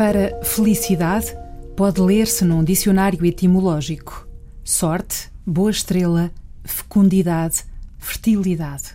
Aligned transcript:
Para 0.00 0.42
felicidade, 0.42 1.36
pode 1.76 2.00
ler-se 2.00 2.42
num 2.42 2.64
dicionário 2.64 3.22
etimológico: 3.22 4.26
sorte, 4.64 5.30
boa 5.46 5.70
estrela, 5.70 6.32
fecundidade, 6.64 7.64
fertilidade. 7.98 8.94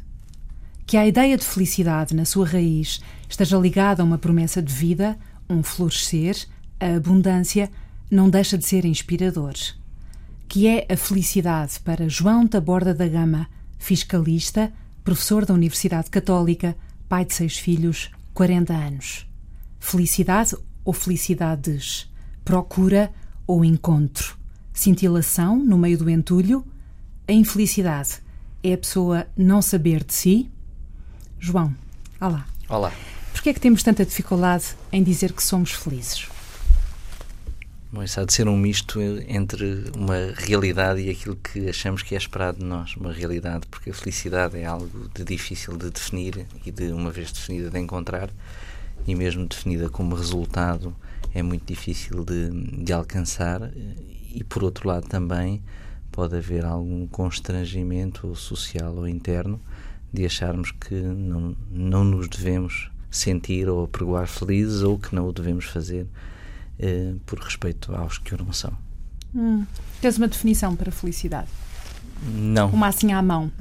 Que 0.84 0.98
a 0.98 1.06
ideia 1.06 1.38
de 1.38 1.46
felicidade, 1.46 2.16
na 2.16 2.26
sua 2.26 2.48
raiz, 2.48 3.02
esteja 3.30 3.56
ligada 3.56 4.02
a 4.02 4.04
uma 4.04 4.18
promessa 4.18 4.64
de 4.64 4.74
vida, 4.74 5.16
um 5.48 5.62
florescer, 5.62 6.44
a 6.80 6.96
abundância, 6.96 7.70
não 8.10 8.28
deixa 8.28 8.58
de 8.58 8.66
ser 8.66 8.84
inspirador. 8.84 9.54
Que 10.48 10.68
é 10.68 10.88
a 10.92 10.98
felicidade 10.98 11.80
para 11.82 12.10
João 12.10 12.48
da 12.48 12.60
Borda 12.60 12.96
da 12.96 13.08
Gama, 13.08 13.48
fiscalista, 13.78 14.74
professor 15.04 15.46
da 15.46 15.54
Universidade 15.54 16.10
Católica, 16.10 16.76
pai 17.08 17.26
de 17.26 17.36
seis 17.36 17.60
filhos, 17.60 18.10
40 18.34 18.74
anos. 18.74 19.28
Felicidade 19.80 20.56
ou 20.86 20.94
felicidades? 20.94 22.08
Procura 22.46 23.12
ou 23.48 23.66
encontro? 23.66 24.38
Cintilação 24.72 25.58
no 25.58 25.78
meio 25.78 25.98
do 25.98 26.10
entulho? 26.10 26.64
A 27.28 27.34
infelicidade 27.34 28.22
é 28.64 28.74
a 28.74 28.78
pessoa 28.78 29.28
não 29.36 29.62
saber 29.62 30.04
de 30.04 30.14
si? 30.14 30.52
João, 31.40 31.76
olá. 32.22 32.46
Olá. 32.70 32.94
Porquê 33.34 33.50
é 33.50 33.54
que 33.54 33.60
temos 33.60 33.84
tanta 33.84 34.06
dificuldade 34.06 34.76
em 34.92 35.04
dizer 35.04 35.34
que 35.34 35.44
somos 35.44 35.72
felizes? 35.72 36.28
Bom, 37.92 38.04
isso 38.04 38.20
há 38.20 38.26
de 38.26 38.34
ser 38.34 38.48
um 38.48 38.58
misto 38.58 39.00
entre 39.28 39.92
uma 39.96 40.34
realidade 40.36 41.02
e 41.02 41.10
aquilo 41.10 41.36
que 41.36 41.70
achamos 41.70 42.02
que 42.02 42.14
é 42.14 42.18
esperado 42.18 42.60
de 42.60 42.66
nós. 42.66 42.96
Uma 42.96 43.14
realidade, 43.14 43.66
porque 43.68 43.90
a 43.90 43.94
felicidade 43.94 44.58
é 44.58 44.66
algo 44.66 45.10
de 45.14 45.24
difícil 45.24 45.78
de 45.78 45.90
definir 45.90 46.46
e 46.66 46.72
de, 46.72 46.92
uma 46.92 47.10
vez 47.10 47.32
definida, 47.32 47.70
de 47.70 47.80
encontrar, 47.80 48.30
e 49.08 49.16
mesmo 49.16 49.46
definida 49.46 49.90
como 49.90 50.16
resultado, 50.16 50.96
é 51.34 51.44
muito 51.44 51.66
difícil 51.66 52.24
de, 52.24 52.50
de 52.84 52.94
alcançar. 52.94 53.72
E, 54.34 54.44
por 54.44 54.64
outro 54.64 54.88
lado, 54.88 55.08
também 55.08 55.62
pode 56.12 56.36
haver 56.36 56.66
algum 56.66 57.06
constrangimento 57.08 58.36
social 58.36 58.96
ou 58.96 59.08
interno 59.08 59.60
de 60.14 60.26
acharmos 60.26 60.72
que 60.72 60.96
não, 60.96 61.56
não 61.70 62.04
nos 62.04 62.30
devemos 62.30 62.90
sentir 63.12 63.68
ou 63.68 63.84
apregoar 63.84 64.28
felizes 64.28 64.82
ou 64.82 64.98
que 64.98 65.14
não 65.14 65.28
o 65.28 65.34
devemos 65.34 65.66
fazer 65.66 66.08
eh, 66.80 67.14
por 67.26 67.40
respeito 67.40 67.94
aos 67.94 68.18
que 68.18 68.34
o 68.34 68.38
não 68.38 68.54
são. 68.54 68.74
Hum. 69.34 69.66
Tens 70.02 70.18
uma 70.18 70.28
definição 70.28 70.76
para 70.76 70.92
felicidade? 70.92 71.48
Não. 72.24 72.70
Uma 72.70 72.88
assim 72.88 73.12
à 73.14 73.22
mão? 73.22 73.52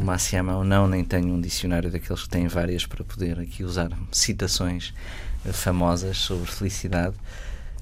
Uma 0.00 0.14
assim 0.14 0.36
à 0.36 0.42
mão, 0.42 0.64
não, 0.64 0.86
nem 0.88 1.04
tenho 1.04 1.32
um 1.32 1.40
dicionário 1.40 1.90
daqueles 1.90 2.22
que 2.22 2.28
têm 2.28 2.48
várias 2.48 2.84
para 2.84 3.04
poder 3.04 3.38
aqui 3.38 3.64
usar 3.64 3.90
citações 4.12 4.92
famosas 5.52 6.18
sobre 6.18 6.46
felicidade, 6.46 7.16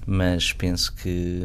mas 0.07 0.53
penso 0.53 0.95
que 0.95 1.43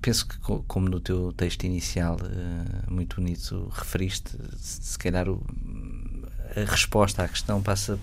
penso 0.00 0.26
que 0.26 0.36
como 0.66 0.88
no 0.88 1.00
teu 1.00 1.32
texto 1.32 1.64
inicial 1.64 2.18
eh, 2.22 2.90
muito 2.90 3.16
bonito 3.16 3.70
referiste, 3.72 4.36
se 4.56 4.98
calhar 4.98 5.26
a 5.28 6.70
resposta 6.70 7.22
à 7.22 7.28
questão 7.28 7.62
passa 7.62 7.98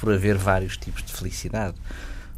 por 0.00 0.12
haver 0.12 0.36
vários 0.36 0.76
tipos 0.76 1.02
de 1.02 1.12
felicidade 1.12 1.76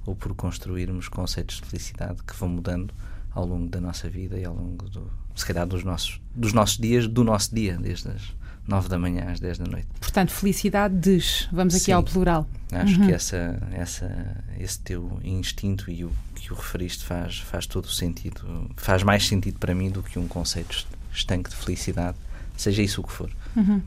ou 0.05 0.15
por 0.15 0.35
construirmos 0.35 1.09
conceitos 1.09 1.61
de 1.61 1.67
felicidade 1.67 2.23
que 2.23 2.35
vão 2.35 2.49
mudando 2.49 2.93
ao 3.33 3.45
longo 3.45 3.69
da 3.69 3.81
nossa 3.81 4.09
vida 4.09 4.39
e 4.39 4.45
ao 4.45 4.55
longo, 4.55 4.89
do, 4.89 5.11
se 5.37 5.47
calhar, 5.47 5.67
dos 5.67 5.85
nossos, 5.85 6.21
dos 6.35 6.53
nossos 6.53 6.79
dias, 6.79 7.07
do 7.07 7.23
nosso 7.23 7.55
dia, 7.55 7.79
desde 7.81 8.09
as 8.09 8.35
nove 8.67 8.89
da 8.89 8.99
manhã 8.99 9.31
às 9.31 9.39
dez 9.39 9.59
da 9.59 9.65
noite. 9.65 9.87
Portanto, 10.01 10.33
felicidade 10.33 10.95
diz, 10.99 11.49
vamos 11.53 11.75
aqui 11.75 11.85
Sim, 11.85 11.93
ao 11.93 12.03
plural. 12.03 12.49
Acho 12.73 13.01
uhum. 13.01 13.07
que 13.07 13.13
essa, 13.13 13.63
essa, 13.73 14.45
esse 14.59 14.81
teu 14.81 15.21
instinto 15.23 15.91
e 15.91 16.05
o 16.05 16.11
que 16.35 16.53
o 16.53 16.57
referiste 16.57 17.05
faz, 17.05 17.39
faz 17.39 17.67
todo 17.67 17.85
o 17.85 17.91
sentido, 17.91 18.71
faz 18.77 19.03
mais 19.03 19.27
sentido 19.27 19.59
para 19.59 19.75
mim 19.75 19.91
do 19.91 20.03
que 20.03 20.19
um 20.19 20.27
conceito 20.27 20.87
estanque 21.13 21.51
de 21.51 21.57
felicidade, 21.57 22.17
seja 22.57 22.83
isso 22.83 23.01
o 23.01 23.05
que 23.05 23.13
for. 23.13 23.31
Uhum. 23.55 23.81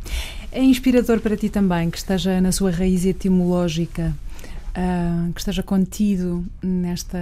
É 0.51 0.63
inspirador 0.63 1.19
para 1.19 1.35
ti 1.35 1.49
também 1.49 1.89
que 1.91 1.97
esteja 1.97 2.39
na 2.39 2.51
sua 2.51 2.71
raiz 2.71 3.05
etimológica 3.05 4.15
uh, 4.69 5.33
que 5.33 5.41
esteja 5.41 5.61
contido 5.61 6.45
nesta 6.61 7.19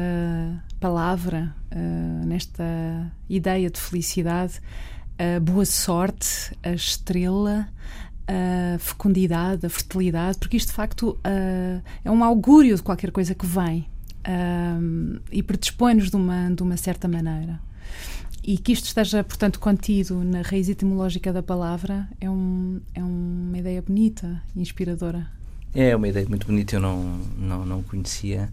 palavra, 0.79 1.53
uh, 1.71 2.25
nesta 2.25 3.11
ideia 3.29 3.69
de 3.69 3.79
felicidade, 3.79 4.61
a 5.17 5.39
boa 5.39 5.65
sorte, 5.65 6.55
a 6.63 6.71
estrela, 6.71 7.67
a 8.27 8.77
fecundidade, 8.79 9.65
a 9.65 9.69
fertilidade, 9.69 10.37
porque 10.37 10.57
isto 10.57 10.67
de 10.67 10.73
facto 10.73 11.09
uh, 11.09 11.81
é 12.03 12.11
um 12.11 12.23
augúrio 12.23 12.75
de 12.75 12.83
qualquer 12.83 13.11
coisa 13.11 13.33
que 13.33 13.45
vem 13.45 13.87
e 15.31 15.41
predispõe-nos 15.41 16.09
de 16.09 16.17
uma, 16.17 16.49
de 16.49 16.61
uma 16.61 16.75
certa 16.75 17.07
maneira. 17.07 17.61
E 18.43 18.57
que 18.57 18.71
isto 18.71 18.85
esteja, 18.85 19.23
portanto, 19.23 19.59
contido 19.59 20.23
na 20.23 20.41
raiz 20.41 20.69
etimológica 20.69 21.31
da 21.31 21.43
palavra 21.43 22.07
é, 22.19 22.29
um, 22.29 22.79
é 22.93 23.03
uma 23.03 23.57
ideia 23.57 23.81
bonita, 23.81 24.41
inspiradora. 24.55 25.27
É 25.73 25.95
uma 25.95 26.07
ideia 26.07 26.25
muito 26.27 26.47
bonita, 26.47 26.75
eu 26.75 26.79
não, 26.79 27.03
não, 27.37 27.65
não 27.65 27.83
conhecia 27.83 28.49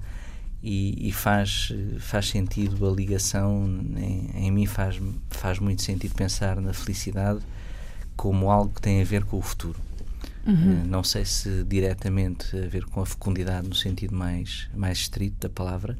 e, 0.66 1.08
e 1.08 1.12
faz, 1.12 1.70
faz 1.98 2.30
sentido 2.30 2.88
a 2.88 2.90
ligação, 2.90 3.66
em, 3.98 4.46
em, 4.46 4.50
mim 4.50 4.64
faz, 4.64 4.98
faz 5.28 5.58
muito 5.58 5.82
sentido 5.82 6.14
pensar 6.14 6.58
na 6.58 6.72
felicidade 6.72 7.40
como 8.16 8.50
algo 8.50 8.72
que 8.72 8.80
tem 8.80 9.02
a 9.02 9.04
ver 9.04 9.24
com 9.24 9.36
o 9.36 9.42
futuro. 9.42 9.78
Uhum. 10.46 10.80
Uh, 10.82 10.86
não 10.86 11.04
sei 11.04 11.26
se 11.26 11.64
diretamente 11.64 12.56
a 12.56 12.66
ver 12.66 12.86
com 12.86 13.02
a 13.02 13.06
fecundidade 13.06 13.68
no 13.68 13.74
sentido 13.74 14.14
mais, 14.14 14.70
mais 14.74 15.00
estrito 15.00 15.36
da 15.38 15.50
palavra, 15.50 15.98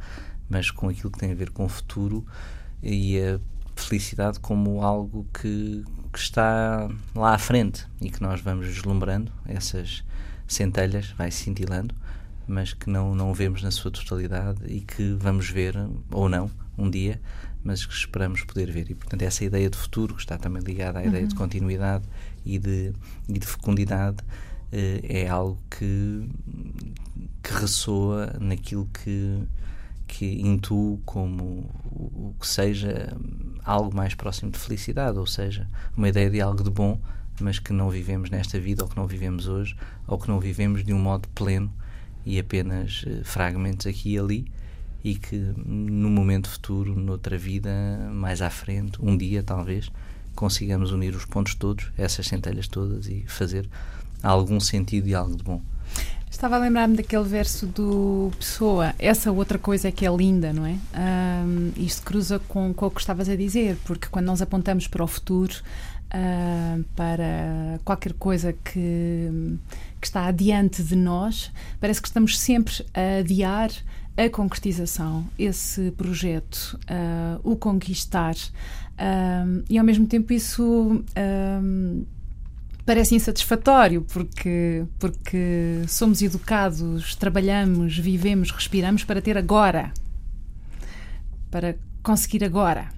mas 0.49 0.71
com 0.71 0.89
aquilo 0.89 1.11
que 1.11 1.19
tem 1.19 1.31
a 1.31 1.35
ver 1.35 1.51
com 1.51 1.67
o 1.67 1.69
futuro 1.69 2.25
e 2.83 3.21
a 3.21 3.39
felicidade 3.77 4.41
como 4.41 4.81
algo 4.81 5.27
que, 5.35 5.85
que 6.11 6.19
está 6.19 6.89
lá 7.15 7.35
à 7.35 7.39
frente 7.39 7.87
e 8.01 8.09
que 8.09 8.23
nós 8.23 8.41
vamos 8.41 8.67
vislumbrando 8.67 9.31
essas 9.45 10.03
centelhas, 10.49 11.11
vai 11.19 11.31
cintilando, 11.31 11.95
mas 12.47 12.73
que 12.73 12.91
não, 12.91 13.15
não 13.15 13.33
vemos 13.33 13.63
na 13.63 13.71
sua 13.71 13.91
totalidade 13.91 14.61
e 14.67 14.81
que 14.81 15.17
vamos 15.19 15.49
ver, 15.49 15.75
ou 16.11 16.29
não, 16.29 16.51
um 16.77 16.91
dia, 16.91 17.21
mas 17.63 17.87
que 17.87 17.95
esperamos 17.95 18.43
poder 18.43 18.71
ver. 18.71 18.91
E, 18.91 18.95
portanto, 18.95 19.23
essa 19.23 19.45
ideia 19.45 19.71
de 19.71 19.77
futuro, 19.77 20.15
que 20.15 20.21
está 20.21 20.37
também 20.37 20.63
ligada 20.63 20.99
à 20.99 21.03
uhum. 21.03 21.09
ideia 21.09 21.27
de 21.27 21.35
uhum. 21.35 21.41
continuidade 21.41 22.05
e 22.45 22.59
de, 22.59 22.93
e 23.29 23.39
de 23.39 23.47
fecundidade, 23.47 24.19
eh, 24.71 25.01
é 25.03 25.29
algo 25.29 25.59
que, 25.71 26.29
que 27.43 27.53
ressoa 27.53 28.37
naquilo 28.39 28.87
que, 28.87 29.43
que 30.07 30.27
intuo 30.43 31.01
como 31.05 31.71
o, 31.87 32.31
o 32.31 32.37
que 32.39 32.47
seja 32.47 33.17
algo 33.65 33.97
mais 33.97 34.15
próximo 34.15 34.51
de 34.51 34.59
felicidade, 34.59 35.19
ou 35.19 35.27
seja, 35.27 35.69
uma 35.97 36.09
ideia 36.09 36.29
de 36.29 36.41
algo 36.41 36.63
de 36.63 36.71
bom 36.71 37.01
mas 37.41 37.59
que 37.59 37.73
não 37.73 37.91
vivemos 37.91 38.31
nesta 38.31 38.59
vida 38.61 38.85
ou 38.85 38.89
que 38.89 38.97
não 38.97 39.07
vivemos 39.07 39.49
hoje 39.49 39.77
ou 40.07 40.19
que 40.19 40.29
não 40.29 40.39
vivemos 40.39 40.85
de 40.85 40.93
um 40.93 40.99
modo 40.99 41.29
pleno 41.31 41.73
e 42.25 42.39
apenas 42.39 43.05
uh, 43.07 43.25
fragmentos 43.25 43.87
aqui 43.87 44.15
e 44.15 44.19
ali 44.19 44.47
e 45.05 45.15
que 45.15 45.37
no 45.37 46.09
momento 46.09 46.49
futuro, 46.49 46.99
noutra 46.99 47.37
vida, 47.37 47.71
mais 48.11 48.41
à 48.41 48.49
frente, 48.49 48.99
um 49.03 49.15
dia 49.15 49.43
talvez, 49.43 49.91
consigamos 50.35 50.93
unir 50.93 51.15
os 51.15 51.27
pontos 51.27 51.55
todos, 51.55 51.93
essas 51.99 52.27
centelhas 52.27 52.67
todas 52.67 53.07
e 53.07 53.23
fazer 53.27 53.69
algum 54.23 54.59
sentido 54.59 55.07
e 55.07 55.15
algo 55.15 55.37
de 55.37 55.45
bom. 55.45 55.61
Estava 56.31 56.57
a 56.57 56.59
lembrar-me 56.59 56.97
daquele 56.97 57.23
verso 57.23 57.67
do 57.67 58.33
Pessoa, 58.37 58.93
essa 58.99 59.31
outra 59.31 59.57
coisa 59.57 59.89
é 59.89 59.93
que 59.93 60.05
é 60.05 60.11
linda, 60.11 60.53
não 60.53 60.67
é? 60.67 60.77
Um, 61.47 61.71
isto 61.77 62.03
cruza 62.03 62.41
com, 62.49 62.75
com 62.75 62.87
o 62.87 62.91
que 62.91 63.01
estavas 63.01 63.29
a 63.29 63.37
dizer, 63.37 63.77
porque 63.85 64.09
quando 64.11 64.27
nós 64.27 64.43
apontamos 64.43 64.89
para 64.89 65.05
o 65.05 65.07
futuro, 65.07 65.55
uh, 66.15 66.85
para 66.95 67.81
qualquer 67.85 68.13
coisa 68.15 68.53
que, 68.53 69.59
que 70.01 70.07
está 70.07 70.27
adiante 70.27 70.83
de 70.83 70.95
nós, 70.95 71.51
parece 71.81 72.01
que 72.01 72.09
estamos 72.09 72.39
sempre 72.39 72.85
a 72.95 73.19
adiar 73.19 73.71
a 74.17 74.31
concretização, 74.31 75.27
esse 75.37 75.91
projeto, 75.93 76.79
uh, 76.85 77.41
o 77.43 77.57
conquistar. 77.57 78.35
Uh, 78.35 79.65
e 79.69 79.77
ao 79.77 79.85
mesmo 79.85 80.07
tempo 80.07 80.33
isso 80.33 81.03
uh, 81.03 82.07
parece 82.87 83.17
insatisfatório 83.17 84.03
porque, 84.03 84.85
porque 85.01 85.83
somos 85.89 86.23
educados, 86.23 87.17
trabalhamos, 87.17 87.99
vivemos, 87.99 88.53
respiramos 88.53 89.03
para 89.03 89.21
ter 89.21 89.37
agora, 89.37 89.93
para 91.51 91.77
conseguir 92.03 92.45
agora. 92.45 92.89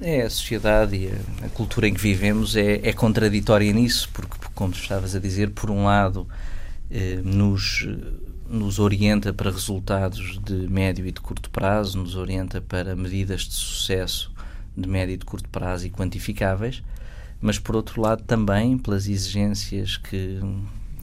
É, 0.00 0.22
a 0.22 0.30
sociedade 0.30 0.96
e 0.96 1.08
a, 1.08 1.46
a, 1.46 1.48
cultura 1.50 1.86
em 1.86 1.92
que 1.92 2.00
vivemos 2.00 2.56
é, 2.56 2.80
é 2.82 2.92
contraditória 2.92 3.70
nisso, 3.70 4.08
porque, 4.14 4.34
como 4.54 4.72
estavas 4.72 5.14
a 5.14 5.18
dizer, 5.18 5.50
por 5.50 5.70
um 5.70 5.84
lado 5.84 6.26
eh, 6.90 7.20
nos, 7.22 7.86
nos 8.48 8.78
orienta 8.78 9.30
para 9.32 9.50
resultados 9.50 10.40
de 10.42 10.54
médio 10.68 11.06
e 11.06 11.12
de 11.12 11.20
curto 11.20 11.50
prazo, 11.50 11.98
nos 11.98 12.16
orienta 12.16 12.62
para 12.62 12.96
medidas 12.96 13.42
de 13.42 13.52
sucesso 13.52 14.32
de 14.74 14.88
médio 14.88 15.14
e 15.14 15.16
de 15.18 15.24
curto 15.26 15.48
prazo 15.50 15.86
e 15.86 15.90
quantificáveis, 15.90 16.82
mas 17.40 17.58
por 17.58 17.76
outro 17.76 18.00
lado 18.00 18.22
também 18.22 18.78
pelas 18.78 19.06
exigências 19.06 19.98
que, 19.98 20.40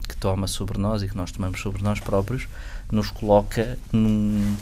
que 0.08 0.16
toma 0.16 0.48
sobre 0.48 0.76
nós 0.76 1.02
e 1.04 1.08
que 1.08 1.16
nós 1.16 1.30
tomamos 1.30 1.60
sobre 1.60 1.82
nós 1.82 2.00
próprios, 2.00 2.48
nos 2.90 3.12
coloca 3.12 3.78
num 3.92 4.56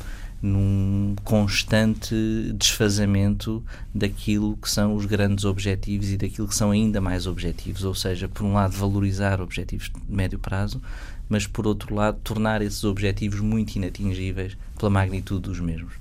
num 0.46 1.16
constante 1.24 2.14
desfazamento 2.54 3.64
daquilo 3.94 4.56
que 4.56 4.70
são 4.70 4.94
os 4.94 5.04
grandes 5.04 5.44
objetivos 5.44 6.10
e 6.10 6.16
daquilo 6.16 6.46
que 6.46 6.54
são 6.54 6.70
ainda 6.70 7.00
mais 7.00 7.26
objetivos, 7.26 7.84
ou 7.84 7.94
seja, 7.94 8.28
por 8.28 8.44
um 8.44 8.52
lado 8.52 8.76
valorizar 8.76 9.40
objetivos 9.40 9.90
de 9.90 10.00
médio 10.08 10.38
prazo, 10.38 10.80
mas 11.28 11.46
por 11.46 11.66
outro 11.66 11.94
lado 11.94 12.18
tornar 12.22 12.62
esses 12.62 12.84
objetivos 12.84 13.40
muito 13.40 13.74
inatingíveis 13.74 14.56
pela 14.78 14.88
magnitude 14.88 15.42
dos 15.42 15.58
mesmos. 15.58 15.94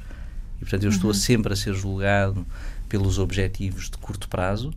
E 0.58 0.60
portanto 0.60 0.84
eu 0.84 0.90
estou 0.90 1.10
uhum. 1.10 1.16
sempre 1.16 1.54
a 1.54 1.56
ser 1.56 1.74
julgado 1.74 2.46
pelos 2.88 3.18
objetivos 3.18 3.90
de 3.90 3.98
curto 3.98 4.30
prazo 4.30 4.72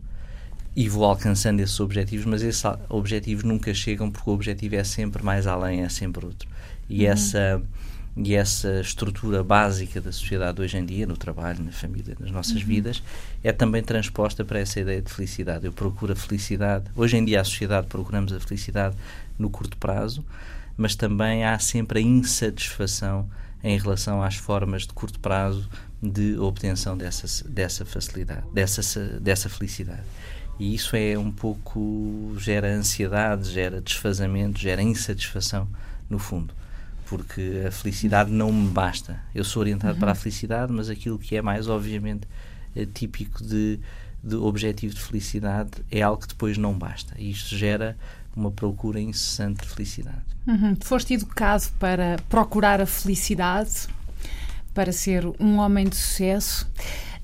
e 0.75 0.89
vou 0.89 1.05
alcançando 1.05 1.59
esses 1.59 1.79
objetivos, 1.79 2.25
mas 2.25 2.41
esses 2.41 2.63
objetivos 2.89 3.43
nunca 3.43 3.73
chegam 3.73 4.09
porque 4.09 4.29
o 4.29 4.33
objetivo 4.33 4.75
é 4.75 4.83
sempre 4.83 5.23
mais 5.23 5.45
além, 5.45 5.81
é 5.81 5.89
sempre 5.89 6.25
outro. 6.25 6.49
E 6.89 7.05
uhum. 7.05 7.11
essa 7.11 7.61
e 8.21 8.35
essa 8.35 8.81
estrutura 8.81 9.41
básica 9.43 10.01
da 10.01 10.11
sociedade 10.11 10.61
hoje 10.61 10.77
em 10.77 10.85
dia, 10.85 11.07
no 11.07 11.15
trabalho, 11.15 11.63
na 11.63 11.71
família, 11.71 12.17
nas 12.19 12.29
nossas 12.31 12.57
uhum. 12.61 12.67
vidas, 12.67 13.01
é 13.41 13.53
também 13.53 13.81
transposta 13.81 14.43
para 14.43 14.59
essa 14.59 14.79
ideia 14.79 15.01
de 15.01 15.09
felicidade. 15.09 15.65
Eu 15.65 15.71
procuro 15.71 16.11
a 16.11 16.15
felicidade. 16.15 16.85
Hoje 16.97 17.15
em 17.15 17.23
dia, 17.23 17.39
a 17.39 17.43
sociedade 17.45 17.87
procuramos 17.87 18.33
a 18.33 18.39
felicidade 18.39 18.95
no 19.37 19.49
curto 19.49 19.77
prazo, 19.77 20.25
mas 20.75 20.95
também 20.95 21.45
há 21.45 21.57
sempre 21.59 21.99
a 21.99 22.01
insatisfação 22.01 23.29
em 23.63 23.77
relação 23.77 24.21
às 24.21 24.35
formas 24.35 24.81
de 24.81 24.93
curto 24.93 25.19
prazo 25.19 25.69
de 26.01 26.37
obtenção 26.39 26.97
dessa, 26.97 27.47
dessa 27.49 27.85
facilidade, 27.85 28.43
dessa, 28.53 29.01
dessa 29.19 29.47
felicidade. 29.47 30.03
E 30.59 30.75
isso 30.75 30.93
é 30.93 31.17
um 31.17 31.31
pouco. 31.31 32.35
gera 32.37 32.67
ansiedade, 32.67 33.49
gera 33.49 33.79
desfazamento, 33.79 34.59
gera 34.59 34.81
insatisfação, 34.81 35.69
no 36.09 36.19
fundo 36.19 36.53
porque 37.09 37.63
a 37.67 37.71
felicidade 37.71 38.29
não 38.29 38.53
me 38.53 38.69
basta. 38.69 39.19
Eu 39.33 39.43
sou 39.43 39.61
orientado 39.61 39.95
uhum. 39.95 39.99
para 39.99 40.11
a 40.11 40.15
felicidade, 40.15 40.71
mas 40.71 40.89
aquilo 40.89 41.17
que 41.17 41.35
é 41.35 41.41
mais, 41.41 41.67
obviamente, 41.67 42.27
é 42.75 42.85
típico 42.85 43.43
de, 43.43 43.79
de 44.23 44.35
objetivo 44.35 44.93
de 44.93 45.01
felicidade 45.01 45.71
é 45.89 46.03
algo 46.03 46.21
que 46.21 46.27
depois 46.27 46.55
não 46.55 46.77
basta. 46.77 47.15
E 47.17 47.31
isto 47.31 47.57
gera 47.57 47.97
uma 48.35 48.51
procura 48.51 49.01
incessante 49.01 49.63
de 49.63 49.73
felicidade. 49.73 50.21
Uhum. 50.47 50.77
Foste 50.81 51.15
educado 51.15 51.63
para 51.79 52.17
procurar 52.29 52.79
a 52.79 52.85
felicidade, 52.85 53.87
para 54.71 54.91
ser 54.91 55.25
um 55.39 55.57
homem 55.57 55.89
de 55.89 55.95
sucesso. 55.95 56.69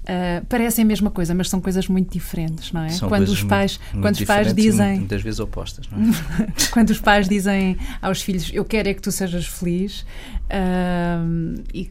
Uh, 0.05 0.45
parecem 0.45 0.83
a 0.83 0.85
mesma 0.85 1.09
coisa, 1.09 1.33
mas 1.33 1.49
são 1.49 1.59
coisas 1.59 1.87
muito 1.87 2.13
diferentes, 2.13 2.71
não 2.71 2.83
é? 2.83 2.89
São 2.89 3.09
quando 3.09 3.27
os 3.27 3.43
pais, 3.43 3.79
muito, 3.91 4.03
quando 4.03 4.15
os 4.15 4.23
pais 4.23 4.53
dizem, 4.53 4.99
muitas 4.99 5.21
vezes 5.23 5.39
opostas, 5.39 5.87
não 5.89 5.99
é? 5.99 6.47
quando 6.71 6.91
os 6.91 6.99
pais 6.99 7.27
dizem 7.27 7.75
aos 7.99 8.21
filhos, 8.21 8.51
eu 8.53 8.63
quero 8.63 8.87
é 8.87 8.93
que 8.93 9.01
tu 9.01 9.11
sejas 9.11 9.47
feliz, 9.47 10.01
uh, 10.51 11.63
e 11.73 11.89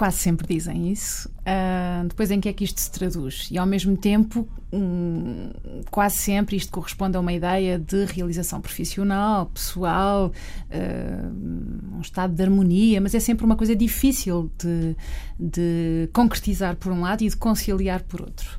quase 0.00 0.16
sempre 0.16 0.46
dizem 0.46 0.90
isso. 0.90 1.28
Uh, 1.40 2.08
depois, 2.08 2.30
em 2.30 2.40
que 2.40 2.48
é 2.48 2.54
que 2.54 2.64
isto 2.64 2.80
se 2.80 2.90
traduz? 2.90 3.48
E 3.50 3.58
ao 3.58 3.66
mesmo 3.66 3.94
tempo, 3.98 4.48
um, 4.72 5.50
quase 5.90 6.16
sempre 6.16 6.56
isto 6.56 6.72
corresponde 6.72 7.18
a 7.18 7.20
uma 7.20 7.34
ideia 7.34 7.78
de 7.78 8.06
realização 8.06 8.62
profissional, 8.62 9.44
pessoal, 9.52 10.32
uh, 10.70 11.96
um 11.98 12.00
estado 12.00 12.32
de 12.34 12.42
harmonia, 12.42 12.98
mas 12.98 13.14
é 13.14 13.20
sempre 13.20 13.44
uma 13.44 13.56
coisa 13.56 13.76
difícil 13.76 14.50
de, 14.58 14.96
de 15.38 16.08
concretizar 16.14 16.76
por 16.76 16.92
um 16.92 17.02
lado 17.02 17.22
e 17.22 17.28
de 17.28 17.36
conciliar 17.36 18.02
por 18.04 18.22
outro. 18.22 18.58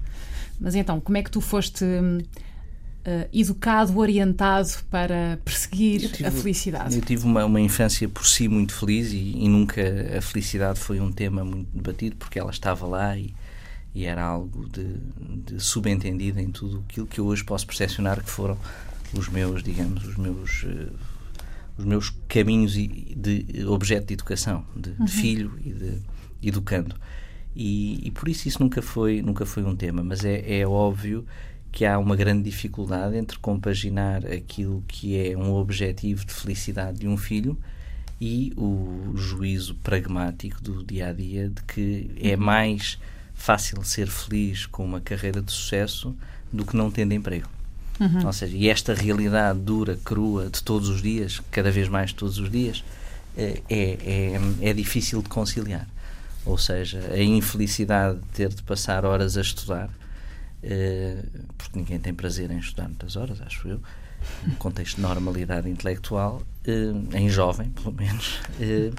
Mas 0.60 0.76
então, 0.76 1.02
como 1.02 1.18
é 1.18 1.24
que 1.24 1.32
tu 1.32 1.42
foste 1.42 1.84
uh, 3.06 3.28
educado, 3.34 3.98
orientado 3.98 4.70
para 4.90 5.40
perseguir 5.44 6.12
tive, 6.12 6.26
a 6.26 6.32
felicidade? 6.32 6.96
Eu 6.96 7.02
tive 7.02 7.26
uma, 7.26 7.46
uma 7.46 7.60
infância 7.60 8.08
por 8.08 8.26
si 8.26 8.48
muito 8.48 8.74
feliz 8.74 9.12
e, 9.12 9.38
e, 9.38 9.48
nunca 9.48 9.82
a 10.18 10.22
felicidade 10.22 10.80
foi 10.80 11.00
um 11.00 11.12
tema 11.12 11.44
muito 11.44 11.68
debatido 11.74 12.16
porque 12.18 12.40
ela 12.40 12.52
estava 12.52 12.86
lá 12.86 13.18
e, 13.18 13.34
e 13.94 14.06
era 14.06 14.24
algo 14.24 14.68
de, 14.70 14.96
de, 15.46 15.60
subentendido 15.60 16.40
em 16.40 16.50
tudo 16.50 16.84
aquilo 16.88 17.08
que 17.08 17.20
eu 17.20 17.26
hoje 17.26 17.44
posso 17.44 17.66
percepcionar 17.66 18.24
que 18.24 18.30
foram 18.30 18.58
os 19.14 19.28
meus, 19.28 19.62
digamos, 19.64 20.08
os 20.08 20.18
meus 20.18 20.64
uh, 20.64 20.92
os 21.78 21.86
meus 21.86 22.14
caminhos 22.28 22.74
de 22.74 23.66
objeto 23.68 24.08
de 24.08 24.14
educação, 24.14 24.66
de, 24.76 24.92
uhum. 24.92 25.06
de 25.06 25.12
filho 25.12 25.60
e 25.64 25.72
de 25.72 25.98
educando. 26.44 26.96
E, 27.56 28.08
e, 28.08 28.12
por 28.12 28.30
isso 28.30 28.48
isso 28.48 28.62
nunca 28.62 28.82
foi 28.82 29.22
nunca 29.22 29.46
foi 29.46 29.64
um 29.64 29.76
tema, 29.76 30.04
mas 30.04 30.24
é, 30.24 30.60
é 30.60 30.68
óbvio 30.68 31.26
que 31.72 31.86
há 31.86 31.98
uma 31.98 32.16
grande 32.16 32.44
dificuldade 32.44 33.16
entre 33.16 33.38
compaginar 33.40 34.26
aquilo 34.26 34.84
que 34.88 35.18
é 35.18 35.38
um 35.38 35.54
objetivo 35.54 36.26
de 36.26 36.34
felicidade 36.34 37.00
de 37.00 37.08
um 37.08 37.16
filho 37.16 37.58
e 38.20 38.54
o 38.56 39.14
juízo 39.16 39.76
pragmático 39.76 40.62
do 40.62 40.84
dia 40.84 41.08
a 41.08 41.14
dia 41.14 41.50
de 41.50 41.62
que 41.64 42.12
é 42.22 42.36
uhum. 42.36 42.44
mais 42.44 43.00
fácil 43.34 43.84
ser 43.84 44.08
feliz 44.08 44.66
com 44.66 44.86
uma 44.86 45.02
carreira 45.02 45.42
de 45.42 45.52
sucesso 45.52 46.16
do 46.52 46.66
que 46.66 46.76
não 46.76 46.92
tendo 46.92 47.14
emprego. 47.14 47.50
Uhum. 48.00 48.26
Ou 48.26 48.34
seja, 48.34 48.56
e 48.56 48.70
esta 48.70 48.94
realidade 48.94 49.60
dura, 49.60 49.98
crua, 50.04 50.50
de 50.50 50.62
todos 50.62 50.90
os 50.90 51.02
dias, 51.02 51.42
cada 51.52 51.72
vez 51.72 51.88
mais 51.88 52.14
todos 52.14 52.38
os 52.38 52.50
dias, 52.50 52.84
é, 53.38 53.62
é, 53.70 54.40
é 54.62 54.74
difícil 54.74 55.22
de 55.22 55.30
conciliar. 55.30 55.88
Ou 56.46 56.58
seja, 56.58 57.00
a 57.12 57.22
infelicidade 57.22 58.20
de 58.20 58.26
ter 58.34 58.50
de 58.50 58.62
passar 58.64 59.06
horas 59.06 59.38
a 59.38 59.42
estudar 59.42 59.90
eh, 59.90 60.01
porque 61.58 61.80
ninguém 61.80 62.00
tem 62.00 62.14
prazer 62.14 62.52
em 62.52 62.60
estudar 62.60 62.88
muitas 62.88 63.16
horas, 63.16 63.42
acho 63.42 63.68
eu, 63.68 63.82
num 64.46 64.56
contexto 64.56 64.98
de 64.98 65.02
normalidade 65.02 65.70
intelectual, 65.70 66.42
eh, 66.66 67.18
em 67.18 67.30
jovem, 67.30 67.70
pelo 67.70 67.92
menos, 67.92 68.40
eh, 68.60 68.92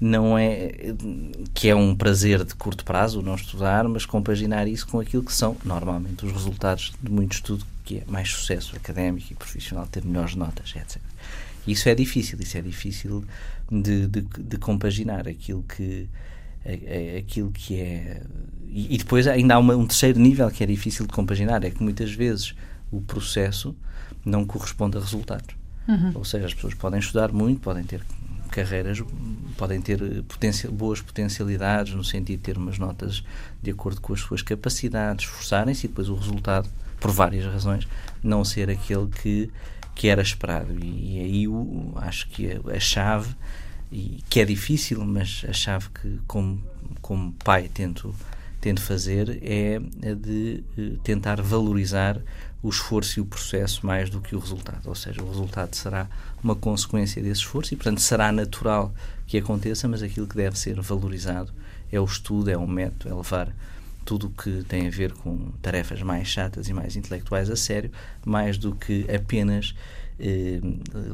não 0.00 0.36
é 0.36 0.94
que 1.54 1.68
é 1.68 1.74
um 1.74 1.94
prazer 1.94 2.44
de 2.44 2.54
curto 2.54 2.84
prazo 2.84 3.22
não 3.22 3.34
estudar, 3.34 3.86
mas 3.88 4.04
compaginar 4.04 4.66
isso 4.66 4.86
com 4.86 4.98
aquilo 4.98 5.22
que 5.22 5.32
são 5.32 5.56
normalmente 5.64 6.26
os 6.26 6.32
resultados 6.32 6.92
de 7.00 7.10
muito 7.10 7.34
estudo, 7.34 7.64
que 7.84 7.98
é 7.98 8.04
mais 8.06 8.30
sucesso 8.30 8.74
académico 8.76 9.32
e 9.32 9.36
profissional, 9.36 9.86
ter 9.86 10.04
melhores 10.04 10.34
notas, 10.34 10.74
etc. 10.74 11.00
Isso 11.66 11.88
é 11.88 11.94
difícil, 11.94 12.38
isso 12.40 12.58
é 12.58 12.60
difícil 12.60 13.24
de, 13.70 14.08
de, 14.08 14.22
de 14.22 14.56
compaginar 14.58 15.28
aquilo 15.28 15.62
que 15.62 16.08
aquilo 17.18 17.50
que 17.50 17.80
é 17.80 18.22
e, 18.74 18.96
depois 18.96 19.26
ainda 19.26 19.54
há 19.54 19.58
uma, 19.58 19.76
um 19.76 19.86
terceiro 19.86 20.18
nível 20.18 20.50
que 20.50 20.64
é 20.64 20.66
difícil 20.66 21.06
de 21.06 21.12
compaginar, 21.12 21.62
é 21.62 21.70
que 21.70 21.82
muitas 21.82 22.10
vezes 22.12 22.54
o 22.90 23.02
processo 23.02 23.76
não 24.24 24.46
corresponde 24.46 24.96
a 24.96 25.00
resultados. 25.00 25.54
Uhum. 25.86 26.12
Ou 26.14 26.24
seja, 26.24 26.46
as 26.46 26.54
pessoas 26.54 26.72
podem 26.72 26.98
estudar 26.98 27.32
muito, 27.32 27.60
podem 27.60 27.84
ter 27.84 28.02
carreiras, 28.50 29.02
podem 29.58 29.80
ter 29.80 29.98
potencial, 30.24 30.72
boas 30.72 31.02
potencialidades 31.02 31.94
no 31.94 32.04
sentido 32.04 32.38
de 32.38 32.42
ter 32.42 32.56
umas 32.56 32.78
notas 32.78 33.22
de 33.62 33.70
acordo 33.70 34.00
com 34.00 34.14
as 34.14 34.20
suas 34.20 34.40
capacidades, 34.40 35.26
esforçarem-se 35.26 35.86
e 35.86 35.88
depois 35.88 36.08
o 36.08 36.14
resultado, 36.14 36.68
por 36.98 37.10
várias 37.10 37.44
razões, 37.44 37.86
não 38.22 38.42
ser 38.44 38.70
aquele 38.70 39.08
que, 39.08 39.50
que 39.94 40.08
era 40.08 40.22
esperado. 40.22 40.72
E, 40.82 41.16
e 41.16 41.20
aí 41.20 41.48
o, 41.48 41.92
acho 41.96 42.28
que 42.28 42.52
a, 42.52 42.76
a 42.76 42.80
chave, 42.80 43.34
e, 43.92 44.22
que 44.28 44.40
é 44.40 44.44
difícil, 44.44 45.04
mas 45.04 45.44
a 45.48 45.52
chave 45.52 45.88
que 45.90 46.18
como, 46.26 46.62
como 47.00 47.32
pai 47.44 47.68
tento 47.72 48.14
tento 48.62 48.80
fazer 48.80 49.40
é 49.42 49.80
de 50.14 50.62
eh, 50.78 50.92
tentar 51.02 51.42
valorizar 51.42 52.16
o 52.62 52.68
esforço 52.68 53.18
e 53.18 53.20
o 53.20 53.26
processo 53.26 53.84
mais 53.84 54.08
do 54.08 54.20
que 54.20 54.36
o 54.36 54.38
resultado. 54.38 54.88
Ou 54.88 54.94
seja, 54.94 55.20
o 55.20 55.28
resultado 55.28 55.74
será 55.74 56.08
uma 56.42 56.54
consequência 56.54 57.20
desse 57.20 57.40
esforço 57.40 57.74
e, 57.74 57.76
portanto, 57.76 58.00
será 58.00 58.30
natural 58.30 58.94
que 59.26 59.36
aconteça, 59.36 59.88
mas 59.88 60.00
aquilo 60.00 60.28
que 60.28 60.36
deve 60.36 60.56
ser 60.56 60.80
valorizado 60.80 61.52
é 61.90 62.00
o 62.00 62.04
estudo, 62.04 62.50
é 62.50 62.56
o 62.56 62.66
método, 62.66 63.12
é 63.12 63.16
levar 63.16 63.52
tudo 64.04 64.28
o 64.28 64.30
que 64.30 64.62
tem 64.68 64.86
a 64.86 64.90
ver 64.90 65.12
com 65.12 65.50
tarefas 65.60 66.00
mais 66.00 66.28
chatas 66.28 66.68
e 66.68 66.72
mais 66.72 66.94
intelectuais 66.94 67.50
a 67.50 67.56
sério, 67.56 67.90
mais 68.24 68.56
do 68.56 68.76
que 68.76 69.06
apenas 69.12 69.74
eh, 70.22 70.60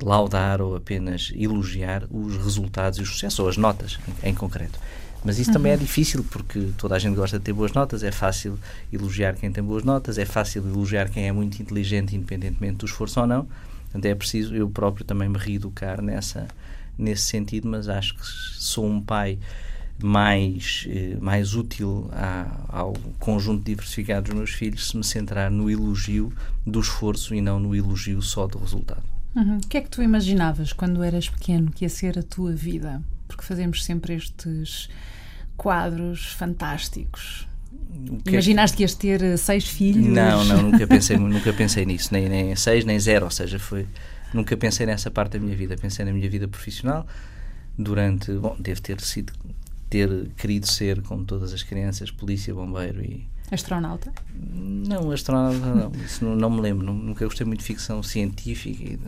laudar 0.02 0.60
ou 0.60 0.76
apenas 0.76 1.32
elogiar 1.34 2.04
os 2.10 2.36
resultados 2.36 2.98
e 2.98 3.02
os 3.02 3.08
sucessos, 3.08 3.38
ou 3.38 3.48
as 3.48 3.56
notas 3.56 3.98
em, 4.22 4.28
em 4.28 4.34
concreto. 4.34 4.78
Mas 5.24 5.38
isso 5.38 5.50
uhum. 5.50 5.54
também 5.54 5.72
é 5.72 5.74
uhum. 5.74 5.80
difícil 5.80 6.24
porque 6.30 6.68
toda 6.76 6.94
a 6.94 6.98
gente 6.98 7.16
gosta 7.16 7.38
de 7.38 7.44
ter 7.44 7.52
boas 7.52 7.72
notas, 7.72 8.02
é 8.02 8.12
fácil 8.12 8.58
elogiar 8.92 9.34
quem 9.34 9.50
tem 9.50 9.64
boas 9.64 9.82
notas, 9.82 10.18
é 10.18 10.24
fácil 10.24 10.62
elogiar 10.66 11.08
quem 11.08 11.26
é 11.26 11.32
muito 11.32 11.60
inteligente, 11.60 12.14
independentemente 12.14 12.76
do 12.76 12.86
esforço 12.86 13.20
ou 13.20 13.26
não. 13.26 13.48
Portanto, 13.84 14.04
é 14.04 14.14
preciso 14.14 14.54
eu 14.54 14.68
próprio 14.68 15.04
também 15.04 15.28
me 15.28 15.38
reeducar 15.38 16.02
nessa, 16.02 16.46
nesse 16.96 17.22
sentido, 17.22 17.66
mas 17.66 17.88
acho 17.88 18.14
que 18.14 18.26
sou 18.26 18.86
um 18.86 19.00
pai 19.00 19.38
mais, 20.02 20.86
eh, 20.88 21.16
mais 21.20 21.54
útil 21.54 22.08
a, 22.12 22.46
ao 22.68 22.92
conjunto 23.18 23.64
diversificado 23.64 24.26
dos 24.26 24.34
meus 24.34 24.50
filhos 24.50 24.88
se 24.88 24.96
me 24.96 25.04
centrar 25.04 25.50
no 25.50 25.68
elogio 25.68 26.32
do 26.66 26.80
esforço 26.80 27.34
e 27.34 27.40
não 27.40 27.58
no 27.58 27.74
elogio 27.74 28.22
só 28.22 28.46
do 28.46 28.58
resultado. 28.58 29.02
Uhum. 29.34 29.58
O 29.58 29.68
que 29.68 29.76
é 29.76 29.80
que 29.80 29.90
tu 29.90 30.02
imaginavas 30.02 30.72
quando 30.72 31.02
eras 31.02 31.28
pequeno 31.28 31.70
que 31.70 31.84
ia 31.84 31.88
ser 31.88 32.18
a 32.18 32.22
tua 32.22 32.52
vida? 32.52 33.02
Porque 33.26 33.42
fazemos 33.42 33.84
sempre 33.84 34.14
estes 34.14 34.88
quadros 35.56 36.32
fantásticos. 36.32 37.46
Que 38.24 38.30
Imaginaste 38.30 38.76
que 38.76 38.84
ias 38.84 38.94
ter 38.94 39.22
eh, 39.22 39.36
seis 39.36 39.66
filhos? 39.66 40.06
Não, 40.06 40.44
não, 40.44 40.62
nunca 40.62 40.86
pensei, 40.88 41.16
nunca 41.16 41.52
pensei 41.52 41.84
nisso, 41.84 42.10
nem, 42.12 42.28
nem 42.28 42.54
seis, 42.54 42.84
nem 42.84 42.98
zero, 42.98 43.24
ou 43.24 43.30
seja, 43.30 43.58
foi, 43.58 43.86
nunca 44.32 44.56
pensei 44.56 44.86
nessa 44.86 45.10
parte 45.10 45.32
da 45.32 45.40
minha 45.40 45.56
vida, 45.56 45.76
pensei 45.76 46.04
na 46.04 46.12
minha 46.12 46.28
vida 46.30 46.46
profissional 46.46 47.06
durante, 47.76 48.32
bom, 48.32 48.56
deve 48.58 48.80
ter 48.80 49.00
sido 49.00 49.32
ter 49.88 50.28
querido 50.37 50.66
ser, 50.66 51.02
como 51.02 51.25
todas 51.25 51.52
as 51.52 51.62
crianças, 51.62 52.11
polícia, 52.11 52.54
bombeiro 52.54 53.02
e. 53.02 53.26
Astronauta? 53.50 54.12
Não, 54.35 55.11
astronauta 55.11 55.75
não. 55.75 55.90
Isso 56.04 56.23
não, 56.23 56.37
não 56.37 56.50
me 56.50 56.61
lembro. 56.61 56.92
Nunca 56.92 57.25
gostei 57.25 57.47
muito 57.47 57.61
de 57.61 57.64
ficção 57.64 58.02
científica 58.02 58.85
e, 58.85 58.99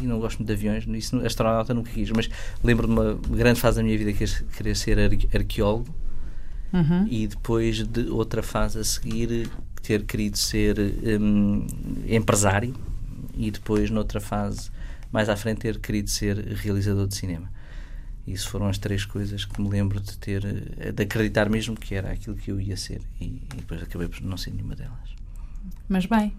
e 0.00 0.06
não 0.06 0.20
gosto 0.20 0.38
muito 0.38 0.46
de 0.46 0.52
aviões. 0.52 0.86
Isso, 0.86 1.16
astronauta 1.26 1.74
nunca 1.74 1.90
quis. 1.90 2.08
Mas 2.10 2.30
lembro 2.62 2.86
de 2.86 2.92
uma 2.92 3.14
grande 3.14 3.60
fase 3.60 3.78
da 3.78 3.82
minha 3.82 3.98
vida 3.98 4.12
que 4.12 4.24
queria 4.56 4.74
ser 4.76 4.98
arqueólogo. 5.34 5.92
Uhum. 6.72 7.08
E 7.08 7.26
depois 7.26 7.82
de 7.82 8.08
outra 8.10 8.42
fase 8.42 8.78
a 8.78 8.84
seguir 8.84 9.50
ter 9.82 10.04
querido 10.04 10.36
ser 10.36 10.76
um, 11.20 11.66
empresário 12.06 12.74
e 13.34 13.50
depois 13.50 13.90
noutra 13.90 14.20
fase 14.20 14.70
mais 15.10 15.28
à 15.28 15.36
frente 15.36 15.60
ter 15.60 15.78
querido 15.78 16.10
ser 16.10 16.36
realizador 16.36 17.06
de 17.06 17.14
cinema. 17.14 17.50
Isso 18.32 18.48
foram 18.48 18.68
as 18.68 18.78
três 18.78 19.04
coisas 19.04 19.44
que 19.44 19.60
me 19.60 19.68
lembro 19.68 20.00
de 20.00 20.16
ter, 20.18 20.44
eh, 20.78 20.92
de 20.92 21.02
acreditar 21.02 21.48
mesmo 21.48 21.74
que 21.74 21.94
era 21.94 22.12
aquilo 22.12 22.36
que 22.36 22.50
eu 22.50 22.60
ia 22.60 22.76
ser 22.76 23.00
e, 23.20 23.24
e 23.24 23.56
depois 23.56 23.82
acabei 23.82 24.08
por 24.08 24.20
não 24.22 24.36
ser 24.36 24.50
nenhuma 24.50 24.76
delas. 24.76 25.16
Mas 25.88 26.06
bem. 26.06 26.32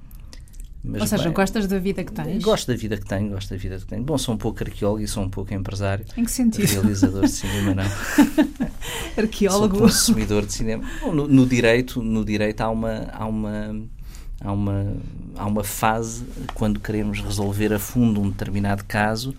Mas 0.83 1.01
Ou 1.01 1.07
seja, 1.07 1.23
bem, 1.23 1.33
gostas 1.33 1.67
da 1.67 1.77
vida 1.77 2.03
que 2.03 2.11
tens? 2.13 2.41
Gosto 2.41 2.67
da 2.67 2.77
vida 2.77 2.95
que 2.95 3.05
tenho, 3.05 3.29
gosto 3.31 3.49
da 3.49 3.57
vida 3.57 3.77
que 3.77 3.85
tenho. 3.85 4.03
Bom, 4.03 4.17
sou 4.17 4.35
um 4.35 4.37
pouco 4.37 4.63
arqueólogo 4.63 5.01
e 5.01 5.07
sou 5.07 5.23
um 5.23 5.29
pouco 5.29 5.53
empresário. 5.53 6.05
Em 6.15 6.23
que 6.23 6.31
sentido? 6.31 6.69
Realizador 6.69 7.23
de 7.23 7.31
cinema, 7.31 7.75
não. 7.75 7.83
arqueólogo. 9.21 9.77
Sou 9.77 9.87
consumidor 9.87 10.45
de 10.45 10.53
cinema. 10.53 10.89
Bom, 11.01 11.13
no, 11.13 11.27
no, 11.27 11.45
direito, 11.45 12.01
no 12.01 12.23
direito 12.23 12.61
há 12.61 12.69
uma, 12.69 13.07
há 13.11 13.25
uma 13.25 13.89
há 14.41 14.53
uma 14.53 14.93
há 15.35 15.45
uma 15.45 15.63
fase 15.65 16.23
quando 16.53 16.79
queremos 16.79 17.19
resolver 17.19 17.73
a 17.73 17.79
fundo 17.79 18.21
um 18.21 18.29
determinado 18.29 18.85
caso 18.85 19.35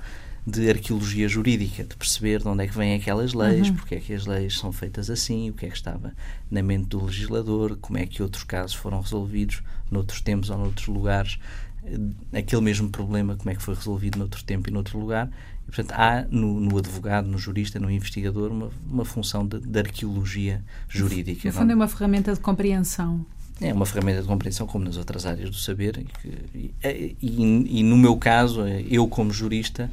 de 0.47 0.70
arqueologia 0.70 1.28
jurídica, 1.28 1.85
de 1.85 1.94
perceber 1.94 2.40
de 2.40 2.49
onde 2.49 2.64
é 2.64 2.66
que 2.66 2.76
vêm 2.76 2.94
aquelas 2.94 3.35
leis, 3.35 3.68
uhum. 3.68 3.75
porque 3.75 3.97
é 3.97 4.00
que 4.00 4.12
as 4.12 4.26
leis 4.26 4.59
são 4.59 4.73
feitas 4.73 5.11
assim, 5.11 5.50
o 5.50 5.52
que 5.52 5.66
é 5.66 5.68
que 5.68 5.76
estava 5.76 6.14
na 6.50 6.62
mente 6.62 6.87
do 6.87 7.04
legislador, 7.04 7.76
como 7.76 7.99
é 7.99 8.06
que 8.06 8.23
outros 8.23 8.44
casos 8.44 8.75
foram 8.75 9.00
resolvidos 9.00 9.62
noutros 9.90 10.20
tempos 10.20 10.50
ou 10.50 10.59
noutros 10.59 10.87
lugares, 10.87 11.38
eh, 11.85 12.38
aquele 12.38 12.62
mesmo 12.62 12.88
problema, 12.88 13.37
como 13.37 13.50
é 13.50 13.54
que 13.54 13.62
foi 13.62 13.75
resolvido 13.75 14.18
noutro 14.18 14.42
tempo 14.42 14.68
e 14.68 14.73
noutro 14.73 14.99
lugar. 14.99 15.30
E, 15.62 15.66
portanto, 15.66 15.92
há 15.92 16.26
no, 16.30 16.59
no 16.59 16.78
advogado, 16.78 17.26
no 17.26 17.38
jurista, 17.38 17.78
no 17.78 17.90
investigador, 17.90 18.50
uma, 18.50 18.70
uma 18.88 19.04
função 19.04 19.47
de, 19.47 19.61
de 19.61 19.78
arqueologia 19.78 20.64
jurídica. 20.88 21.49
No 21.49 21.54
fundo, 21.54 21.73
é 21.73 21.75
uma 21.75 21.88
ferramenta 21.88 22.32
de 22.32 22.40
compreensão 22.40 23.26
é 23.61 23.73
uma 23.75 23.85
ferramenta 23.85 24.23
de 24.23 24.26
compreensão, 24.26 24.66
como 24.66 24.85
nas 24.85 24.97
outras 24.97 25.26
áreas 25.26 25.50
do 25.50 25.56
saber. 25.56 26.02
E, 26.54 26.73
e, 26.82 27.16
e, 27.20 27.80
e, 27.80 27.82
no 27.82 27.97
meu 27.97 28.16
caso, 28.16 28.66
eu 28.66 29.06
como 29.06 29.30
jurista, 29.30 29.90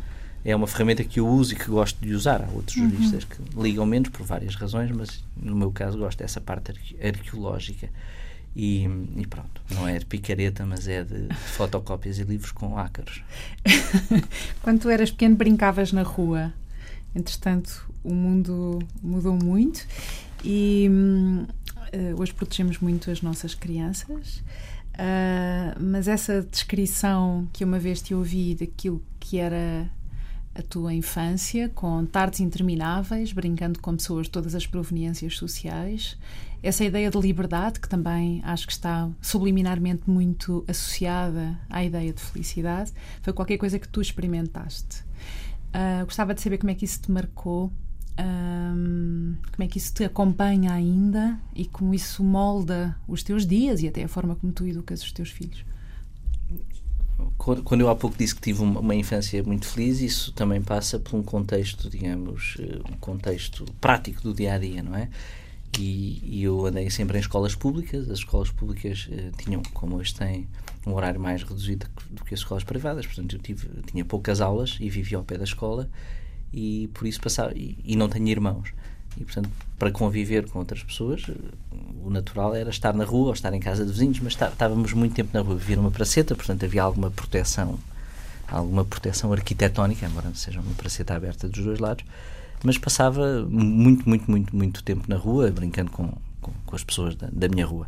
é 0.47 0.55
uma 0.55 0.65
ferramenta 0.65 1.03
que 1.03 1.19
eu 1.19 1.27
uso 1.27 1.53
e 1.53 1.57
que 1.57 1.65
gosto 1.65 1.99
de 1.99 2.13
usar. 2.13 2.41
Há 2.41 2.49
outros 2.49 2.77
uhum. 2.77 2.89
juristas 2.89 3.25
que 3.25 3.35
ligam 3.61 3.85
menos 3.85 4.07
por 4.07 4.25
várias 4.25 4.55
razões, 4.55 4.89
mas 4.91 5.21
no 5.35 5.53
meu 5.53 5.69
caso 5.71 5.97
gosto 5.97 6.19
dessa 6.19 6.39
parte 6.39 6.71
arqueológica. 7.03 7.89
E, 8.55 8.85
e, 9.17 9.27
pronto, 9.27 9.61
não 9.69 9.85
é 9.85 9.99
de 9.99 10.05
picareta, 10.05 10.65
mas 10.65 10.87
é 10.87 11.03
de 11.03 11.27
fotocópias 11.35 12.17
e 12.17 12.23
livros 12.23 12.53
com 12.53 12.77
ácaros. 12.77 13.21
Quando 14.63 14.79
tu 14.79 14.89
eras 14.89 15.11
pequeno, 15.11 15.35
brincavas 15.35 15.91
na 15.91 16.01
rua. 16.01 16.53
Entretanto, 17.13 17.85
o 18.01 18.13
mundo 18.13 18.79
mudou 19.03 19.35
muito 19.35 19.85
e 20.45 20.89
uh, 20.89 22.21
hoje 22.21 22.33
protegemos 22.33 22.79
muito 22.79 23.11
as 23.11 23.21
nossas 23.21 23.53
crianças. 23.53 24.37
Uh, 24.93 25.75
mas 25.77 26.07
essa 26.07 26.41
descrição 26.41 27.49
que 27.51 27.65
uma 27.65 27.79
vez 27.79 28.01
te 28.01 28.13
ouvi 28.13 28.55
daquilo 28.55 29.03
que 29.19 29.39
era 29.39 29.89
a 30.57 30.61
tua 30.63 30.93
infância, 30.93 31.69
com 31.69 32.03
tardes 32.05 32.39
intermináveis, 32.39 33.31
brincando 33.31 33.79
com 33.79 33.95
pessoas 33.95 34.25
de 34.25 34.31
todas 34.31 34.55
as 34.55 34.65
proveniências 34.65 35.37
sociais, 35.37 36.17
essa 36.63 36.83
ideia 36.83 37.11
de 37.11 37.19
liberdade, 37.19 37.79
que 37.79 37.87
também 37.87 38.41
acho 38.43 38.65
que 38.65 38.73
está 38.73 39.07
subliminarmente 39.21 40.09
muito 40.09 40.65
associada 40.67 41.59
à 41.69 41.83
ideia 41.83 42.11
de 42.11 42.19
felicidade, 42.19 42.91
foi 43.21 43.31
qualquer 43.33 43.57
coisa 43.57 43.77
que 43.77 43.87
tu 43.87 44.01
experimentaste. 44.01 45.03
Uh, 45.67 46.03
gostava 46.05 46.33
de 46.33 46.41
saber 46.41 46.57
como 46.57 46.71
é 46.71 46.75
que 46.75 46.85
isso 46.85 47.01
te 47.01 47.11
marcou, 47.11 47.71
um, 48.19 49.35
como 49.51 49.63
é 49.63 49.67
que 49.67 49.77
isso 49.77 49.93
te 49.93 50.03
acompanha 50.03 50.73
ainda 50.73 51.39
e 51.53 51.67
como 51.67 51.93
isso 51.93 52.23
molda 52.23 52.97
os 53.07 53.21
teus 53.21 53.45
dias 53.45 53.83
e 53.83 53.87
até 53.87 54.03
a 54.03 54.07
forma 54.07 54.35
como 54.35 54.51
tu 54.51 54.65
educas 54.65 55.03
os 55.03 55.11
teus 55.11 55.29
filhos 55.29 55.63
quando 57.37 57.81
eu 57.81 57.89
há 57.89 57.95
pouco 57.95 58.17
disse 58.17 58.35
que 58.35 58.41
tive 58.41 58.61
uma, 58.61 58.79
uma, 58.79 58.95
infância 58.95 59.41
muito 59.43 59.67
feliz, 59.67 60.01
isso 60.01 60.31
também 60.33 60.61
passa 60.61 60.99
por 60.99 61.15
um 61.15 61.23
contexto, 61.23 61.89
digamos, 61.89 62.57
eh, 62.59 62.79
um 62.91 62.97
contexto 62.97 63.65
prático 63.79 64.21
do 64.21 64.33
dia 64.33 64.53
a 64.53 64.57
dia, 64.57 64.83
não 64.83 64.95
é? 64.95 65.09
E, 65.77 66.21
e 66.23 66.43
eu 66.43 66.65
andei 66.65 66.89
sempre 66.89 67.17
em 67.17 67.21
escolas 67.21 67.55
públicas. 67.55 68.09
As 68.09 68.19
escolas 68.19 68.51
públicas 68.51 69.07
eh, 69.11 69.31
tinham, 69.37 69.61
como 69.73 69.95
hoje 69.97 70.13
têm, 70.13 70.47
um 70.85 70.93
horário 70.93 71.19
mais 71.19 71.43
reduzido 71.43 71.87
do 72.09 72.23
que 72.23 72.33
as 72.33 72.39
escolas 72.39 72.63
privadas. 72.63 73.05
Portanto, 73.05 73.35
eu 73.35 73.39
tive, 73.39 73.67
tinha 73.85 74.05
poucas 74.05 74.41
aulas 74.41 74.77
e 74.79 74.89
vivia 74.89 75.17
ao 75.17 75.23
pé 75.23 75.37
da 75.37 75.43
escola 75.43 75.89
e 76.53 76.89
por 76.93 77.07
isso 77.07 77.21
passava. 77.21 77.53
E, 77.55 77.77
e 77.83 77.95
não 77.95 78.09
tenho 78.09 78.27
irmãos. 78.27 78.73
E, 79.19 79.23
portanto, 79.23 79.49
para 79.77 79.91
conviver 79.91 80.47
com 80.49 80.59
outras 80.59 80.83
pessoas, 80.83 81.23
o 82.03 82.09
natural 82.09 82.55
era 82.55 82.69
estar 82.69 82.93
na 82.93 83.03
rua 83.03 83.27
ou 83.27 83.33
estar 83.33 83.53
em 83.53 83.59
casa 83.59 83.85
de 83.85 83.91
vizinhos, 83.91 84.19
mas 84.19 84.33
estávamos 84.33 84.93
muito 84.93 85.15
tempo 85.15 85.31
na 85.33 85.41
rua, 85.41 85.55
vivia 85.55 85.75
numa 85.75 85.91
praceta, 85.91 86.35
portanto 86.35 86.63
havia 86.63 86.83
alguma 86.83 87.11
proteção, 87.11 87.79
alguma 88.47 88.85
proteção 88.85 89.33
arquitetónica, 89.33 90.05
embora 90.05 90.31
seja 90.35 90.59
uma 90.59 90.73
praceta 90.75 91.15
aberta 91.15 91.47
dos 91.47 91.63
dois 91.63 91.79
lados, 91.79 92.05
mas 92.63 92.77
passava 92.77 93.45
muito, 93.49 94.07
muito, 94.07 94.29
muito, 94.29 94.55
muito 94.55 94.83
tempo 94.83 95.03
na 95.07 95.15
rua, 95.15 95.51
brincando 95.51 95.91
com, 95.91 96.11
com, 96.41 96.51
com 96.65 96.75
as 96.75 96.83
pessoas 96.83 97.15
da, 97.15 97.27
da, 97.31 97.47
minha 97.47 97.65
rua. 97.65 97.87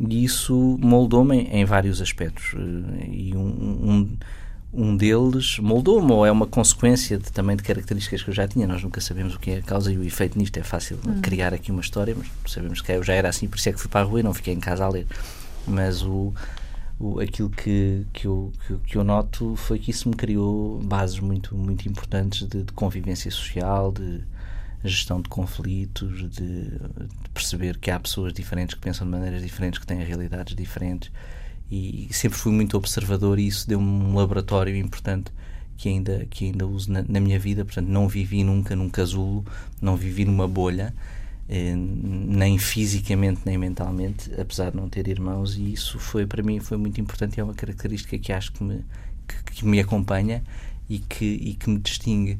E 0.00 0.24
isso 0.24 0.78
moldou-me 0.80 1.36
em, 1.36 1.60
em, 1.60 1.64
vários 1.64 2.00
aspectos. 2.00 2.54
Eh, 2.54 3.06
e 3.08 3.36
um, 3.36 3.46
um 3.46 4.16
um 4.72 4.96
deles 4.96 5.58
moldou-me 5.58 6.10
ou 6.12 6.24
é 6.24 6.32
uma 6.32 6.46
consequência 6.46 7.18
de, 7.18 7.30
também 7.30 7.56
de 7.56 7.62
características 7.62 8.22
que 8.22 8.30
eu 8.30 8.34
já 8.34 8.48
tinha. 8.48 8.66
Nós 8.66 8.82
nunca 8.82 9.00
sabemos 9.00 9.34
o 9.34 9.38
que 9.38 9.50
é 9.50 9.56
a 9.58 9.62
causa 9.62 9.92
e 9.92 9.98
o 9.98 10.02
efeito 10.02 10.38
nisto. 10.38 10.56
É 10.56 10.62
fácil 10.62 10.98
hum. 11.06 11.20
criar 11.20 11.52
aqui 11.52 11.70
uma 11.70 11.82
história, 11.82 12.14
mas 12.16 12.28
sabemos 12.50 12.80
que 12.80 12.90
eu 12.90 13.02
já 13.02 13.12
era 13.12 13.28
assim, 13.28 13.46
por 13.46 13.58
isso 13.58 13.68
é 13.68 13.72
que 13.72 13.80
fui 13.80 13.90
para 13.90 14.00
a 14.00 14.04
rua 14.04 14.20
e 14.20 14.22
não 14.22 14.32
fiquei 14.32 14.54
em 14.54 14.60
casa 14.60 14.84
a 14.84 14.88
ler. 14.88 15.06
Mas 15.66 16.02
o, 16.02 16.32
o, 16.98 17.20
aquilo 17.20 17.50
que, 17.50 18.06
que, 18.14 18.26
eu, 18.26 18.50
que, 18.66 18.74
que, 18.78 18.96
eu 18.96 19.04
noto 19.04 19.54
foi 19.56 19.78
que 19.78 19.90
isso 19.90 20.08
me 20.08 20.16
criou 20.16 20.80
bases 20.82 21.20
muito, 21.20 21.54
muito 21.54 21.86
importantes 21.86 22.48
de, 22.48 22.62
de 22.62 22.72
convivência 22.72 23.30
social, 23.30 23.92
de 23.92 24.22
gestão 24.82 25.20
de 25.20 25.28
conflitos, 25.28 26.30
de, 26.30 26.64
de 26.70 27.30
perceber 27.34 27.76
que 27.76 27.90
há 27.90 28.00
pessoas 28.00 28.32
diferentes 28.32 28.74
que 28.74 28.80
pensam 28.80 29.06
de 29.06 29.12
maneiras 29.12 29.42
diferentes, 29.42 29.78
que 29.78 29.86
têm 29.86 30.02
realidades 30.02 30.56
diferentes 30.56 31.10
e 31.70 32.08
sempre 32.10 32.38
fui 32.38 32.52
muito 32.52 32.76
observador 32.76 33.38
e 33.38 33.46
isso 33.46 33.66
deu-me 33.66 33.86
um 33.86 34.14
laboratório 34.14 34.76
importante 34.76 35.32
que 35.76 35.88
ainda, 35.88 36.26
que 36.30 36.44
ainda 36.46 36.66
uso 36.66 36.92
na, 36.92 37.02
na, 37.08 37.18
minha 37.18 37.38
vida. 37.38 37.64
Portanto, 37.64 37.88
não 37.88 38.06
vivi 38.06 38.44
nunca 38.44 38.76
num 38.76 38.88
casulo, 38.88 39.44
não 39.80 39.96
vivi 39.96 40.24
numa 40.24 40.46
bolha, 40.46 40.94
eh, 41.48 41.74
nem 41.74 42.56
fisicamente 42.56 43.40
nem 43.44 43.58
mentalmente, 43.58 44.30
apesar 44.40 44.70
de 44.70 44.76
não 44.76 44.88
ter 44.88 45.08
irmãos, 45.08 45.56
e 45.56 45.72
isso 45.72 45.98
foi 45.98 46.24
para 46.24 46.42
mim 46.42 46.60
foi 46.60 46.76
muito 46.76 47.00
importante 47.00 47.36
e 47.36 47.40
é 47.40 47.44
uma 47.44 47.54
característica 47.54 48.16
que 48.16 48.32
acho 48.32 48.52
que 48.52 48.62
me, 48.62 48.84
que, 49.26 49.54
que 49.54 49.64
me 49.66 49.80
acompanha 49.80 50.42
e 50.88 50.98
que, 50.98 51.24
e 51.24 51.54
que 51.54 51.68
me 51.68 51.78
distingue. 51.78 52.38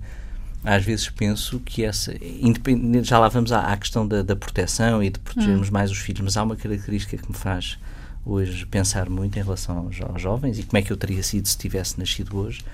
Às 0.65 0.85
vezes 0.85 1.11
penso 1.11 1.59
que 1.59 1.83
essa, 1.83 2.15
independente, 2.25 3.09
já 3.09 3.19
lá 3.19 3.29
vamos 3.29 3.51
à, 3.51 3.73
à 3.73 3.77
questão 3.77 4.07
da, 4.07 4.23
da, 4.23 4.37
proteção 4.37 5.03
e 5.03 5.11
de 5.11 5.19
protegermos 5.19 5.69
hum. 5.69 5.73
mais 5.73 5.91
os 5.91 5.99
filhos, 5.99 6.21
mas 6.21 6.37
há 6.37 6.43
uma 6.45 6.55
característica 6.55 7.17
que 7.17 7.29
me 7.29 7.37
faz 7.37 7.79
hoje 8.25 8.65
pensar 8.67 9.09
muito 9.11 9.39
em 9.39 9.43
relação 9.43 9.79
aos, 9.79 10.21
jovens 10.21 10.59
e 10.59 10.63
como 10.63 10.79
é 10.79 10.83
que 10.83 10.93
eu 10.93 10.97
teria 10.97 11.23
sido 11.23 11.47
se 11.47 11.59
tivesse 11.59 11.99
nascido 11.99 12.39
hoje, 12.39 12.65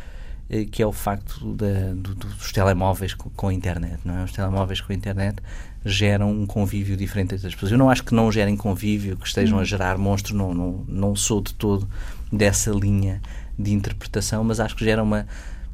eh, 0.51 0.65
que 0.65 0.83
é 0.83 0.87
o 0.87 0.93
facto 0.93 1.55
da, 1.55 1.95
do, 1.95 2.15
dos 2.15 2.53
telemóveis 2.53 3.15
com, 3.15 3.31
com, 3.31 3.49
a 3.49 3.55
internet. 3.55 4.01
Não 4.05 4.19
é? 4.19 4.25
Os 4.25 4.33
telemóveis 4.33 4.81
com 4.81 4.93
a 4.93 4.95
internet 4.95 5.39
geram 5.85 6.31
um 6.31 6.47
convívio 6.47 6.97
diferente 6.97 7.35
entre 7.35 7.47
as 7.47 7.55
pessoas. 7.55 7.73
Eu 7.73 7.79
não 7.79 7.89
acho 7.89 8.05
que 8.05 8.15
não 8.15 8.31
gerem 8.31 8.57
convívio, 8.57 9.17
que 9.17 9.27
estejam 9.27 9.59
a 9.59 9.63
hum. 9.63 9.65
gerar 9.65 9.97
monstros, 9.97 10.37
não, 10.37 10.53
não, 10.53 10.85
não 10.87 11.17
sou 11.17 11.41
de 11.41 11.55
todo 11.55 11.89
dessa 12.33 12.71
linha 12.71 13.21
de 13.59 13.73
interpretação, 13.73 14.45
mas 14.45 14.61
acho 14.61 14.77
que 14.77 14.85
gera 14.85 15.03
uma, 15.03 15.27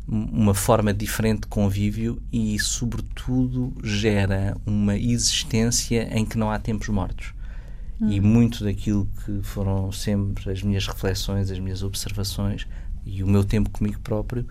uma 0.06 0.54
forma 0.54 0.94
diferente 0.94 1.42
de 1.42 1.46
convívio 1.48 2.22
e, 2.32 2.58
sobretudo, 2.58 3.72
gera 3.82 4.56
uma 4.64 4.96
existência 4.96 6.08
em 6.12 6.24
que 6.24 6.38
não 6.38 6.50
há 6.50 6.58
tempos 6.58 6.88
mortos. 6.88 7.34
Hum. 8.00 8.10
E 8.10 8.20
muito 8.20 8.64
daquilo 8.64 9.08
que 9.24 9.40
foram 9.42 9.90
sempre 9.92 10.50
as 10.50 10.62
minhas 10.62 10.86
reflexões, 10.86 11.50
as 11.50 11.58
minhas 11.58 11.82
observações 11.82 12.66
e 13.06 13.22
o 13.22 13.26
meu 13.26 13.44
tempo 13.44 13.70
comigo 13.70 14.00
próprio, 14.00 14.46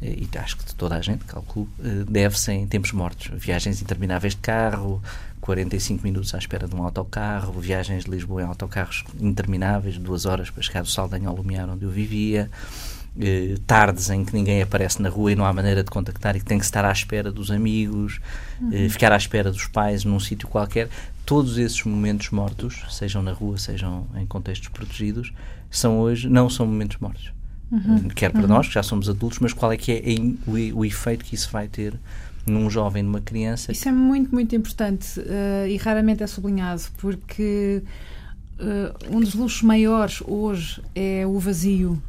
eh, 0.00 0.16
e 0.18 0.38
acho 0.38 0.56
que 0.56 0.64
de 0.64 0.74
toda 0.74 0.96
a 0.96 1.00
gente, 1.00 1.24
calculo, 1.24 1.68
eh, 1.78 2.04
deve-se 2.08 2.52
em 2.52 2.66
tempos 2.66 2.92
mortos. 2.92 3.30
Viagens 3.34 3.82
intermináveis 3.82 4.34
de 4.34 4.40
carro, 4.40 5.02
45 5.40 6.02
minutos 6.02 6.34
à 6.34 6.38
espera 6.38 6.66
de 6.66 6.74
um 6.74 6.82
autocarro, 6.82 7.52
viagens 7.60 8.04
de 8.04 8.10
Lisboa 8.10 8.42
em 8.42 8.46
autocarros 8.46 9.04
intermináveis, 9.20 9.98
duas 9.98 10.24
horas 10.26 10.50
para 10.50 10.62
chegar 10.62 10.82
do 10.82 10.88
Saldanha 10.88 11.28
ao 11.28 11.36
Lumiar, 11.36 11.68
onde 11.68 11.84
eu 11.84 11.90
vivia, 11.90 12.50
eh, 13.18 13.56
tardes 13.66 14.10
em 14.10 14.24
que 14.24 14.34
ninguém 14.34 14.60
aparece 14.60 15.00
na 15.00 15.08
rua 15.08 15.32
e 15.32 15.34
não 15.34 15.46
há 15.46 15.52
maneira 15.52 15.82
de 15.82 15.90
contactar 15.90 16.36
e 16.36 16.40
que 16.40 16.44
tem 16.44 16.58
que 16.58 16.64
estar 16.64 16.84
à 16.84 16.92
espera 16.92 17.32
dos 17.32 17.50
amigos, 17.50 18.20
uhum. 18.60 18.70
eh, 18.72 18.88
ficar 18.88 19.10
à 19.12 19.16
espera 19.16 19.50
dos 19.50 19.66
pais 19.66 20.04
num 20.04 20.20
sítio 20.20 20.46
qualquer. 20.48 20.88
Todos 21.24 21.56
esses 21.56 21.82
momentos 21.84 22.30
mortos, 22.30 22.84
sejam 22.90 23.22
na 23.22 23.32
rua, 23.32 23.58
sejam 23.58 24.06
em 24.16 24.26
contextos 24.26 24.68
protegidos, 24.68 25.32
são 25.70 25.98
hoje 25.98 26.28
não 26.28 26.50
são 26.50 26.66
momentos 26.66 26.98
mortos. 26.98 27.32
Uhum. 27.72 28.08
Quer 28.08 28.30
para 28.30 28.42
uhum. 28.42 28.48
nós, 28.48 28.68
que 28.68 28.74
já 28.74 28.82
somos 28.82 29.08
adultos, 29.08 29.38
mas 29.40 29.52
qual 29.52 29.72
é 29.72 29.76
que 29.76 29.92
é 29.92 30.02
o, 30.46 30.80
o 30.80 30.84
efeito 30.84 31.24
que 31.24 31.34
isso 31.34 31.50
vai 31.50 31.68
ter 31.68 31.94
num 32.46 32.68
jovem, 32.68 33.02
numa 33.02 33.20
criança? 33.20 33.72
Isso 33.72 33.88
é 33.88 33.92
muito, 33.92 34.32
muito 34.32 34.54
importante 34.54 35.18
uh, 35.18 35.66
e 35.66 35.76
raramente 35.78 36.22
é 36.22 36.26
sublinhado, 36.26 36.82
porque 36.98 37.82
uh, 38.60 39.16
um 39.16 39.20
dos 39.20 39.34
luxos 39.34 39.62
maiores 39.62 40.22
hoje 40.26 40.80
é 40.94 41.26
o 41.26 41.38
vazio 41.38 42.00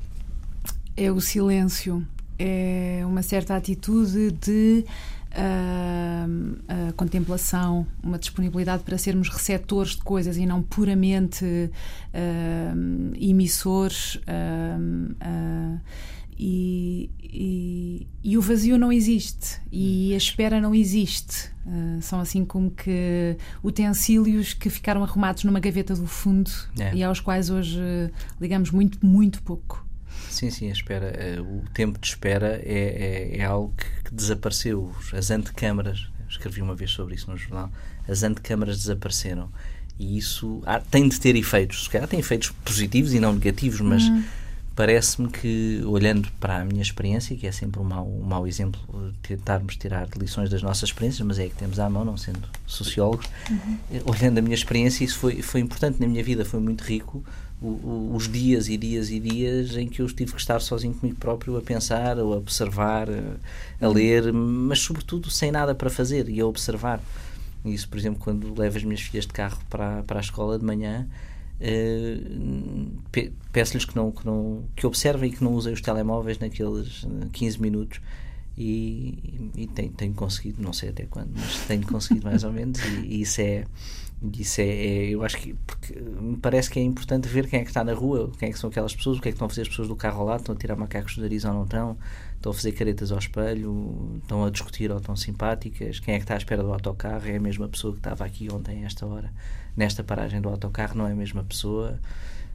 é 0.97 1.11
o 1.11 1.21
silêncio, 1.21 2.05
é 2.39 3.03
uma 3.05 3.21
certa 3.21 3.55
atitude 3.55 4.31
de 4.31 4.83
uh, 5.31 6.89
uh, 6.89 6.93
contemplação, 6.93 7.85
uma 8.03 8.17
disponibilidade 8.17 8.83
para 8.83 8.97
sermos 8.97 9.29
receptores 9.29 9.91
de 9.91 10.01
coisas 10.01 10.37
e 10.37 10.45
não 10.45 10.63
puramente 10.63 11.45
uh, 11.45 13.15
emissores. 13.15 14.19
E, 16.39 17.09
e, 17.19 18.07
e, 18.23 18.37
o 18.37 18.41
vazio 18.41 18.77
não 18.77 18.91
existe 18.91 19.59
e 19.71 20.13
a 20.13 20.17
espera 20.17 20.61
não 20.61 20.75
existe. 20.75 21.49
Uh, 21.65 21.99
são 21.99 22.19
assim 22.19 22.45
como 22.45 22.69
que 22.69 23.35
utensílios 23.63 24.53
que 24.53 24.69
ficaram 24.69 25.03
arrumados 25.03 25.43
numa 25.43 25.59
gaveta 25.59 25.95
do 25.95 26.05
fundo 26.05 26.51
é. 26.79 26.93
e 26.93 27.03
aos 27.03 27.19
quais 27.19 27.49
hoje 27.49 27.81
ligamos 28.39 28.69
muito, 28.69 29.03
muito 29.03 29.41
pouco. 29.41 29.86
Sim, 30.37 30.51
sim, 30.51 30.69
a 30.69 30.71
espera. 30.71 31.07
Eh, 31.07 31.41
o 31.41 31.63
tempo 31.73 31.97
de 31.97 32.05
espera 32.05 32.61
é, 32.63 33.31
é, 33.33 33.37
é 33.39 33.43
algo 33.43 33.73
que, 33.75 34.03
que, 34.03 34.13
desapareceu. 34.13 34.93
As 35.11 35.31
antecâmaras, 35.31 36.11
escrevi 36.29 36.61
uma 36.61 36.75
vez 36.75 36.91
sobre 36.91 37.15
isso 37.15 37.31
no 37.31 37.35
jornal, 37.35 37.71
as 38.07 38.21
antecâmaras 38.21 38.77
desapareceram. 38.77 39.49
E 39.97 40.15
isso 40.15 40.61
há, 40.63 40.79
tem 40.79 41.09
de 41.09 41.19
ter 41.19 41.35
efeitos. 41.35 41.85
Se 41.85 41.89
calhar 41.89 42.07
tem 42.07 42.19
efeitos 42.19 42.51
positivos 42.63 43.15
e 43.15 43.19
não 43.19 43.33
negativos, 43.33 43.81
mas 43.81 44.03
uhum. 44.03 44.23
parece-me 44.75 45.27
que, 45.27 45.81
olhando 45.87 46.29
para 46.39 46.57
a 46.57 46.63
minha 46.63 46.83
experiência, 46.83 47.35
que 47.35 47.47
é 47.47 47.51
sempre 47.51 47.81
um 47.81 47.83
mau, 47.83 48.07
um 48.07 48.21
mau 48.21 48.45
exemplo, 48.45 48.79
tentarmos 49.23 49.75
tirar 49.75 50.07
lições 50.15 50.51
das 50.51 50.61
nossas 50.61 50.89
experiências, 50.89 51.25
mas 51.25 51.39
é 51.39 51.47
que 51.47 51.55
temos 51.55 51.79
à 51.79 51.89
mão, 51.89 52.05
não 52.05 52.15
sendo 52.15 52.47
sociólogos, 52.67 53.25
uhum. 53.49 53.79
olhando 54.05 54.37
a 54.37 54.41
minha 54.43 54.53
experiência, 54.53 55.03
isso 55.03 55.17
foi, 55.17 55.41
foi 55.41 55.61
importante 55.61 55.99
na 55.99 56.05
minha 56.05 56.23
vida, 56.23 56.45
foi 56.45 56.59
muito 56.59 56.83
rico 56.83 57.25
os 57.59 58.31
dias 58.31 58.69
e 58.69 58.77
dias 58.77 59.09
e 59.09 59.19
dias 59.19 59.75
em 59.75 59.87
que 59.87 60.01
eu 60.01 60.07
tive 60.07 60.33
que 60.33 60.39
estar 60.39 60.59
sozinho 60.59 60.93
comigo 60.93 61.17
próprio 61.17 61.57
a 61.57 61.61
pensar, 61.61 62.19
a 62.19 62.23
observar, 62.23 63.07
a, 63.81 63.87
ler, 63.87 64.31
mas 64.31 64.79
sobretudo 64.79 65.29
sem 65.31 65.51
nada 65.51 65.73
para 65.73 65.89
fazer 65.89 66.29
e 66.29 66.39
a 66.39 66.45
observar. 66.45 67.01
Isso, 67.65 67.89
por 67.89 67.97
exemplo, 67.97 68.19
quando 68.19 68.57
levo 68.57 68.77
as 68.77 68.83
minhas 68.83 69.01
filhas 69.01 69.25
de 69.25 69.33
carro 69.33 69.59
para, 69.69 70.03
para 70.03 70.19
a 70.19 70.21
escola 70.21 70.57
de 70.57 70.65
manhã, 70.65 71.07
Uh, 71.59 73.01
peço-lhes 73.51 73.83
que 73.83 73.95
não, 73.95 74.11
que 74.11 74.23
não 74.23 74.63
que 74.75 74.85
observem 74.85 75.31
e 75.31 75.35
que 75.35 75.43
não 75.43 75.55
usem 75.55 75.73
os 75.73 75.81
telemóveis 75.81 76.37
naqueles 76.37 77.03
15 77.33 77.59
minutos 77.59 77.99
e, 78.55 79.49
e 79.55 79.65
tenho, 79.65 79.91
tenho, 79.91 80.13
conseguido, 80.13 80.61
não 80.61 80.71
sei 80.71 80.89
até 80.89 81.07
quando, 81.07 81.31
mas 81.35 81.65
tenho 81.65 81.81
conseguido 81.87 82.27
mais 82.27 82.43
ou 82.43 82.51
menos 82.51 82.79
e, 82.79 83.07
e 83.07 83.21
isso 83.21 83.41
é 83.41 83.65
isso 84.33 84.61
é, 84.61 84.65
é, 84.65 85.09
eu 85.09 85.23
acho 85.23 85.37
que 85.37 85.55
me 86.19 86.37
parece 86.37 86.69
que 86.69 86.79
é 86.79 86.81
importante 86.81 87.27
ver 87.27 87.47
quem 87.47 87.59
é 87.59 87.63
que 87.63 87.69
está 87.69 87.83
na 87.83 87.93
rua, 87.93 88.31
quem 88.39 88.49
é 88.49 88.51
que 88.51 88.57
são 88.57 88.69
aquelas 88.69 88.95
pessoas, 88.95 89.19
o 89.19 89.21
que 89.21 89.29
é 89.29 89.31
que 89.31 89.35
estão 89.35 89.45
a 89.45 89.49
fazer 89.49 89.61
as 89.61 89.69
pessoas 89.69 89.87
do 89.87 89.95
carro 89.95 90.21
ao 90.21 90.25
lado, 90.25 90.39
estão 90.39 90.55
a 90.55 90.57
tirar 90.57 90.75
macacos 90.75 91.15
do 91.15 91.21
nariz 91.21 91.45
ou 91.45 91.53
não 91.53 91.63
estão, 91.63 91.97
estão 92.35 92.51
a 92.51 92.55
fazer 92.55 92.71
caretas 92.71 93.11
ao 93.11 93.19
espelho, 93.19 94.19
estão 94.21 94.43
a 94.43 94.49
discutir 94.49 94.91
ou 94.91 94.97
estão 94.97 95.15
simpáticas, 95.15 95.99
quem 95.99 96.15
é 96.15 96.17
que 96.17 96.23
está 96.23 96.33
à 96.33 96.37
espera 96.37 96.63
do 96.63 96.73
autocarro, 96.73 97.27
é 97.27 97.35
a 97.35 97.39
mesma 97.39 97.67
pessoa 97.67 97.93
que 97.93 97.99
estava 97.99 98.25
aqui 98.25 98.51
ontem 98.51 98.83
a 98.83 98.87
esta 98.87 99.05
hora, 99.05 99.31
nesta 99.75 100.03
paragem 100.03 100.41
do 100.41 100.49
autocarro, 100.49 100.97
não 100.97 101.07
é 101.07 101.11
a 101.11 101.15
mesma 101.15 101.43
pessoa. 101.43 101.99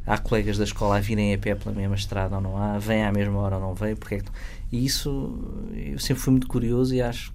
Há 0.05 0.19
colegas 0.19 0.59
da 0.59 0.65
escola 0.65 0.97
a 0.97 1.01
virem 1.01 1.33
a 1.33 1.39
pé 1.39 1.55
pela 1.55 1.73
mesma 1.73 1.95
estrada 1.95 2.35
ou 2.35 2.41
não 2.41 2.57
há, 2.57 2.77
vêm 2.77 3.05
à 3.05 3.13
mesma 3.13 3.39
hora 3.39 3.55
ou 3.55 3.63
não 3.63 3.73
vêm, 3.73 3.95
porque 3.95 4.17
é 4.17 4.19
que... 4.19 4.31
E 4.73 4.85
isso 4.85 5.39
eu 5.77 5.97
sempre 6.01 6.21
fui 6.21 6.33
muito 6.33 6.49
curioso 6.49 6.93
e 6.93 7.01
acho 7.01 7.33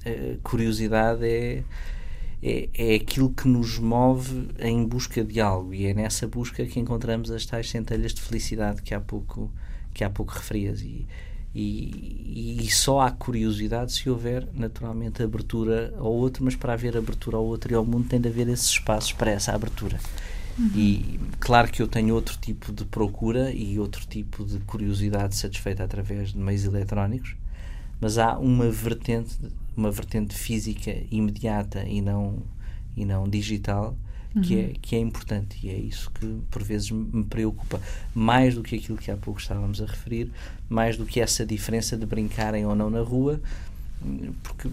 que 0.00 0.08
a 0.08 0.48
curiosidade 0.48 1.26
é 1.26 1.64
é, 2.42 2.68
é 2.74 2.94
aquilo 2.96 3.30
que 3.30 3.48
nos 3.48 3.78
move 3.78 4.48
em 4.58 4.84
busca 4.84 5.24
de 5.24 5.40
algo 5.40 5.74
e 5.74 5.86
é 5.86 5.94
nessa 5.94 6.26
busca 6.26 6.64
que 6.66 6.78
encontramos 6.78 7.30
as 7.30 7.46
tais 7.46 7.70
centelhas 7.70 8.12
de 8.12 8.20
felicidade 8.20 8.82
que 8.82 8.94
há 8.94 9.00
pouco 9.00 9.50
que 9.92 10.02
há 10.02 10.10
pouco 10.10 10.32
referias 10.32 10.82
e, 10.82 11.06
e, 11.54 12.58
e, 12.62 12.70
só 12.70 13.00
há 13.00 13.12
curiosidade 13.12 13.92
se 13.92 14.10
houver 14.10 14.48
naturalmente 14.52 15.22
abertura 15.22 15.94
ao 15.96 16.12
outro, 16.12 16.44
mas 16.44 16.56
para 16.56 16.72
haver 16.72 16.96
abertura 16.96 17.36
ao 17.36 17.44
outro 17.44 17.72
e 17.72 17.76
ao 17.76 17.84
mundo 17.84 18.08
tem 18.08 18.20
de 18.20 18.28
haver 18.28 18.48
esses 18.48 18.70
espaços 18.70 19.12
para 19.12 19.30
essa 19.30 19.52
abertura. 19.52 20.00
Uhum. 20.58 20.70
E 20.74 21.20
claro 21.38 21.70
que 21.70 21.80
eu 21.80 21.86
tenho 21.86 22.12
outro 22.12 22.36
tipo 22.38 22.72
de 22.72 22.84
procura 22.84 23.52
e 23.52 23.78
outro 23.78 24.04
tipo 24.04 24.44
de 24.44 24.58
curiosidade 24.60 25.36
satisfeita 25.36 25.84
através 25.84 26.32
de 26.32 26.38
meios 26.38 26.64
eletrónicos, 26.64 27.36
mas 28.00 28.18
há 28.18 28.36
uma 28.36 28.68
vertente 28.68 29.36
uma 29.76 29.90
vertente 29.90 30.34
física 30.34 30.94
imediata 31.10 31.84
e 31.86 32.00
não 32.00 32.42
e 32.96 33.04
não 33.04 33.28
digital 33.28 33.96
que, 34.42 34.58
é, 34.58 34.62
uhum. 34.64 34.72
que 34.82 34.96
é 34.96 34.98
importante 34.98 35.58
e 35.62 35.70
é 35.70 35.76
isso 35.76 36.10
que 36.10 36.26
por 36.50 36.62
vezes 36.62 36.90
me 36.90 37.24
preocupa 37.24 37.80
mais 38.14 38.54
do 38.54 38.62
que 38.62 38.74
aquilo 38.76 38.98
que 38.98 39.10
há 39.10 39.16
pouco 39.16 39.40
estávamos 39.40 39.80
a 39.80 39.86
referir 39.86 40.30
mais 40.68 40.96
do 40.96 41.06
que 41.06 41.20
essa 41.20 41.46
diferença 41.46 41.96
de 41.96 42.04
brincarem 42.04 42.66
ou 42.66 42.74
não 42.74 42.90
na 42.90 43.00
rua 43.00 43.40
porque 44.42 44.68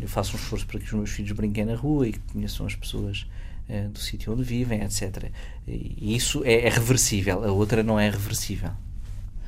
eu 0.00 0.08
faço 0.08 0.36
um 0.36 0.40
esforço 0.40 0.66
para 0.66 0.78
que 0.78 0.86
os 0.86 0.92
meus 0.92 1.10
filhos 1.10 1.32
brinquem 1.32 1.64
na 1.64 1.74
rua 1.74 2.08
e 2.08 2.12
que 2.12 2.18
conheçam 2.32 2.66
as 2.66 2.74
pessoas 2.74 3.26
uh, 3.68 3.88
do 3.88 3.98
sítio 3.98 4.32
onde 4.32 4.42
vivem, 4.42 4.82
etc. 4.82 5.30
E 5.66 6.14
isso 6.14 6.44
é, 6.44 6.66
é, 6.66 6.68
reversível, 6.68 7.42
a 7.42 7.50
outra 7.50 7.82
não 7.82 7.98
é 7.98 8.10
reversível. 8.10 8.72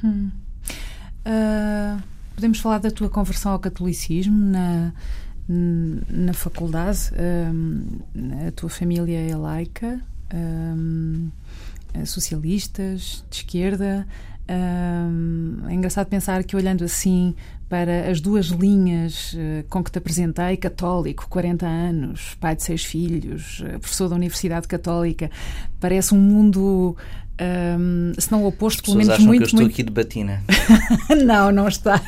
Hum. 0.02 0.30
Uh 1.26 2.17
podemos 2.38 2.60
falar 2.60 2.78
da 2.78 2.88
tua 2.88 3.08
conversão 3.10 3.50
ao 3.50 3.58
catolicismo 3.58 4.38
na, 4.38 4.92
na 5.48 6.32
faculdade. 6.32 7.10
Um, 7.52 7.98
a 8.46 8.52
tua 8.52 8.70
família 8.70 9.18
é 9.28 9.34
laica, 9.34 10.00
um, 10.32 11.32
socialistas, 12.06 13.24
de 13.28 13.38
esquerda. 13.38 14.06
Um, 14.48 15.68
é 15.68 15.74
engraçado 15.74 16.06
pensar 16.06 16.44
que, 16.44 16.54
olhando 16.54 16.84
assim 16.84 17.34
para 17.68 18.08
as 18.08 18.20
duas 18.20 18.46
linhas 18.46 19.32
uh, 19.32 19.66
com 19.68 19.82
que 19.82 19.90
te 19.90 19.98
apresentei, 19.98 20.56
católico, 20.56 21.26
40 21.28 21.66
anos, 21.66 22.36
pai 22.40 22.54
de 22.54 22.62
seis 22.62 22.84
filhos, 22.84 23.60
uh, 23.60 23.80
professor 23.80 24.08
da 24.08 24.14
Universidade 24.14 24.68
Católica, 24.68 25.28
parece 25.80 26.14
um 26.14 26.20
mundo 26.20 26.96
um, 27.40 28.12
se 28.18 28.30
não 28.32 28.42
o 28.42 28.48
oposto, 28.48 28.82
pelo 28.82 28.96
menos 28.96 29.10
acham 29.10 29.26
muito. 29.26 29.38
Que 29.38 29.44
eu 29.44 29.46
estou 29.46 29.60
muito... 29.60 29.72
aqui 29.72 29.82
de 29.82 29.92
batina. 29.92 30.42
não, 31.24 31.52
não 31.52 31.68
estás. 31.68 32.02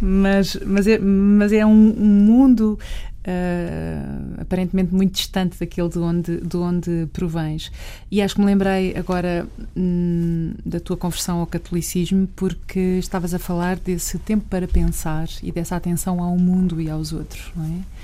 mas, 0.00 0.56
mas, 0.66 0.86
é, 0.86 0.98
mas 0.98 1.52
é 1.52 1.64
um, 1.64 1.94
um 1.98 2.06
mundo 2.06 2.78
uh, 3.28 4.40
aparentemente 4.40 4.94
muito 4.94 5.14
distante 5.14 5.58
daquele 5.58 5.88
de 5.88 5.98
onde, 5.98 6.40
de 6.40 6.56
onde 6.56 7.08
provens. 7.12 7.72
E 8.10 8.20
acho 8.20 8.34
que 8.34 8.40
me 8.40 8.46
lembrei 8.46 8.94
agora 8.96 9.46
hum, 9.76 10.54
da 10.64 10.80
tua 10.80 10.96
conversão 10.96 11.40
ao 11.40 11.46
catolicismo 11.46 12.28
porque 12.36 12.98
estavas 12.98 13.32
a 13.32 13.38
falar 13.38 13.76
desse 13.76 14.18
tempo 14.18 14.44
para 14.48 14.68
pensar 14.68 15.28
e 15.42 15.50
dessa 15.50 15.76
atenção 15.76 16.22
ao 16.22 16.36
mundo 16.36 16.80
e 16.80 16.90
aos 16.90 17.12
outros, 17.12 17.50
não 17.56 17.64
é? 17.64 17.98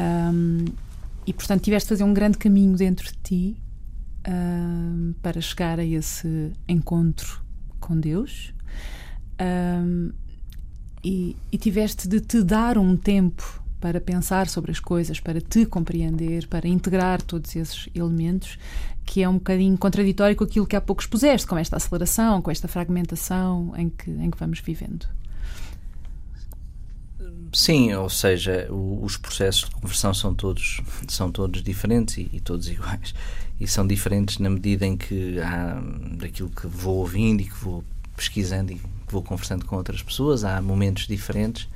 Um, 0.00 0.64
e 1.26 1.32
portanto 1.32 1.62
tiveste 1.62 1.86
de 1.86 1.90
fazer 1.90 2.04
um 2.04 2.14
grande 2.14 2.38
caminho 2.38 2.76
dentro 2.76 3.06
de 3.06 3.18
ti 3.22 3.56
para 5.20 5.40
chegar 5.40 5.78
a 5.78 5.84
esse 5.84 6.52
encontro 6.68 7.42
com 7.80 7.98
Deus 7.98 8.54
e, 11.02 11.36
e 11.50 11.58
tiveste 11.58 12.08
de 12.08 12.20
te 12.20 12.42
dar 12.42 12.78
um 12.78 12.96
tempo 12.96 13.62
para 13.80 14.00
pensar 14.00 14.48
sobre 14.48 14.70
as 14.70 14.78
coisas, 14.78 15.18
para 15.18 15.40
te 15.40 15.66
compreender, 15.66 16.46
para 16.46 16.68
integrar 16.68 17.20
todos 17.20 17.56
esses 17.56 17.88
elementos, 17.92 18.56
que 19.04 19.22
é 19.22 19.28
um 19.28 19.34
bocadinho 19.34 19.76
contraditório 19.76 20.36
com 20.36 20.44
aquilo 20.44 20.66
que 20.66 20.76
há 20.76 20.80
pouco 20.80 21.02
expuseste, 21.02 21.48
com 21.48 21.58
esta 21.58 21.76
aceleração, 21.76 22.40
com 22.40 22.50
esta 22.50 22.68
fragmentação 22.68 23.72
em 23.76 23.90
que, 23.90 24.08
em 24.08 24.30
que 24.30 24.38
vamos 24.38 24.60
vivendo. 24.60 25.06
Sim, 27.52 27.92
ou 27.94 28.08
seja, 28.08 28.66
o, 28.70 29.04
os 29.04 29.18
processos 29.18 29.68
de 29.68 29.74
conversão 29.74 30.14
são 30.14 30.34
todos, 30.34 30.80
são 31.06 31.30
todos 31.30 31.62
diferentes 31.62 32.16
e, 32.16 32.30
e, 32.32 32.40
todos 32.40 32.68
iguais. 32.68 33.14
E 33.60 33.66
são 33.66 33.86
diferentes 33.86 34.38
na 34.38 34.48
medida 34.48 34.86
em 34.86 34.96
que 34.96 35.38
há 35.38 35.80
daquilo 36.16 36.48
que 36.48 36.66
vou 36.66 36.96
ouvindo 36.96 37.42
e 37.42 37.44
que 37.44 37.56
vou 37.56 37.84
pesquisando 38.16 38.72
e 38.72 38.76
que 38.76 38.88
vou 39.08 39.22
conversando 39.22 39.66
com 39.66 39.76
outras 39.76 40.02
pessoas, 40.02 40.44
há 40.44 40.60
momentos 40.62 41.06
diferentes, 41.06 41.68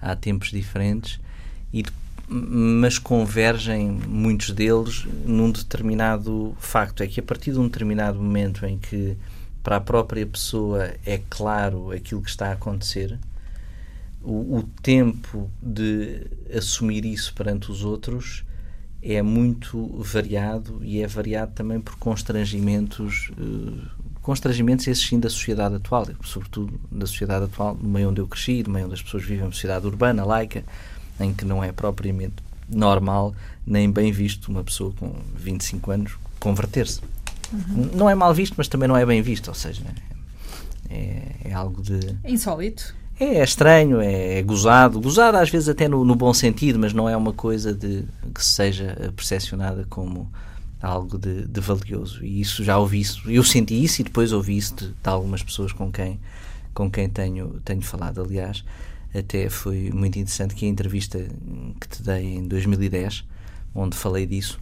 há 0.00 0.14
tempos 0.14 0.50
diferentes, 0.50 1.18
e, 1.72 1.82
mas 2.28 2.98
convergem 2.98 3.90
muitos 3.90 4.50
deles 4.50 5.06
num 5.24 5.50
determinado 5.50 6.54
facto. 6.60 7.02
É 7.02 7.06
que 7.06 7.20
a 7.20 7.22
partir 7.22 7.52
de 7.52 7.58
um 7.58 7.64
determinado 7.64 8.20
momento 8.20 8.66
em 8.66 8.78
que 8.78 9.16
para 9.62 9.76
a 9.76 9.80
própria 9.80 10.26
pessoa 10.26 10.92
é 11.06 11.20
claro 11.30 11.90
aquilo 11.90 12.20
que 12.20 12.30
está 12.30 12.48
a 12.48 12.52
acontecer, 12.52 13.18
o, 14.22 14.58
o 14.58 14.62
tempo 14.82 15.50
de 15.60 16.26
assumir 16.54 17.04
isso 17.04 17.34
perante 17.34 17.70
os 17.70 17.84
outros 17.84 18.44
é 19.02 19.20
muito 19.20 19.88
variado 19.98 20.80
e 20.82 21.00
é 21.00 21.06
variado 21.06 21.52
também 21.52 21.80
por 21.80 21.96
constrangimentos, 21.96 23.30
uh, 23.30 23.78
constrangimentos 24.20 24.86
esses 24.86 25.04
sim 25.04 25.18
da 25.18 25.28
sociedade 25.28 25.74
atual, 25.74 26.06
sobretudo 26.22 26.80
da 26.90 27.06
sociedade 27.06 27.46
atual, 27.46 27.76
no 27.80 27.88
meio 27.88 28.10
onde 28.10 28.20
eu 28.20 28.28
cresci, 28.28 28.62
no 28.62 28.70
meio 28.72 28.86
onde 28.86 28.94
as 28.94 29.02
pessoas 29.02 29.24
vivem 29.24 29.44
uma 29.44 29.52
sociedade 29.52 29.86
urbana, 29.86 30.24
laica, 30.24 30.64
em 31.18 31.34
que 31.34 31.44
não 31.44 31.62
é 31.64 31.72
propriamente 31.72 32.36
normal 32.68 33.34
nem 33.66 33.90
bem 33.90 34.12
visto 34.12 34.48
uma 34.48 34.62
pessoa 34.62 34.92
com 34.98 35.12
25 35.34 35.90
anos 35.90 36.12
converter-se. 36.38 37.00
Uhum. 37.52 37.90
Não 37.94 38.08
é 38.08 38.14
mal 38.14 38.32
visto, 38.32 38.54
mas 38.56 38.68
também 38.68 38.88
não 38.88 38.96
é 38.96 39.04
bem 39.04 39.20
visto, 39.20 39.48
ou 39.48 39.54
seja, 39.54 39.82
é, 40.88 41.36
é 41.44 41.52
algo 41.52 41.82
de... 41.82 42.16
É 42.22 42.30
insólito. 42.30 42.94
É, 43.22 43.36
é 43.36 43.44
estranho, 43.44 44.00
é, 44.00 44.38
é, 44.38 44.42
gozado. 44.42 45.00
Gozado 45.00 45.36
às 45.36 45.48
vezes 45.48 45.68
até 45.68 45.86
no, 45.86 46.04
no, 46.04 46.16
bom 46.16 46.34
sentido, 46.34 46.76
mas 46.78 46.92
não 46.92 47.08
é 47.08 47.16
uma 47.16 47.32
coisa 47.32 47.72
de 47.72 48.04
que 48.34 48.44
seja 48.44 49.12
percepcionada 49.14 49.86
como 49.88 50.28
algo 50.80 51.16
de, 51.16 51.46
de, 51.46 51.60
valioso. 51.60 52.24
E 52.24 52.40
isso 52.40 52.64
já 52.64 52.76
ouvi 52.78 53.00
isso. 53.00 53.30
Eu 53.30 53.44
senti 53.44 53.82
isso 53.82 54.00
e 54.00 54.04
depois 54.04 54.32
ouvi 54.32 54.56
isso 54.56 54.74
de, 54.74 54.88
de, 54.88 54.94
algumas 55.04 55.40
pessoas 55.40 55.72
com 55.72 55.92
quem, 55.92 56.18
com 56.74 56.90
quem 56.90 57.08
tenho, 57.08 57.60
tenho 57.64 57.82
falado. 57.82 58.20
Aliás, 58.20 58.64
até 59.14 59.48
foi 59.48 59.92
muito 59.94 60.18
interessante 60.18 60.56
que 60.56 60.66
a 60.66 60.68
entrevista 60.68 61.18
que 61.80 61.88
te 61.88 62.02
dei 62.02 62.34
em 62.34 62.48
2010, 62.48 63.24
onde 63.72 63.96
falei 63.96 64.26
disso, 64.26 64.58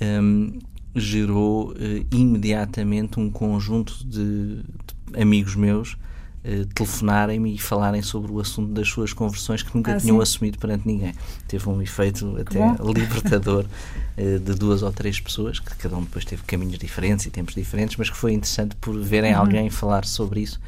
um, 0.00 0.58
gerou 0.94 1.72
uh, 1.72 2.06
imediatamente 2.10 3.20
um 3.20 3.30
conjunto 3.30 4.02
de, 4.06 4.62
de 4.62 5.20
amigos 5.20 5.54
meus 5.54 5.98
uh, 6.44 6.66
telefonarem-me 6.74 7.54
e 7.54 7.58
falarem 7.58 8.02
sobre 8.02 8.32
o 8.32 8.40
assunto 8.40 8.72
das 8.72 8.88
suas 8.88 9.12
conversões 9.12 9.62
que 9.62 9.74
nunca 9.74 9.94
ah, 9.94 10.00
tinham 10.00 10.16
sim? 10.16 10.22
assumido 10.22 10.58
perante 10.58 10.86
ninguém. 10.86 11.14
Teve 11.46 11.68
um 11.68 11.80
efeito 11.82 12.36
até 12.40 12.60
libertador 12.82 13.64
uh, 13.64 14.38
de 14.40 14.54
duas 14.54 14.82
ou 14.82 14.92
três 14.92 15.20
pessoas, 15.20 15.58
que 15.58 15.74
cada 15.76 15.96
um 15.96 16.02
depois 16.02 16.24
teve 16.24 16.42
caminhos 16.42 16.78
diferentes 16.78 17.26
e 17.26 17.30
tempos 17.30 17.54
diferentes, 17.54 17.96
mas 17.96 18.10
que 18.10 18.16
foi 18.16 18.32
interessante 18.32 18.76
por 18.76 18.98
verem 19.00 19.34
uhum. 19.34 19.40
alguém 19.40 19.70
falar 19.70 20.04
sobre 20.04 20.40
isso 20.40 20.60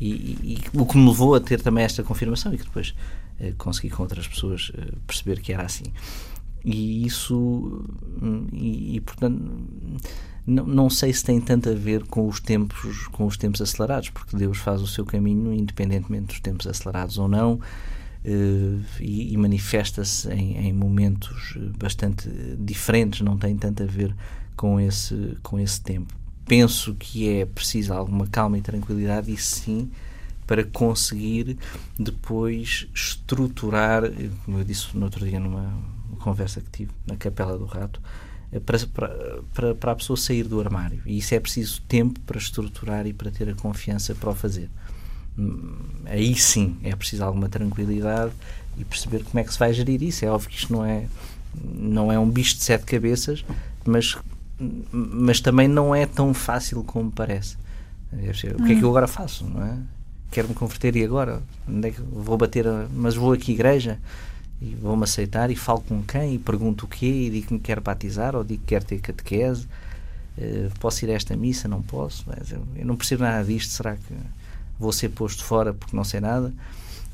e, 0.00 0.10
e, 0.10 0.58
e, 0.74 0.78
o 0.78 0.84
que 0.84 0.98
me 0.98 1.08
levou 1.08 1.34
a 1.34 1.40
ter 1.40 1.60
também 1.60 1.84
esta 1.84 2.02
confirmação 2.02 2.52
e 2.52 2.58
que 2.58 2.64
depois 2.64 2.94
uh, 3.40 3.54
consegui 3.56 3.90
com 3.90 4.02
outras 4.02 4.26
pessoas 4.26 4.70
perceber 5.06 5.40
que 5.40 5.52
era 5.52 5.64
assim. 5.64 5.92
E 6.64 7.06
isso, 7.06 7.86
hum, 8.20 8.48
e, 8.52 8.96
e 8.96 9.00
portanto, 9.00 9.40
não, 10.46 10.64
não 10.64 10.90
sei 10.90 11.12
se 11.12 11.24
tem 11.24 11.40
tanto 11.40 11.68
a 11.68 11.74
ver 11.74 12.04
com 12.04 12.28
os 12.28 12.40
tempos 12.40 13.08
com 13.08 13.26
os 13.26 13.36
tempos 13.36 13.60
acelerados, 13.60 14.10
porque 14.10 14.36
Deus 14.36 14.58
faz 14.58 14.80
o 14.80 14.86
seu 14.86 15.04
caminho 15.04 15.52
independentemente 15.52 16.26
dos 16.26 16.40
tempos 16.40 16.66
acelerados 16.66 17.18
ou 17.18 17.28
não. 17.28 17.60
Uh, 18.24 18.82
e, 18.98 19.32
e 19.32 19.36
manifesta-se 19.36 20.28
em, 20.32 20.56
em, 20.66 20.72
momentos 20.72 21.56
bastante 21.78 22.28
diferentes, 22.58 23.20
não 23.20 23.36
tem 23.36 23.56
tanto 23.56 23.84
a 23.84 23.86
ver 23.86 24.12
com 24.56 24.80
esse, 24.80 25.38
com 25.44 25.60
esse 25.60 25.80
tempo. 25.80 26.12
Penso 26.44 26.94
que 26.94 27.28
é 27.28 27.46
preciso 27.46 27.92
alguma 27.92 28.26
calma 28.26 28.58
e 28.58 28.62
tranquilidade, 28.62 29.32
e 29.32 29.36
sim, 29.36 29.90
para 30.46 30.64
conseguir 30.64 31.56
depois 31.98 32.88
estruturar, 32.94 34.02
como 34.44 34.58
eu 34.58 34.64
disse 34.64 34.96
no 34.96 35.04
outro 35.04 35.24
dia 35.24 35.38
numa 35.38 35.72
conversa 36.20 36.60
que 36.60 36.70
tive 36.70 36.90
na 37.06 37.16
Capela 37.16 37.58
do 37.58 37.64
Rato, 37.64 38.00
eh, 38.00 38.25
para, 38.64 38.78
para, 39.52 39.74
para, 39.74 39.92
a 39.92 39.96
pessoa 39.96 40.16
sair 40.16 40.44
do 40.44 40.60
armário. 40.60 41.02
E 41.04 41.18
isso 41.18 41.34
é 41.34 41.40
preciso 41.40 41.82
tempo 41.82 42.20
para 42.20 42.38
estruturar 42.38 43.06
e 43.06 43.12
para 43.12 43.30
ter 43.30 43.48
a 43.48 43.54
confiança 43.54 44.14
para 44.14 44.30
o 44.30 44.34
fazer. 44.34 44.70
Hum, 45.38 45.76
aí 46.06 46.34
sim 46.34 46.76
é 46.82 46.94
preciso 46.94 47.24
alguma 47.24 47.48
tranquilidade 47.48 48.32
e 48.78 48.84
perceber 48.84 49.22
como 49.24 49.38
é 49.38 49.44
que 49.44 49.52
se 49.52 49.58
vai 49.58 49.72
gerir 49.72 50.02
isso. 50.02 50.24
É 50.24 50.30
óbvio 50.30 50.48
que 50.48 50.56
isto 50.56 50.72
não 50.72 50.84
é, 50.84 51.06
não 51.62 52.12
é 52.12 52.18
um 52.18 52.28
bicho 52.28 52.56
de 52.56 52.64
sete 52.64 52.84
cabeças, 52.84 53.44
mas, 53.84 54.16
mas 54.58 55.40
também 55.40 55.68
não 55.68 55.94
é 55.94 56.06
tão 56.06 56.32
fácil 56.32 56.82
como 56.84 57.10
parece. 57.10 57.56
O 58.58 58.64
que 58.64 58.72
é 58.72 58.76
que 58.76 58.82
eu 58.82 58.88
agora 58.88 59.06
faço? 59.06 59.44
Não 59.44 59.62
é? 59.62 59.76
Quero 60.30 60.48
me 60.48 60.54
converter 60.54 60.96
e 60.96 61.04
agora? 61.04 61.42
Onde 61.68 61.88
é 61.88 61.90
que 61.90 62.00
vou 62.00 62.36
bater? 62.36 62.66
A, 62.66 62.86
mas 62.94 63.14
vou 63.14 63.32
aqui 63.32 63.52
igreja? 63.52 63.98
E 64.60 64.74
vou-me 64.74 65.04
aceitar 65.04 65.50
e 65.50 65.56
falo 65.56 65.80
com 65.80 66.02
quem 66.02 66.34
e 66.34 66.38
pergunto 66.38 66.86
o 66.86 66.88
quê 66.88 67.06
e 67.06 67.30
digo 67.30 67.48
que 67.48 67.54
me 67.54 67.60
quero 67.60 67.80
batizar 67.80 68.34
ou 68.34 68.42
digo 68.42 68.62
que 68.62 68.68
quero 68.68 68.84
ter 68.84 68.98
catequese 69.00 69.66
uh, 70.38 70.70
posso 70.80 71.04
ir 71.04 71.10
a 71.10 71.14
esta 71.14 71.36
missa? 71.36 71.68
não 71.68 71.82
posso 71.82 72.24
eu, 72.50 72.62
eu, 72.76 72.86
não 72.86 72.96
percebo 72.96 73.22
nada 73.22 73.44
disto 73.44 73.70
será 73.70 73.96
que 73.96 74.14
vou 74.78 74.92
ser 74.92 75.10
posto 75.10 75.44
fora 75.44 75.74
porque 75.74 75.94
não 75.94 76.04
sei 76.04 76.20
nada? 76.20 76.52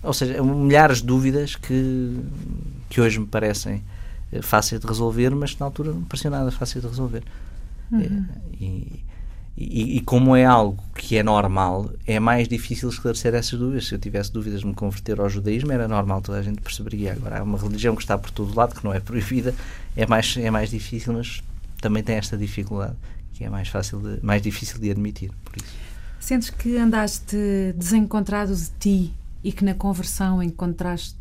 ou 0.03 0.13
seja, 0.13 0.43
milhares 0.43 0.99
de 0.99 1.07
dúvidas 1.07 1.57
que, 1.57 2.21
que 2.89 3.01
hoje 3.01 3.19
me 3.19 3.27
parecem 3.27 3.83
uh, 4.33 4.43
fáceis 4.43 4.81
de 4.81 4.87
resolver 4.87 5.31
mas 5.31 5.55
que 5.55 5.61
na 5.61 5.67
altura 5.67 5.91
não 5.91 6.01
me 6.01 6.07
parecia 6.07 6.31
nada 6.31 6.51
fácil 6.53 6.81
de 6.81 6.87
resolver 6.87 7.25
uhum. 7.91 8.01
uh, 8.01 8.27
e, 8.61 9.05
e, 9.57 9.99
e, 9.99 10.01
como 10.01 10.35
é 10.35 10.47
algo 10.47 10.83
que 10.95 11.17
é 11.17 11.23
normal, 11.23 11.91
é 12.07 12.19
mais 12.19 12.49
difícil 12.49 12.89
esclarecer 12.89 13.35
essas 13.35 13.59
dúvidas. 13.59 13.87
Se 13.87 13.95
eu 13.95 13.99
tivesse 13.99 14.33
dúvidas 14.33 14.61
de 14.61 14.67
me 14.67 14.75
converter 14.75 15.21
ao 15.21 15.29
judaísmo, 15.29 15.71
era 15.73 15.87
normal, 15.87 16.23
toda 16.23 16.39
a 16.39 16.43
gente 16.43 16.61
perceberia. 16.63 17.13
Agora, 17.13 17.41
há 17.41 17.43
uma 17.43 17.59
religião 17.59 17.95
que 17.95 18.03
está 18.03 18.17
por 18.17 18.31
todo 18.31 18.57
lado, 18.57 18.75
que 18.75 18.83
não 18.83 18.95
é 18.95 19.01
proibida, 19.01 19.55
é 19.95 20.07
mais, 20.07 20.37
é 20.39 20.51
mais 20.51 20.71
difícil, 20.71 21.13
mas 21.13 21.43
também 21.83 22.03
tem 22.03 22.17
esta 22.17 22.37
dificuldade, 22.37 22.97
que 23.35 23.45
é 23.45 23.51
mais, 23.51 23.69
fácil 23.69 24.01
de, 24.01 24.25
mais 24.25 24.41
difícil 24.41 24.79
de 24.79 24.91
admitir. 24.91 25.31
Por 25.45 25.57
isso. 25.57 25.75
Sentes 26.19 26.49
que 26.49 26.79
andaste 26.79 27.37
desencontrado 27.77 28.57
de 28.57 28.71
ti 28.81 29.15
e 29.45 29.53
que 29.53 29.65
na 29.65 29.75
conversão 29.75 30.43
encontraste 30.43 31.17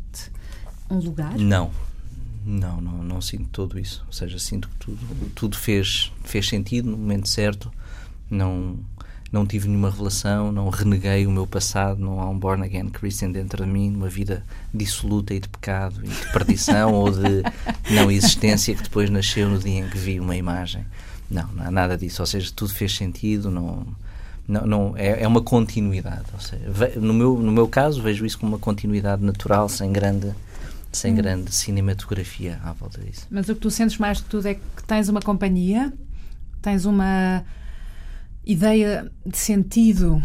um 0.88 0.98
lugar? 0.98 1.36
Não. 1.36 1.70
Não, 2.44 2.80
não, 2.80 3.04
não 3.04 3.20
sinto 3.20 3.48
tudo 3.52 3.78
isso. 3.78 4.02
Ou 4.06 4.12
seja, 4.12 4.38
sinto 4.38 4.68
que 4.68 4.76
tudo, 4.76 5.30
tudo 5.34 5.56
fez, 5.56 6.10
fez 6.24 6.48
sentido 6.48 6.90
no 6.90 6.96
momento 6.96 7.28
certo 7.28 7.70
não 8.34 8.78
não 9.32 9.46
tive 9.46 9.66
nenhuma 9.66 9.88
revelação, 9.88 10.52
não 10.52 10.68
reneguei 10.68 11.26
o 11.26 11.30
meu 11.30 11.46
passado, 11.46 11.98
não 11.98 12.20
há 12.20 12.28
um 12.28 12.38
born 12.38 12.62
again 12.62 12.90
Christian 12.90 13.30
dentro 13.30 13.64
de 13.64 13.70
mim, 13.70 13.94
uma 13.96 14.08
vida 14.08 14.44
dissoluta 14.74 15.32
e 15.32 15.40
de 15.40 15.48
pecado 15.48 16.04
e 16.04 16.08
de 16.08 16.32
perdição 16.32 16.92
ou 16.92 17.10
de 17.10 17.42
não 17.90 18.10
existência 18.10 18.74
que 18.74 18.82
depois 18.82 19.08
nasceu 19.08 19.48
no 19.48 19.58
dia 19.58 19.80
em 19.80 19.88
que 19.88 19.96
vi 19.96 20.20
uma 20.20 20.36
imagem. 20.36 20.84
Não, 21.30 21.48
não 21.52 21.66
há 21.66 21.70
nada 21.70 21.96
disso. 21.96 22.20
Ou 22.20 22.26
seja, 22.26 22.52
tudo 22.54 22.74
fez 22.74 22.94
sentido, 22.94 23.50
não, 23.50 23.86
não, 24.46 24.66
não 24.66 24.94
é, 24.98 25.22
é 25.22 25.26
uma 25.26 25.40
continuidade. 25.40 26.26
Ou 26.34 26.40
seja, 26.40 27.00
no 27.00 27.14
meu 27.14 27.38
no 27.38 27.50
meu 27.50 27.66
caso 27.66 28.02
vejo 28.02 28.26
isso 28.26 28.38
como 28.38 28.52
uma 28.52 28.58
continuidade 28.58 29.24
natural, 29.24 29.66
sem 29.66 29.90
grande 29.90 30.30
sem 30.92 31.14
hum. 31.14 31.16
grande 31.16 31.54
cinematografia 31.54 32.60
à 32.62 32.72
volta 32.74 33.00
disso. 33.00 33.26
Mas 33.30 33.48
o 33.48 33.54
que 33.54 33.62
tu 33.62 33.70
sentes 33.70 33.96
mais 33.96 34.20
que 34.20 34.28
tudo 34.28 34.46
é 34.46 34.54
que 34.54 34.84
tens 34.86 35.08
uma 35.08 35.22
companhia, 35.22 35.90
tens 36.60 36.84
uma 36.84 37.42
ideia 38.44 39.10
de 39.24 39.38
sentido? 39.38 40.22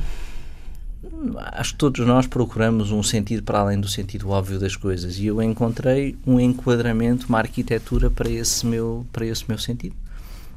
Acho 1.53 1.73
que 1.73 1.77
todos 1.77 2.05
nós 2.05 2.27
procuramos 2.27 2.91
um 2.91 3.01
sentido 3.01 3.43
para 3.43 3.59
além 3.59 3.79
do 3.79 3.87
sentido 3.87 4.29
óbvio 4.29 4.59
das 4.59 4.75
coisas 4.75 5.17
e 5.17 5.27
eu 5.27 5.41
encontrei 5.41 6.17
um 6.25 6.39
enquadramento, 6.39 7.27
uma 7.29 7.37
arquitetura 7.37 8.09
para 8.09 8.29
esse 8.29 8.65
meu, 8.65 9.05
para 9.11 9.25
esse 9.25 9.45
meu 9.47 9.57
sentido. 9.57 9.95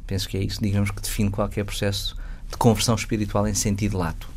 Penso 0.07 0.29
que 0.29 0.37
é 0.37 0.43
isso, 0.43 0.61
digamos, 0.61 0.91
que 0.91 1.01
define 1.01 1.31
qualquer 1.31 1.65
processo 1.65 2.17
de 2.49 2.57
conversão 2.57 2.95
espiritual 2.95 3.47
em 3.47 3.55
sentido 3.55 3.97
lato. 3.97 4.29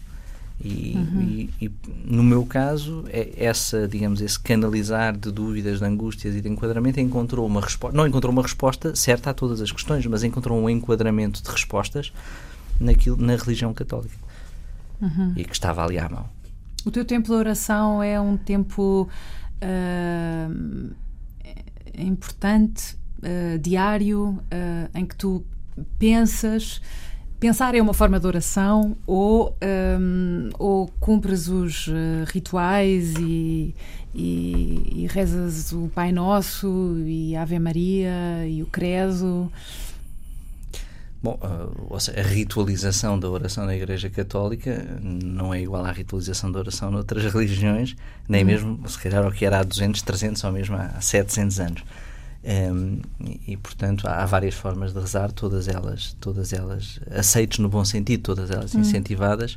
E, 0.64 0.94
uhum. 0.96 1.22
e, 1.60 1.66
e, 1.66 1.72
no 2.06 2.24
meu 2.24 2.46
caso, 2.46 3.04
é 3.10 3.34
essa, 3.38 3.88
digamos, 3.88 4.22
esse 4.22 4.40
canalizar 4.40 5.18
de 5.18 5.32
dúvidas, 5.32 5.80
de 5.80 5.86
angústias 5.86 6.36
e 6.36 6.42
de 6.42 6.48
enquadramento 6.48 7.00
encontrou 7.00 7.46
uma 7.46 7.60
resposta, 7.60 7.98
não 7.98 8.06
encontrou 8.06 8.32
uma 8.32 8.44
resposta 8.44 8.96
certa 8.96 9.32
a 9.32 9.34
todas 9.34 9.62
as 9.62 9.72
questões, 9.72 10.06
mas 10.06 10.24
encontrou 10.24 10.58
um 10.62 10.70
enquadramento 10.70 11.42
de 11.42 11.50
respostas 11.50 12.14
naquilo, 12.80 13.18
na 13.18 13.36
religião 13.36 13.74
católica 13.74 14.16
uhum. 15.02 15.34
e 15.36 15.44
que 15.44 15.54
estava 15.54 15.84
ali 15.84 16.00
à 16.00 16.10
mão. 16.10 16.26
O 16.86 16.92
teu 16.92 17.06
tempo 17.06 17.28
de 17.28 17.34
oração 17.34 18.04
é 18.04 18.20
um 18.20 18.36
tempo 18.36 19.08
uh, 19.64 20.96
importante, 21.98 22.96
uh, 23.20 23.58
diário, 23.60 24.40
uh, 24.52 24.90
em 24.98 25.06
que 25.06 25.16
tu 25.16 25.46
pensas. 25.98 26.82
Pensar 27.40 27.76
é 27.76 27.82
uma 27.82 27.94
forma 27.94 28.20
de 28.20 28.28
oração 28.28 28.96
ou, 29.06 29.56
um, 30.00 30.50
ou 30.58 30.88
cumpres 31.00 31.50
os 31.50 31.90
rituais 32.28 33.16
e, 33.16 33.76
e, 34.16 35.04
e 35.04 35.08
rezas 35.08 35.74
o 35.74 35.90
Pai 35.94 36.14
Nosso 36.14 36.96
e 37.06 37.36
a 37.36 37.42
Ave 37.42 37.60
Maria 37.60 38.48
e 38.48 38.64
o 38.64 38.66
Credo? 38.68 39.52
Bom, 41.24 41.40
a, 41.42 42.20
a 42.20 42.22
ritualização 42.22 43.18
da 43.18 43.30
oração 43.30 43.66
na 43.66 43.74
Igreja 43.74 44.10
Católica 44.10 44.86
não 45.02 45.54
é 45.54 45.62
igual 45.62 45.86
à 45.86 45.92
ritualização 45.92 46.52
da 46.52 46.60
oração 46.60 46.92
noutras 46.92 47.24
religiões, 47.34 47.96
nem 48.28 48.42
uhum. 48.42 48.48
mesmo, 48.48 48.90
se 48.90 49.00
calhar, 49.00 49.24
ao 49.24 49.32
que 49.32 49.46
era 49.46 49.60
há 49.60 49.64
200, 49.64 50.02
300 50.02 50.44
ou 50.44 50.52
mesmo 50.52 50.76
há 50.76 51.00
700 51.00 51.60
anos. 51.62 51.84
Um, 52.44 53.00
e, 53.48 53.56
portanto, 53.56 54.06
há 54.06 54.26
várias 54.26 54.54
formas 54.54 54.92
de 54.92 55.00
rezar, 55.00 55.32
todas 55.32 55.70
elas, 55.70 56.14
todas 56.20 56.52
elas 56.52 57.00
aceites 57.10 57.60
no 57.60 57.70
bom 57.70 57.86
sentido, 57.86 58.22
todas 58.22 58.52
elas 58.52 58.76
hum. 58.76 58.82
incentivadas. 58.82 59.54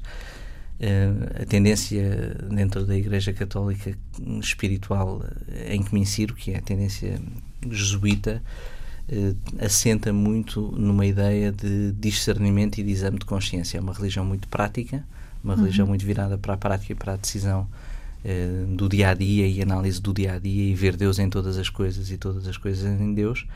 Uh, 0.79 1.43
a 1.43 1.47
tendência 1.47 2.37
dentro 2.49 2.87
da 2.87 2.95
Igreja 2.95 3.33
Católica 3.33 3.99
espiritual 4.41 5.21
em 5.69 5.83
que 5.83 5.93
me 5.93 6.01
insiro, 6.01 6.33
que 6.33 6.53
é 6.53 6.59
a 6.59 6.63
tendência 6.63 7.21
jesuíta, 7.69 8.41
assenta 9.59 10.13
muito 10.13 10.75
numa 10.77 11.07
ideia 11.07 11.53
de 11.53 11.93
discernimento 11.93 12.79
e 12.79 12.83
de 12.83 12.91
exame 12.91 13.19
de 13.19 13.25
consciência. 13.25 13.79
É 13.79 13.81
uma 13.81 13.93
religião 13.93 14.25
muito 14.25 14.49
prática, 14.49 15.05
uma 15.43 15.55
uhum. 15.55 15.61
religião 15.61 15.87
muito 15.87 16.05
virada 16.05 16.37
para 16.37 16.55
a 16.55 16.57
prática 16.57 16.93
e 16.93 16.97
para 16.97 17.13
a 17.13 17.17
decisão 17.17 17.69
uh, 18.25 18.75
do 18.75 18.89
dia 18.89 19.11
a 19.11 19.15
dia 19.15 19.47
e 19.47 19.63
análise 19.63 20.01
do 20.01 20.13
dia 20.13 20.35
a 20.35 20.39
dia 20.39 20.71
e 20.71 20.75
ver 20.75 20.97
Deus 20.97 21.19
em 21.19 21.31
todas 21.31 21.57
as 21.57 21.69
coisas 21.69 22.11
e 22.11 22.19
todas 22.19 22.49
as 22.49 22.57
coisas 22.57 22.85
em 23.01 23.15
Deus. 23.15 23.47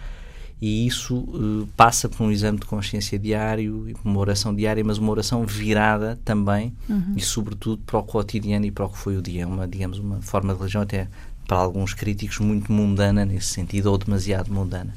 E 0.63 0.87
isso 0.87 1.17
uh, 1.17 1.67
passa 1.77 2.09
por 2.09 2.23
um 2.23 2.31
exame 2.31 2.59
de 2.59 2.67
consciência 2.67 3.19
diário 3.19 3.89
e 3.89 3.95
por 3.95 4.09
uma 4.09 4.21
oração 4.21 4.55
diária, 4.55 4.85
mas 4.85 4.99
uma 4.99 5.11
oração 5.11 5.45
virada 5.45 6.19
também 6.25 6.73
uhum. 6.89 7.15
e, 7.17 7.21
sobretudo, 7.21 7.83
para 7.85 7.99
o 7.99 8.03
cotidiano 8.05 8.67
e 8.67 8.71
para 8.71 8.85
o 8.85 8.89
que 8.91 8.99
foi 8.99 9.17
o 9.17 9.23
dia. 9.23 9.49
Uma, 9.49 9.67
digamos, 9.67 9.99
uma 9.99 10.21
forma 10.21 10.53
de 10.53 10.59
religião 10.59 10.83
até 10.83 11.09
para 11.49 11.57
alguns 11.57 11.95
críticos 11.95 12.39
muito 12.39 12.71
mundana 12.71 13.25
nesse 13.25 13.49
sentido 13.49 13.87
ou 13.87 13.99
demasiado 13.99 14.53
mundana. 14.53 14.95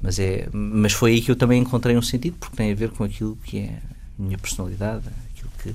Mas, 0.00 0.18
é, 0.18 0.48
mas 0.52 0.92
foi 0.92 1.12
aí 1.12 1.20
que 1.20 1.30
eu 1.30 1.36
também 1.36 1.60
encontrei 1.60 1.96
um 1.96 2.02
sentido, 2.02 2.36
porque 2.38 2.56
tem 2.56 2.70
a 2.70 2.74
ver 2.74 2.90
com 2.90 3.04
aquilo 3.04 3.36
que 3.44 3.58
é 3.58 3.78
a 4.18 4.22
minha 4.22 4.38
personalidade, 4.38 5.04
aquilo 5.32 5.50
que, 5.62 5.74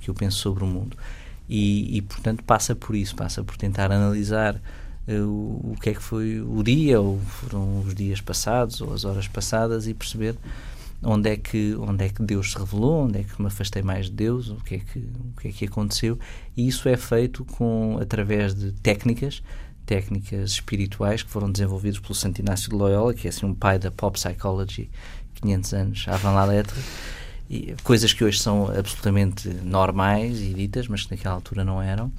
que 0.00 0.10
eu 0.10 0.14
penso 0.14 0.38
sobre 0.38 0.64
o 0.64 0.66
mundo. 0.66 0.96
E, 1.48 1.96
e 1.96 2.02
portanto, 2.02 2.42
passa 2.44 2.74
por 2.74 2.94
isso, 2.94 3.14
passa 3.14 3.42
por 3.42 3.56
tentar 3.56 3.90
analisar 3.92 4.60
uh, 5.08 5.72
o, 5.72 5.76
que 5.80 5.90
é 5.90 5.94
que 5.94 6.02
foi 6.02 6.40
o 6.40 6.62
dia, 6.62 7.00
ou 7.00 7.18
foram 7.20 7.80
os 7.80 7.94
dias 7.94 8.20
passados, 8.20 8.80
ou 8.80 8.94
as 8.94 9.04
horas 9.04 9.28
passadas, 9.28 9.86
e 9.86 9.94
perceber 9.94 10.36
onde 11.02 11.28
é 11.28 11.36
que 11.36 11.74
onde 11.74 12.04
é 12.04 12.08
que 12.08 12.22
Deus 12.22 12.52
se 12.52 12.58
revelou, 12.58 13.04
onde 13.04 13.18
é 13.18 13.24
que 13.24 13.40
me 13.40 13.48
afastei 13.48 13.82
mais 13.82 14.06
de 14.06 14.12
Deus, 14.12 14.48
o 14.48 14.56
que 14.56 14.76
é 14.76 14.78
que 14.78 14.98
o 14.98 15.40
que 15.40 15.48
é 15.48 15.52
que 15.52 15.64
aconteceu, 15.66 16.18
e 16.56 16.66
isso 16.66 16.88
é 16.88 16.96
feito 16.96 17.44
com 17.44 17.98
através 18.00 18.54
de 18.54 18.72
técnicas 18.72 19.42
técnicas 19.86 20.52
espirituais 20.52 21.22
que 21.22 21.30
foram 21.30 21.50
desenvolvidas 21.50 21.98
pelo 21.98 22.14
Santo 22.14 22.40
Inácio 22.40 22.70
de 22.70 22.76
Loyola, 22.76 23.14
que 23.14 23.26
é 23.26 23.30
assim 23.30 23.46
um 23.46 23.54
pai 23.54 23.78
da 23.78 23.90
pop 23.90 24.18
psychology, 24.18 24.90
500 25.34 25.74
anos 25.74 26.04
avant 26.08 26.34
la 26.34 26.44
lettre, 26.44 26.80
e 27.48 27.74
coisas 27.82 28.12
que 28.12 28.24
hoje 28.24 28.38
são 28.38 28.68
absolutamente 28.68 29.48
normais 29.48 30.40
e 30.40 30.54
ditas, 30.54 30.88
mas 30.88 31.04
que 31.04 31.10
naquela 31.10 31.34
altura 31.34 31.64
não 31.64 31.80
eram, 31.80 32.10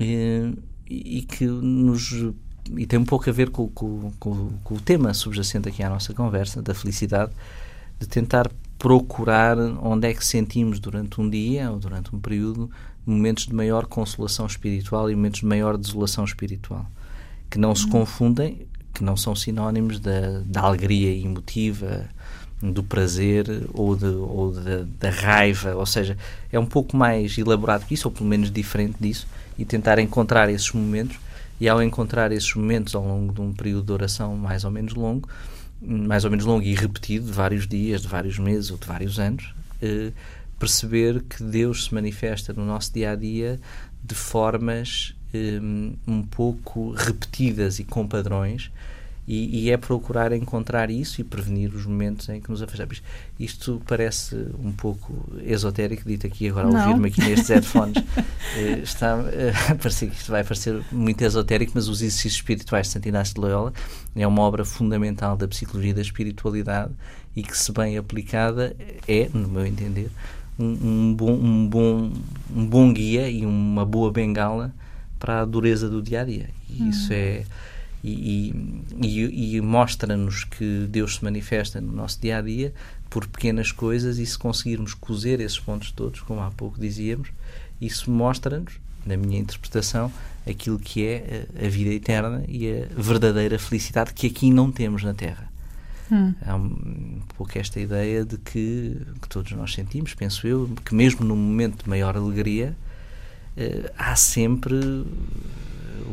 e, 0.00 0.54
e 0.88 1.22
que 1.22 1.46
nos 1.46 2.12
e 2.74 2.86
tem 2.86 2.98
um 2.98 3.04
pouco 3.04 3.30
a 3.30 3.32
ver 3.32 3.50
com, 3.50 3.68
com, 3.68 4.10
com, 4.18 4.50
com, 4.64 4.74
o 4.74 4.80
tema 4.80 5.14
subjacente 5.14 5.68
aqui 5.68 5.82
à 5.82 5.88
nossa 5.88 6.12
conversa, 6.12 6.60
da 6.60 6.74
felicidade, 6.74 7.32
de 8.00 8.08
tentar 8.08 8.50
procurar 8.78 9.56
onde 9.58 10.08
é 10.08 10.14
que 10.14 10.24
sentimos 10.24 10.80
durante 10.80 11.20
um 11.20 11.28
dia 11.28 11.70
ou 11.70 11.78
durante 11.78 12.14
um 12.14 12.18
período 12.18 12.70
momentos 13.06 13.46
de 13.46 13.54
maior 13.54 13.86
consolação 13.86 14.46
espiritual 14.46 15.10
e 15.10 15.14
momentos 15.14 15.40
de 15.40 15.46
maior 15.46 15.76
desolação 15.76 16.24
espiritual, 16.24 16.90
que 17.48 17.58
não 17.58 17.74
se 17.74 17.84
uhum. 17.84 17.90
confundem, 17.90 18.66
que 18.92 19.04
não 19.04 19.16
são 19.16 19.36
sinónimos 19.36 20.00
da, 20.00 20.40
da 20.44 20.62
alegria 20.62 21.14
emotiva, 21.14 22.08
do 22.62 22.82
prazer 22.82 23.46
ou, 23.74 23.94
de, 23.94 24.06
ou 24.06 24.50
da, 24.50 24.86
da 24.98 25.10
raiva, 25.10 25.74
ou 25.74 25.84
seja, 25.84 26.16
é 26.50 26.58
um 26.58 26.66
pouco 26.66 26.96
mais 26.96 27.36
elaborado 27.36 27.84
que 27.84 27.94
isso, 27.94 28.08
ou 28.08 28.12
pelo 28.12 28.28
menos 28.28 28.50
diferente 28.50 28.96
disso, 28.98 29.26
e 29.58 29.64
tentar 29.64 29.98
encontrar 29.98 30.48
esses 30.48 30.72
momentos, 30.72 31.18
e 31.60 31.68
ao 31.68 31.82
encontrar 31.82 32.32
esses 32.32 32.54
momentos 32.54 32.94
ao 32.94 33.06
longo 33.06 33.32
de 33.32 33.40
um 33.40 33.52
período 33.52 33.84
de 33.84 33.92
oração 33.92 34.36
mais 34.36 34.64
ou 34.64 34.70
menos 34.70 34.94
longo, 34.94 35.28
mais 35.80 36.24
ou 36.24 36.30
menos 36.30 36.46
longo 36.46 36.64
e 36.64 36.74
repetido, 36.74 37.26
de 37.26 37.32
vários 37.32 37.68
dias, 37.68 38.02
de 38.02 38.08
vários 38.08 38.38
meses 38.38 38.70
ou 38.70 38.78
de 38.78 38.86
vários 38.86 39.18
anos, 39.18 39.54
eh, 39.82 40.12
perceber 40.58 41.22
que 41.22 41.42
Deus 41.42 41.86
se 41.86 41.94
manifesta 41.94 42.52
no 42.52 42.64
nosso 42.64 42.92
dia 42.92 43.12
a 43.12 43.14
dia 43.14 43.60
de 44.02 44.14
formas 44.14 45.14
um, 45.34 45.94
um 46.06 46.22
pouco 46.22 46.92
repetidas 46.92 47.78
e 47.78 47.84
com 47.84 48.06
padrões. 48.06 48.70
E, 49.28 49.64
e, 49.64 49.70
é 49.72 49.76
procurar 49.76 50.30
encontrar 50.30 50.88
isso 50.88 51.20
e 51.20 51.24
prevenir 51.24 51.74
os 51.74 51.84
momentos 51.84 52.28
em 52.28 52.40
que 52.40 52.48
nos 52.48 52.62
afastamos. 52.62 53.02
Isto 53.40 53.82
parece 53.84 54.36
um 54.56 54.70
pouco 54.70 55.12
esotérico, 55.42 56.04
dito 56.08 56.28
aqui 56.28 56.48
agora, 56.48 56.68
ouvir-me 56.68 57.08
aqui 57.08 57.20
nestes 57.20 57.48
headphones. 57.50 57.96
uh, 57.96 58.82
está, 58.84 59.16
uh, 59.18 59.76
parece 59.82 60.06
que 60.06 60.14
isto 60.14 60.30
vai 60.30 60.44
parecer 60.44 60.80
muito 60.92 61.22
esotérico, 61.22 61.72
mas 61.74 61.88
os 61.88 62.02
exercícios 62.02 62.34
espirituais 62.34 62.86
de 62.86 62.92
Santo 62.92 63.08
Inácio 63.08 63.34
de 63.34 63.40
Loyola 63.40 63.72
é 64.14 64.24
uma 64.24 64.42
obra 64.42 64.64
fundamental 64.64 65.36
da 65.36 65.48
psicologia 65.48 65.92
da 65.92 66.02
espiritualidade 66.02 66.92
e 67.34 67.42
que, 67.42 67.58
se 67.58 67.72
bem 67.72 67.98
aplicada, 67.98 68.76
é, 69.08 69.28
no 69.34 69.48
meu 69.48 69.66
entender, 69.66 70.08
um, 70.58 70.64
um, 70.64 71.14
bom, 71.14 71.32
um, 71.32 71.68
bom, 71.68 72.12
um 72.54 72.66
bom 72.66 72.92
guia 72.92 73.28
e 73.28 73.44
uma 73.44 73.84
boa 73.84 74.10
bengala 74.10 74.74
para 75.18 75.42
a 75.42 75.44
dureza 75.44 75.88
do 75.88 76.02
dia 76.02 76.22
a 76.22 76.24
dia. 76.24 76.50
E 76.68 76.82
uhum. 76.82 76.90
isso 76.90 77.12
é. 77.12 77.44
E, 78.04 78.54
e, 79.02 79.56
e 79.56 79.60
mostra-nos 79.60 80.44
que 80.44 80.86
Deus 80.88 81.16
se 81.16 81.24
manifesta 81.24 81.80
no 81.80 81.90
nosso 81.92 82.20
dia 82.20 82.38
a 82.38 82.42
dia 82.42 82.72
por 83.10 83.26
pequenas 83.26 83.72
coisas, 83.72 84.18
e 84.18 84.26
se 84.26 84.38
conseguirmos 84.38 84.94
cozer 84.94 85.40
esses 85.40 85.58
pontos 85.58 85.90
todos, 85.90 86.20
como 86.20 86.40
há 86.40 86.50
pouco 86.50 86.78
dizíamos, 86.78 87.30
isso 87.80 88.10
mostra-nos, 88.10 88.74
na 89.04 89.16
minha 89.16 89.38
interpretação, 89.38 90.12
aquilo 90.48 90.78
que 90.78 91.04
é 91.04 91.46
a 91.64 91.68
vida 91.68 91.90
eterna 91.90 92.44
e 92.46 92.70
a 92.70 92.86
verdadeira 92.96 93.58
felicidade 93.58 94.12
que 94.12 94.26
aqui 94.26 94.50
não 94.50 94.70
temos 94.70 95.02
na 95.02 95.14
Terra. 95.14 95.45
Hum. 96.10 96.34
Há 96.44 96.54
um 96.54 97.20
pouco 97.36 97.58
esta 97.58 97.80
ideia 97.80 98.24
de 98.24 98.38
que, 98.38 99.00
que, 99.20 99.28
todos 99.28 99.52
nós 99.52 99.74
sentimos, 99.74 100.14
penso 100.14 100.46
eu, 100.46 100.70
que 100.84 100.94
mesmo 100.94 101.24
num 101.24 101.36
momento 101.36 101.82
de 101.82 101.88
maior 101.88 102.16
alegria, 102.16 102.76
uh, 103.56 103.90
há 103.96 104.14
sempre 104.14 104.76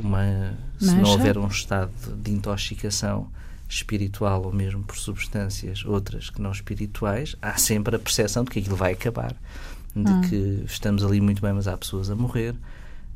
uma. 0.03 0.53
Se 0.79 0.95
não 0.95 1.11
houver 1.11 1.37
um 1.37 1.47
estado 1.47 1.91
de 2.21 2.31
intoxicação 2.31 3.29
espiritual 3.69 4.43
ou 4.43 4.51
mesmo 4.51 4.83
por 4.83 4.97
substâncias 4.97 5.85
outras 5.85 6.29
que 6.29 6.41
não 6.41 6.51
espirituais, 6.51 7.35
há 7.41 7.57
sempre 7.57 7.95
a 7.95 7.99
percepção 7.99 8.43
de 8.43 8.51
que 8.51 8.59
aquilo 8.59 8.75
vai 8.75 8.93
acabar, 8.93 9.33
de 9.95 10.11
hum. 10.11 10.21
que 10.21 10.63
estamos 10.65 11.03
ali 11.03 11.21
muito 11.21 11.41
bem, 11.41 11.53
mas 11.53 11.67
há 11.67 11.77
pessoas 11.77 12.09
a 12.09 12.15
morrer, 12.15 12.53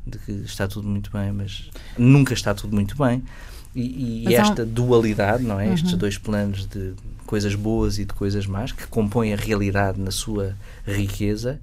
de 0.06 0.18
que 0.18 0.32
está 0.32 0.66
tudo 0.66 0.88
muito 0.88 1.10
bem, 1.10 1.30
mas 1.32 1.70
nunca 1.98 2.32
está 2.32 2.54
tudo 2.54 2.74
muito 2.74 2.96
bem. 2.96 3.22
E, 3.74 4.24
e 4.28 4.34
esta 4.34 4.64
dualidade, 4.64 5.44
não 5.44 5.60
é? 5.60 5.66
Uhum. 5.66 5.74
Estes 5.74 5.94
dois 5.94 6.18
planos 6.18 6.66
de 6.66 6.94
coisas 7.26 7.54
boas 7.54 7.98
e 7.98 8.04
de 8.04 8.12
coisas 8.12 8.46
más, 8.46 8.72
que 8.72 8.86
compõem 8.86 9.34
a 9.34 9.36
realidade 9.36 10.00
na 10.00 10.10
sua 10.10 10.56
riqueza, 10.86 11.60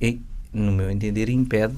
e, 0.00 0.20
no 0.52 0.72
meu 0.72 0.90
entender, 0.90 1.28
impede 1.28 1.74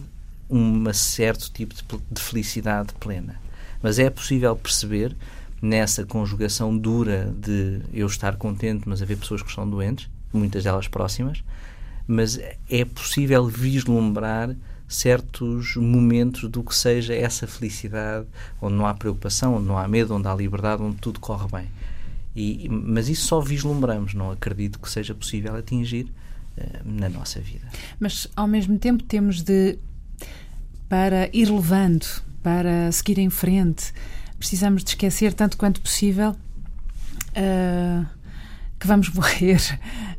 um 0.48 0.92
certo 0.92 1.50
tipo 1.52 1.74
de, 1.74 1.82
de 2.10 2.20
felicidade 2.20 2.92
plena. 3.00 3.40
Mas 3.82 3.98
é 3.98 4.08
possível 4.10 4.54
perceber 4.54 5.16
nessa 5.60 6.04
conjugação 6.04 6.76
dura 6.76 7.32
de 7.38 7.80
eu 7.92 8.06
estar 8.06 8.36
contente, 8.36 8.88
mas 8.88 9.02
haver 9.02 9.16
pessoas 9.16 9.42
que 9.42 9.48
estão 9.48 9.68
doentes, 9.68 10.08
muitas 10.32 10.64
delas 10.64 10.86
próximas, 10.86 11.42
mas 12.06 12.38
é 12.70 12.84
possível 12.84 13.46
vislumbrar 13.46 14.54
certos 14.88 15.74
momentos 15.76 16.48
do 16.48 16.62
que 16.62 16.74
seja 16.74 17.14
essa 17.14 17.46
felicidade, 17.46 18.26
onde 18.60 18.74
não 18.74 18.86
há 18.86 18.94
preocupação, 18.94 19.56
onde 19.56 19.66
não 19.66 19.78
há 19.78 19.88
medo, 19.88 20.14
onde 20.14 20.28
há 20.28 20.34
liberdade, 20.34 20.82
onde 20.82 20.96
tudo 20.98 21.18
corre 21.18 21.48
bem. 21.50 21.68
E, 22.34 22.68
mas 22.68 23.08
isso 23.08 23.26
só 23.26 23.40
vislumbramos, 23.40 24.14
não 24.14 24.30
acredito 24.30 24.78
que 24.78 24.90
seja 24.90 25.14
possível 25.14 25.56
atingir 25.56 26.04
uh, 26.56 26.80
na 26.84 27.08
nossa 27.08 27.40
vida. 27.40 27.66
Mas 27.98 28.28
ao 28.36 28.46
mesmo 28.46 28.78
tempo 28.78 29.02
temos 29.02 29.42
de, 29.42 29.78
para 30.88 31.28
ir 31.32 31.50
levando, 31.50 32.06
para 32.42 32.92
seguir 32.92 33.18
em 33.18 33.30
frente, 33.30 33.92
precisamos 34.38 34.84
de 34.84 34.90
esquecer 34.90 35.32
tanto 35.32 35.56
quanto 35.56 35.80
possível 35.80 36.36
uh, 37.32 38.06
que 38.78 38.86
vamos 38.86 39.08
morrer. 39.14 39.60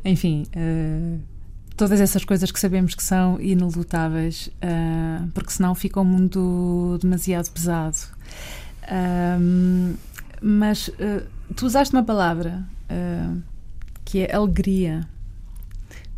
Enfim. 0.03 0.45
Uh, 0.55 1.36
todas 1.77 2.01
essas 2.01 2.25
coisas 2.25 2.51
que 2.51 2.59
sabemos 2.59 2.95
que 2.95 3.03
são 3.03 3.39
inelutáveis, 3.39 4.47
uh, 4.47 5.27
porque 5.33 5.51
senão 5.51 5.75
fica 5.75 6.01
um 6.01 6.03
mundo 6.03 6.97
demasiado 6.99 7.51
pesado. 7.51 7.97
Uh, 8.83 9.95
mas 10.41 10.87
uh, 10.87 11.25
tu 11.55 11.67
usaste 11.67 11.95
uma 11.95 12.03
palavra 12.03 12.65
que 14.05 14.19
é 14.19 14.33
alegria. 14.33 15.05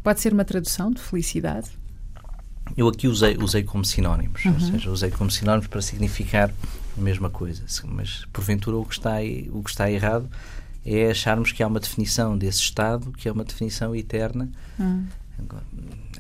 Pode 0.04 0.22
ser 0.22 0.32
uma 0.34 0.45
tradução 0.45 0.91
de 0.91 1.02
felicidade? 1.02 1.67
Eu 2.78 2.88
aqui 2.88 3.08
usei, 3.08 3.36
usei 3.38 3.63
como 3.63 3.84
sinónimos, 3.84 4.45
uhum. 4.45 4.54
ou 4.54 4.60
seja, 4.60 4.91
usei 4.91 5.10
como 5.10 5.32
sinónimos 5.32 5.65
para 5.65 5.82
significar 5.82 6.54
a 6.95 7.02
mesma 7.02 7.30
coisa. 7.30 7.63
Mas, 7.86 8.24
porventura, 8.32 8.78
o 8.78 8.86
que 8.86 8.93
está, 8.93 9.15
o 9.52 9.63
que 9.63 9.69
está 9.72 9.91
errado 9.91 10.30
é 10.86 11.10
acharmos 11.10 11.52
que 11.52 11.63
há 11.63 11.67
uma 11.67 11.80
definição 11.80 12.38
desse 12.38 12.60
estado 12.60 13.12
que 13.13 13.28
é 13.28 13.32
uma 13.32 13.43
definição 13.43 13.95
eterna. 13.95 14.48
Uhum 14.78 15.08
Agora, 15.39 15.63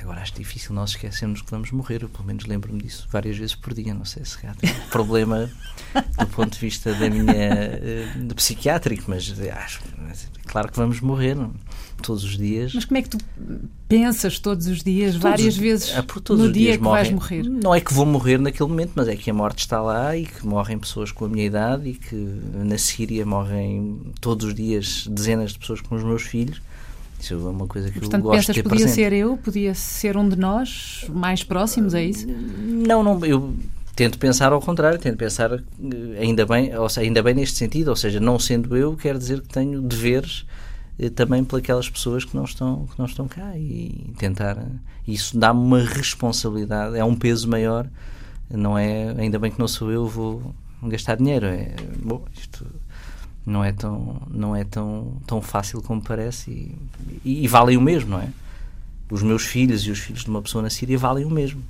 agora 0.01 0.21
acho 0.21 0.33
difícil 0.33 0.73
nós 0.73 0.91
esquecermos 0.91 1.41
que 1.41 1.51
vamos 1.51 1.71
morrer. 1.71 2.03
Eu, 2.03 2.09
pelo 2.09 2.25
menos, 2.25 2.45
lembro-me 2.45 2.81
disso 2.81 3.07
várias 3.11 3.37
vezes 3.37 3.55
por 3.55 3.73
dia. 3.73 3.93
Não 3.93 4.05
sei 4.05 4.23
se 4.25 4.37
é 4.45 4.51
um 4.51 4.89
problema 4.89 5.49
do 6.17 6.27
ponto 6.27 6.53
de 6.53 6.59
vista 6.59 6.93
da 6.93 7.09
minha 7.09 8.29
uh, 8.29 8.35
psiquiátrico, 8.35 9.05
mas 9.07 9.33
acho 9.39 9.81
claro 10.49 10.71
que 10.71 10.77
vamos 10.77 10.99
morrer 10.99 11.35
não? 11.35 11.53
todos 12.01 12.23
os 12.23 12.37
dias. 12.37 12.73
Mas 12.73 12.85
como 12.85 12.97
é 12.97 13.01
que 13.01 13.09
tu 13.09 13.17
pensas 13.87 14.39
todos 14.39 14.67
os 14.67 14.83
dias, 14.83 15.11
todos 15.11 15.21
várias 15.21 15.55
vezes 15.55 15.93
ah, 15.95 16.03
no 16.29 16.51
dia 16.51 16.77
que 16.77 16.83
morrem, 16.83 17.03
vais 17.03 17.13
morrer? 17.13 17.43
Não 17.43 17.73
é 17.73 17.79
que 17.79 17.93
vou 17.93 18.05
morrer 18.05 18.39
naquele 18.39 18.69
momento, 18.69 18.93
mas 18.95 19.07
é 19.07 19.15
que 19.15 19.29
a 19.29 19.33
morte 19.33 19.59
está 19.59 19.81
lá 19.81 20.15
e 20.15 20.25
que 20.25 20.45
morrem 20.45 20.77
pessoas 20.79 21.11
com 21.11 21.25
a 21.25 21.29
minha 21.29 21.45
idade 21.45 21.89
e 21.89 21.93
que 21.93 22.15
na 22.15 22.77
Síria 22.77 23.25
morrem 23.25 24.01
todos 24.19 24.47
os 24.47 24.55
dias 24.55 25.07
dezenas 25.07 25.53
de 25.53 25.59
pessoas 25.59 25.81
com 25.81 25.95
os 25.95 26.03
meus 26.03 26.23
filhos 26.23 26.61
isso 27.19 27.33
é 27.33 27.37
uma 27.37 27.67
coisa 27.67 27.91
que 27.91 27.99
Portanto, 27.99 28.21
eu 28.21 28.31
gosto 28.31 28.37
pensas 28.37 28.55
de 28.55 28.63
ter 28.63 28.69
podia 28.69 28.85
presente. 28.85 28.95
ser 28.95 29.13
eu, 29.13 29.37
podia 29.37 29.73
ser 29.73 30.17
um 30.17 30.27
de 30.27 30.35
nós, 30.35 31.05
mais 31.09 31.43
próximos, 31.43 31.93
é 31.93 32.03
isso? 32.03 32.27
Não, 32.27 33.03
não, 33.03 33.23
eu 33.25 33.53
tento 33.95 34.17
pensar 34.17 34.53
ao 34.53 34.61
contrário, 34.61 34.97
tento 34.97 35.17
pensar 35.17 35.51
eh, 35.51 35.61
ainda 36.21 36.45
bem, 36.45 36.73
ou 36.77 36.87
seja, 36.87 37.05
ainda 37.05 37.21
bem 37.21 37.33
neste 37.33 37.57
sentido, 37.57 37.89
ou 37.89 37.95
seja, 37.95 38.19
não 38.19 38.39
sendo 38.39 38.77
eu, 38.77 38.95
quer 38.95 39.17
dizer 39.17 39.41
que 39.41 39.49
tenho 39.49 39.81
deveres 39.81 40.45
eh, 40.97 41.09
também 41.09 41.43
pelas 41.43 41.89
pessoas 41.89 42.23
que 42.23 42.33
não 42.35 42.45
estão 42.45 42.85
que 42.85 42.97
não 42.97 43.05
estão 43.05 43.27
cá 43.27 43.57
e 43.57 44.13
tentar 44.17 44.57
eh, 44.57 44.67
isso 45.05 45.37
dá-me 45.37 45.59
uma 45.59 45.81
responsabilidade, 45.83 46.97
é 46.97 47.03
um 47.03 47.15
peso 47.15 47.49
maior, 47.49 47.89
não 48.49 48.77
é, 48.77 49.09
ainda 49.17 49.37
bem 49.37 49.51
que 49.51 49.59
não 49.59 49.67
sou 49.67 49.91
eu, 49.91 50.07
vou 50.07 50.55
gastar 50.83 51.17
dinheiro, 51.17 51.45
é, 51.45 51.75
bom, 52.01 52.23
isto 52.33 52.65
não 53.49 53.63
é 53.63 53.71
tão 53.71 54.21
não 54.29 54.55
é 54.55 54.63
tão 54.63 55.13
tão 55.25 55.41
fácil 55.41 55.81
como 55.81 56.01
parece 56.01 56.51
e, 56.51 56.75
e, 57.25 57.43
e, 57.43 57.47
valem 57.47 57.75
o 57.75 57.81
mesmo 57.81 58.11
não 58.11 58.19
é 58.19 58.29
os 59.09 59.23
meus 59.23 59.43
filhos 59.43 59.81
e 59.85 59.91
os 59.91 59.99
filhos 59.99 60.23
de 60.23 60.29
uma 60.29 60.41
pessoa 60.41 60.61
na 60.61 60.69
Síria 60.69 60.97
valem 60.97 61.25
o 61.25 61.29
mesmo 61.29 61.61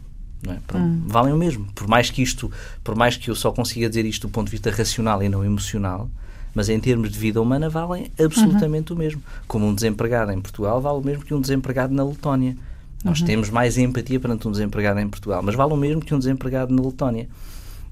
não 0.43 0.53
é? 0.53 0.59
Hum. 0.75 1.03
valem 1.07 1.33
o 1.33 1.37
mesmo 1.37 1.65
por 1.73 1.87
mais 1.87 2.09
que 2.09 2.21
isto 2.21 2.51
por 2.83 2.95
mais 2.95 3.17
que 3.17 3.29
eu 3.29 3.35
só 3.35 3.51
consiga 3.51 3.87
dizer 3.87 4.05
isto 4.05 4.27
do 4.27 4.31
ponto 4.31 4.45
de 4.45 4.51
vista 4.51 4.69
racional 4.69 5.23
e 5.23 5.29
não 5.29 5.43
emocional 5.43 6.09
mas 6.53 6.67
em 6.67 6.79
termos 6.79 7.11
de 7.11 7.17
vida 7.17 7.41
humana 7.41 7.69
valem 7.69 8.11
absolutamente 8.19 8.91
uhum. 8.91 8.97
o 8.97 8.99
mesmo 8.99 9.23
como 9.47 9.65
um 9.65 9.73
desempregado 9.73 10.31
em 10.31 10.41
Portugal 10.41 10.81
vale 10.81 10.99
o 10.99 11.03
mesmo 11.03 11.23
que 11.23 11.33
um 11.33 11.39
desempregado 11.41 11.93
na 11.93 12.03
Letónia 12.03 12.57
nós 13.03 13.21
uhum. 13.21 13.27
temos 13.27 13.49
mais 13.49 13.77
empatia 13.77 14.19
perante 14.19 14.47
um 14.47 14.51
desempregado 14.51 14.99
em 14.99 15.07
Portugal 15.07 15.41
mas 15.41 15.55
vale 15.55 15.73
o 15.73 15.77
mesmo 15.77 16.01
que 16.01 16.13
um 16.13 16.19
desempregado 16.19 16.73
na 16.73 16.81
Letónia 16.81 17.29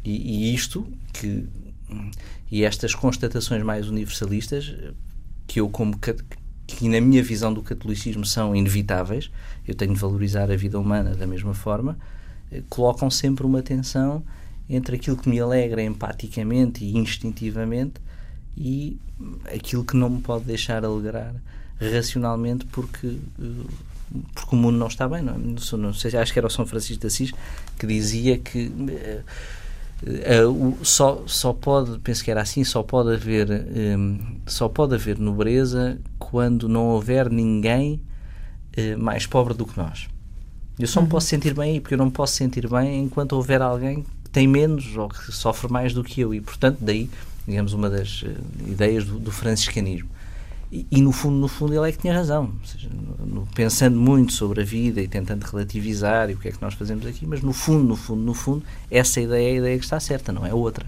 e, 0.03 0.49
e 0.49 0.55
isto 0.55 0.87
que 1.13 1.45
e 2.51 2.63
estas 2.63 2.95
constatações 2.95 3.63
mais 3.63 3.89
universalistas, 3.89 4.73
que 5.45 5.59
eu, 5.59 5.69
como 5.69 5.97
que 5.97 6.89
na 6.89 6.99
minha 6.99 7.23
visão 7.23 7.53
do 7.53 7.61
catolicismo 7.61 8.25
são 8.25 8.55
inevitáveis, 8.55 9.31
eu 9.65 9.73
tenho 9.73 9.93
de 9.93 9.99
valorizar 9.99 10.51
a 10.51 10.55
vida 10.55 10.77
humana 10.79 11.15
da 11.15 11.25
mesma 11.25 11.53
forma, 11.53 11.97
eh, 12.51 12.61
colocam 12.69 13.09
sempre 13.09 13.45
uma 13.45 13.61
tensão 13.61 14.23
entre 14.69 14.97
aquilo 14.97 15.15
que 15.15 15.29
me 15.29 15.39
alegra 15.39 15.81
empaticamente 15.81 16.83
e 16.83 16.97
instintivamente 16.97 18.01
e 18.55 18.97
aquilo 19.45 19.85
que 19.85 19.95
não 19.95 20.09
me 20.09 20.21
pode 20.21 20.43
deixar 20.43 20.83
alegrar 20.83 21.33
racionalmente 21.79 22.65
porque 22.65 23.17
eh, 23.39 23.87
porque 24.33 24.55
o 24.55 24.57
mundo 24.57 24.77
não 24.77 24.87
está 24.87 25.07
bem 25.07 25.21
não, 25.21 25.35
é? 25.35 25.77
não 25.77 25.93
sei 25.93 26.17
acho 26.17 26.31
que 26.31 26.39
era 26.39 26.47
o 26.47 26.49
São 26.49 26.65
Francisco 26.65 27.01
de 27.01 27.07
Assis 27.07 27.33
que 27.77 27.85
dizia 27.85 28.37
que 28.37 28.71
Uh, 30.03 30.77
só, 30.85 31.23
só 31.25 31.53
pode, 31.53 31.97
penso 31.99 32.23
que 32.23 32.29
era 32.29 32.41
assim, 32.41 32.63
só 32.63 32.83
pode 32.83 33.15
haver 33.15 33.49
um, 33.49 34.19
só 34.45 34.69
pode 34.69 34.93
haver 34.93 35.17
nobreza 35.17 35.99
quando 36.19 36.69
não 36.69 36.85
houver 36.89 37.31
ninguém 37.31 37.99
uh, 38.77 39.01
mais 39.01 39.25
pobre 39.25 39.55
do 39.55 39.65
que 39.65 39.75
nós. 39.75 40.07
Eu 40.77 40.87
só 40.87 41.01
me 41.01 41.07
posso 41.07 41.25
sentir 41.25 41.55
bem 41.55 41.73
aí, 41.73 41.79
porque 41.79 41.95
eu 41.95 41.97
não 41.97 42.05
me 42.05 42.11
posso 42.11 42.33
sentir 42.33 42.69
bem 42.69 43.01
enquanto 43.03 43.33
houver 43.33 43.59
alguém 43.59 44.03
que 44.23 44.29
tem 44.29 44.47
menos 44.47 44.95
ou 44.95 45.09
que 45.09 45.31
sofre 45.31 45.71
mais 45.71 45.93
do 45.93 46.03
que 46.03 46.21
eu. 46.21 46.31
E, 46.31 46.41
portanto, 46.41 46.77
daí, 46.79 47.09
digamos, 47.47 47.73
uma 47.73 47.89
das 47.89 48.21
uh, 48.21 48.27
ideias 48.67 49.03
do, 49.03 49.17
do 49.17 49.31
franciscanismo. 49.31 50.09
E, 50.71 50.85
e, 50.91 51.01
no 51.01 51.11
fundo, 51.11 51.37
no 51.37 51.47
fundo, 51.47 51.73
ele 51.73 51.87
é 51.87 51.91
que 51.91 51.99
tinha 51.99 52.13
razão. 52.13 52.53
Seja, 52.65 52.89
no, 52.89 53.25
no, 53.25 53.47
pensando 53.47 53.97
muito 53.97 54.33
sobre 54.33 54.61
a 54.61 54.65
vida 54.65 55.01
e 55.01 55.07
tentando 55.07 55.43
relativizar 55.43 56.29
e 56.29 56.33
o 56.33 56.37
que 56.37 56.49
é 56.49 56.51
que 56.51 56.61
nós 56.61 56.73
fazemos 56.73 57.05
aqui, 57.05 57.25
mas 57.25 57.41
no 57.41 57.53
fundo, 57.53 57.85
no 57.85 57.95
fundo, 57.95 58.21
no 58.21 58.33
fundo, 58.33 58.65
essa 58.91 59.21
ideia 59.21 59.49
é 59.49 59.51
a 59.51 59.57
ideia 59.57 59.77
que 59.77 59.85
está 59.85 59.99
certa, 59.99 60.31
não 60.31 60.45
é 60.45 60.53
outra. 60.53 60.85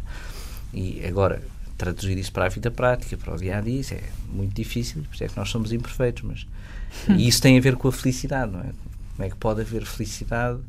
E 0.74 1.02
agora, 1.06 1.42
traduzir 1.78 2.18
isso 2.18 2.32
para 2.32 2.46
a 2.46 2.50
vida 2.50 2.70
prática, 2.70 3.16
para 3.16 3.34
o 3.34 3.38
dia 3.38 3.58
a 3.58 3.62
dia, 3.62 3.80
isso 3.80 3.94
é 3.94 4.04
muito 4.28 4.54
difícil, 4.54 5.02
por 5.04 5.14
isso 5.14 5.24
é 5.24 5.28
que 5.30 5.38
nós 5.38 5.50
somos 5.50 5.72
imperfeitos. 5.72 6.24
Mas, 6.24 6.48
e 7.18 7.28
isso 7.28 7.42
tem 7.42 7.58
a 7.58 7.62
ver 7.62 7.78
com 7.78 7.88
a 7.88 7.92
felicidade, 7.92 8.52
não 8.52 8.60
é? 8.60 8.72
Como 9.16 9.28
é 9.28 9.30
que 9.30 9.38
pode 9.38 9.62
haver 9.62 9.86
felicidade 9.86 10.60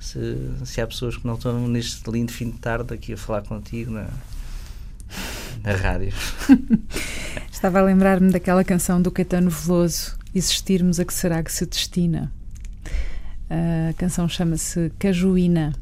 se, 0.00 0.18
se 0.64 0.80
há 0.80 0.86
pessoas 0.86 1.16
que 1.16 1.26
não 1.26 1.34
estão 1.34 1.66
neste 1.68 2.08
lindo 2.10 2.32
fim 2.32 2.50
de 2.50 2.58
tarde 2.58 2.92
aqui 2.94 3.12
a 3.12 3.16
falar 3.16 3.42
contigo 3.42 3.90
na, 3.90 4.08
na 5.62 5.72
rádio? 5.72 6.12
Estava 7.50 7.80
a 7.80 7.82
lembrar-me 7.82 8.30
daquela 8.30 8.62
canção 8.62 9.02
do 9.02 9.10
Caetano 9.10 9.50
Veloso, 9.50 10.16
Existirmos 10.34 11.00
a 11.00 11.04
que 11.04 11.14
será 11.14 11.42
que 11.42 11.50
se 11.50 11.64
destina. 11.66 12.30
A 13.50 13.92
canção 13.94 14.28
chama-se 14.28 14.92
Cajuína 14.98 15.72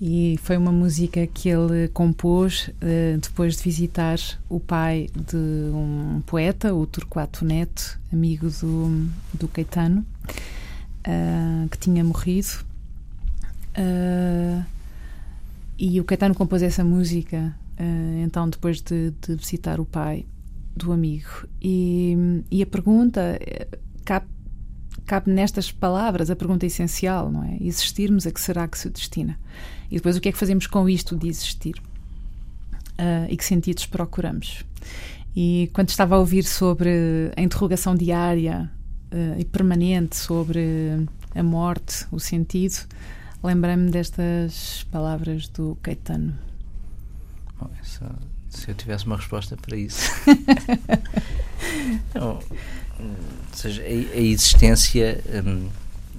e 0.00 0.38
foi 0.42 0.56
uma 0.56 0.72
música 0.72 1.26
que 1.26 1.48
ele 1.48 1.88
compôs 1.88 2.68
uh, 2.68 3.18
depois 3.20 3.56
de 3.56 3.62
visitar 3.62 4.18
o 4.48 4.58
pai 4.58 5.08
de 5.14 5.36
um 5.36 6.22
poeta, 6.26 6.74
o 6.74 6.86
Turquato 6.86 7.44
Neto, 7.44 7.98
amigo 8.12 8.48
do, 8.48 9.08
do 9.32 9.48
Caetano, 9.48 10.04
uh, 11.06 11.68
que 11.68 11.78
tinha 11.78 12.02
morrido. 12.02 12.64
Uh, 13.76 14.64
e 15.78 16.00
o 16.00 16.04
Caetano 16.04 16.34
compôs 16.34 16.62
essa 16.62 16.84
música, 16.84 17.54
então, 18.22 18.48
depois 18.48 18.80
de, 18.80 19.12
de 19.20 19.34
visitar 19.34 19.80
o 19.80 19.84
pai 19.84 20.26
do 20.76 20.92
amigo. 20.92 21.46
E, 21.62 22.16
e 22.50 22.62
a 22.62 22.66
pergunta 22.66 23.38
eh, 23.40 23.66
cabe, 24.04 24.26
cabe 25.06 25.30
nestas 25.30 25.70
palavras, 25.70 26.30
a 26.30 26.36
pergunta 26.36 26.66
essencial, 26.66 27.30
não 27.30 27.44
é? 27.44 27.56
Existirmos, 27.60 28.26
a 28.26 28.32
que 28.32 28.40
será 28.40 28.66
que 28.66 28.78
se 28.78 28.90
destina? 28.90 29.38
E 29.90 29.96
depois 29.96 30.16
o 30.16 30.20
que 30.20 30.28
é 30.28 30.32
que 30.32 30.38
fazemos 30.38 30.66
com 30.66 30.88
isto 30.88 31.16
de 31.16 31.28
existir? 31.28 31.76
Uh, 32.98 33.26
e 33.28 33.36
que 33.36 33.44
sentidos 33.44 33.86
procuramos? 33.86 34.64
E 35.34 35.70
quando 35.72 35.88
estava 35.88 36.14
a 36.14 36.18
ouvir 36.18 36.44
sobre 36.44 37.32
a 37.36 37.42
interrogação 37.42 37.94
diária 37.94 38.70
uh, 39.12 39.38
e 39.38 39.44
permanente 39.44 40.16
sobre 40.16 41.06
a 41.34 41.42
morte, 41.42 42.06
o 42.12 42.20
sentido, 42.20 42.86
lembrei-me 43.42 43.90
destas 43.90 44.86
palavras 44.90 45.48
do 45.48 45.76
Caetano. 45.82 46.34
Essa 47.80 48.14
se 48.54 48.70
eu 48.70 48.74
tivesse 48.74 49.06
uma 49.06 49.16
resposta 49.16 49.56
para 49.56 49.76
isso. 49.76 50.10
ou 52.20 52.40
seja, 53.52 53.82
a, 53.82 53.86
a 53.86 54.20
existência, 54.20 55.22
um, 55.44 55.68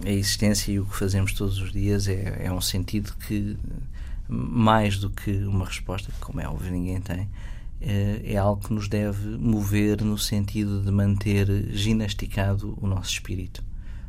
a 0.06 0.12
existência 0.12 0.72
e 0.72 0.80
o 0.80 0.86
que 0.86 0.96
fazemos 0.96 1.34
todos 1.34 1.60
os 1.60 1.72
dias 1.72 2.08
é, 2.08 2.46
é 2.46 2.52
um 2.52 2.62
sentido 2.62 3.14
que, 3.28 3.58
mais 4.28 4.98
do 4.98 5.10
que 5.10 5.32
uma 5.46 5.66
resposta, 5.66 6.12
que 6.12 6.20
como 6.20 6.42
é 6.42 6.48
óbvio 6.48 6.72
ninguém 6.72 7.00
tem, 7.00 7.30
é, 7.82 8.22
é 8.24 8.38
algo 8.38 8.62
que 8.62 8.74
nos 8.74 8.88
deve 8.88 9.38
mover 9.38 10.02
no 10.04 10.18
sentido 10.18 10.82
de 10.82 10.92
manter 10.92 11.48
ginasticado 11.72 12.78
o 12.82 12.88
nosso 12.88 13.12
espírito. 13.12 13.64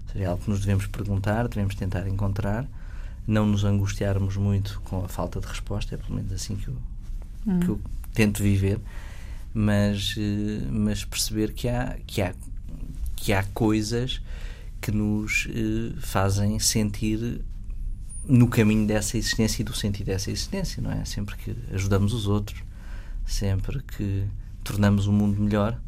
Ou 0.07 0.12
seja, 0.12 0.25
é 0.25 0.29
algo 0.29 0.42
que 0.42 0.51
nos 0.51 0.61
devemos 0.61 0.87
perguntar, 0.87 1.49
devemos 1.49 1.75
tentar 1.75 2.09
encontrar, 2.09 2.68
não 3.27 3.46
nos 3.46 3.64
angustiarmos 3.64 4.37
muito 4.37 4.81
com 4.85 5.05
a 5.05 5.09
falta 5.09 5.40
de 5.40 5.46
resposta, 5.46 5.94
é 5.94 5.99
pelo 5.99 6.14
menos 6.14 6.33
assim 6.33 6.57
que 6.57 6.68
eu, 6.68 6.77
hum. 7.46 7.61
que 7.61 7.68
eu 7.68 7.80
tento 8.12 8.42
viver, 8.42 8.80
mas, 9.52 10.14
eh, 10.18 10.66
mas 10.70 11.04
perceber 11.04 11.52
que 11.52 11.68
há, 11.68 11.96
que 12.06 12.20
há, 12.22 12.35
que 13.14 13.32
há 13.32 13.42
coisas 13.54 14.20
que 14.80 14.90
nos 14.90 15.49
eh, 15.51 15.94
fazem 16.01 16.59
sentir 16.59 17.40
no 18.26 18.49
caminho 18.49 18.86
dessa 18.86 19.16
existência 19.16 19.62
e 19.62 19.64
do 19.64 19.74
sentido 19.74 20.07
dessa 20.07 20.30
existência, 20.30 20.82
não 20.82 20.90
é? 20.90 21.05
Sempre 21.05 21.36
que 21.36 21.57
ajudamos 21.72 22.12
os 22.12 22.26
outros, 22.26 22.61
sempre 23.24 23.82
que 23.82 24.24
tornamos 24.64 25.07
o 25.07 25.12
mundo 25.12 25.40
melhor, 25.40 25.78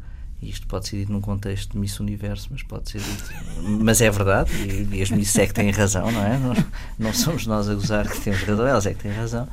e 0.41 0.49
isto 0.49 0.65
pode 0.67 0.87
ser 0.87 0.97
dito 0.97 1.11
num 1.11 1.19
contexto 1.19 1.73
de 1.73 1.77
Miss 1.77 1.99
Universo, 1.99 2.47
mas 2.51 2.63
pode 2.63 2.89
ser 2.89 3.01
dito. 3.01 3.33
Mas 3.83 3.99
é 3.99 4.09
verdade, 4.09 4.51
e, 4.91 5.01
as 5.01 5.09
Miss 5.09 5.37
é 5.37 5.45
que 5.45 5.53
têm 5.53 5.69
razão, 5.69 6.09
não 6.11 6.23
é? 6.23 6.37
Não, 6.37 6.53
não 6.97 7.13
somos 7.13 7.45
nós 7.45 7.67
a 7.67 7.75
gozar 7.75 8.09
que 8.09 8.21
temos 8.21 8.41
razão, 8.43 8.65
elas 8.65 8.85
é 8.85 8.93
que 8.93 9.03
têm 9.03 9.11
razão 9.11 9.47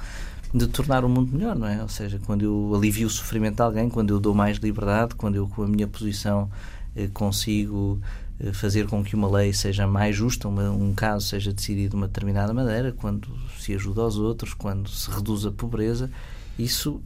de 0.54 0.66
tornar 0.68 1.04
o 1.04 1.08
mundo 1.08 1.32
melhor, 1.36 1.56
não 1.56 1.66
é? 1.66 1.82
Ou 1.82 1.88
seja, 1.88 2.20
quando 2.24 2.42
eu 2.42 2.72
alivio 2.74 3.06
o 3.06 3.10
sofrimento 3.10 3.56
de 3.56 3.62
alguém, 3.62 3.88
quando 3.88 4.10
eu 4.10 4.20
dou 4.20 4.34
mais 4.34 4.58
liberdade, 4.58 5.14
quando 5.14 5.34
eu 5.34 5.48
com 5.48 5.62
a 5.62 5.68
minha 5.68 5.86
posição 5.86 6.50
eh, 6.94 7.08
consigo 7.12 8.00
eh, 8.40 8.52
fazer 8.52 8.86
com 8.86 9.02
que 9.04 9.14
uma 9.14 9.30
lei 9.30 9.52
seja 9.52 9.86
mais 9.86 10.16
justa, 10.16 10.48
uma, 10.48 10.70
um 10.70 10.94
caso 10.94 11.26
seja 11.26 11.52
decidido 11.52 11.90
de 11.90 11.96
uma 11.96 12.06
determinada 12.06 12.54
maneira, 12.54 12.92
quando 12.92 13.28
se 13.58 13.74
ajuda 13.74 14.02
aos 14.02 14.16
outros, 14.16 14.54
quando 14.54 14.88
se 14.88 15.10
reduz 15.10 15.44
a 15.44 15.50
pobreza, 15.50 16.10
Isso, 16.58 17.02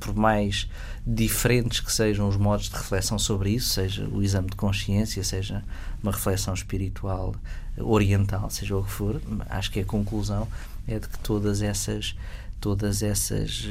por 0.00 0.14
mais 0.14 0.66
diferentes 1.06 1.80
que 1.80 1.92
sejam 1.92 2.26
os 2.26 2.38
modos 2.38 2.70
de 2.70 2.76
reflexão 2.76 3.18
sobre 3.18 3.50
isso, 3.50 3.68
seja 3.68 4.08
o 4.08 4.22
exame 4.22 4.48
de 4.48 4.56
consciência, 4.56 5.22
seja 5.22 5.62
uma 6.02 6.12
reflexão 6.12 6.54
espiritual 6.54 7.34
oriental, 7.76 8.48
seja 8.48 8.76
o 8.76 8.82
que 8.82 8.90
for, 8.90 9.20
acho 9.50 9.70
que 9.70 9.80
a 9.80 9.84
conclusão 9.84 10.48
é 10.88 10.98
de 10.98 11.08
que 11.08 11.18
todas 11.20 11.62
essas 11.62 12.16
todas 12.60 13.02
essas 13.02 13.68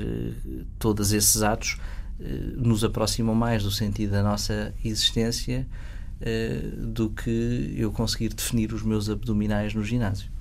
todos 0.79 1.11
esses 1.11 1.41
atos 1.41 1.77
nos 2.55 2.83
aproximam 2.83 3.35
mais 3.35 3.63
do 3.63 3.71
sentido 3.71 4.11
da 4.11 4.23
nossa 4.23 4.73
existência 4.83 5.67
do 6.77 7.09
que 7.09 7.75
eu 7.75 7.91
conseguir 7.91 8.29
definir 8.29 8.73
os 8.73 8.81
meus 8.81 9.09
abdominais 9.09 9.73
no 9.73 9.83
ginásio 9.83 10.31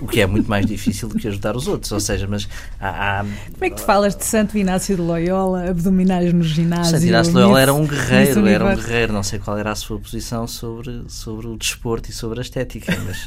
o 0.00 0.06
que 0.06 0.20
é 0.20 0.26
muito 0.26 0.48
mais 0.48 0.66
difícil 0.66 1.08
do 1.08 1.16
que 1.16 1.28
ajudar 1.28 1.56
os 1.56 1.68
outros, 1.68 1.90
ou 1.92 2.00
seja, 2.00 2.26
mas 2.26 2.48
há, 2.80 3.20
há... 3.20 3.24
Como 3.24 3.64
é 3.64 3.70
que 3.70 3.76
tu 3.76 3.82
falas 3.82 4.16
de 4.16 4.24
Santo 4.24 4.56
Inácio 4.58 4.96
de 4.96 5.02
Loyola, 5.02 5.70
abdominais 5.70 6.32
no 6.32 6.42
ginásio? 6.42 6.92
Santo 6.92 7.06
Inácio 7.06 7.32
de 7.32 7.38
Loyola 7.38 7.60
era 7.60 7.74
um 7.74 7.86
guerreiro, 7.86 8.46
era 8.46 8.64
um 8.64 8.74
guerreiro, 8.74 9.12
não 9.12 9.22
sei 9.22 9.38
qual 9.38 9.58
era 9.58 9.72
a 9.72 9.74
sua 9.74 9.98
posição 9.98 10.46
sobre, 10.46 11.04
sobre 11.08 11.46
o 11.46 11.56
desporto 11.56 12.10
e 12.10 12.12
sobre 12.12 12.40
a 12.40 12.42
estética, 12.42 12.92
mas 13.04 13.24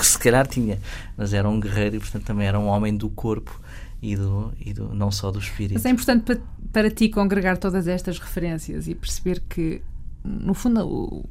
se 0.06 0.18
calhar 0.18 0.46
tinha, 0.46 0.78
mas 1.16 1.32
era 1.32 1.48
um 1.48 1.58
guerreiro 1.58 1.96
e 1.96 1.98
portanto 1.98 2.24
também 2.24 2.46
era 2.46 2.58
um 2.58 2.66
homem 2.66 2.96
do 2.96 3.08
corpo 3.08 3.60
e 4.02 4.16
do, 4.16 4.52
e 4.64 4.72
do 4.72 4.94
não 4.94 5.10
só 5.10 5.30
do 5.30 5.38
espírito. 5.38 5.74
Mas 5.74 5.84
é 5.84 5.90
importante 5.90 6.24
para, 6.24 6.40
para 6.72 6.90
ti 6.90 7.08
congregar 7.08 7.58
todas 7.58 7.86
estas 7.86 8.18
referências 8.18 8.88
e 8.88 8.94
perceber 8.94 9.42
que, 9.48 9.82
no 10.24 10.54
fundo, 10.54 10.86
o, 10.86 11.28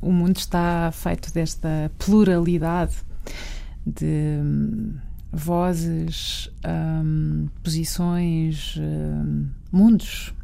o 0.00 0.12
mundo 0.12 0.36
está 0.36 0.90
feito 0.92 1.32
desta 1.32 1.90
pluralidade 1.98 3.07
de 3.86 4.38
hum, 4.42 4.94
vozes, 5.32 6.50
um, 6.66 7.48
posições, 7.62 8.76
um, 8.78 9.46
mundos. 9.70 10.34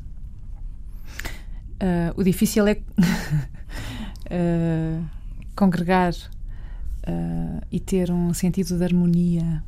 Uh, 1.75 2.15
o 2.17 2.23
difícil 2.23 2.67
é 2.67 2.79
uh, 4.31 5.05
congregar 5.57 6.13
uh, 6.13 7.61
e 7.71 7.81
ter 7.81 8.11
um 8.11 8.33
sentido 8.33 8.77
de 8.77 8.85
harmonia 8.85 9.63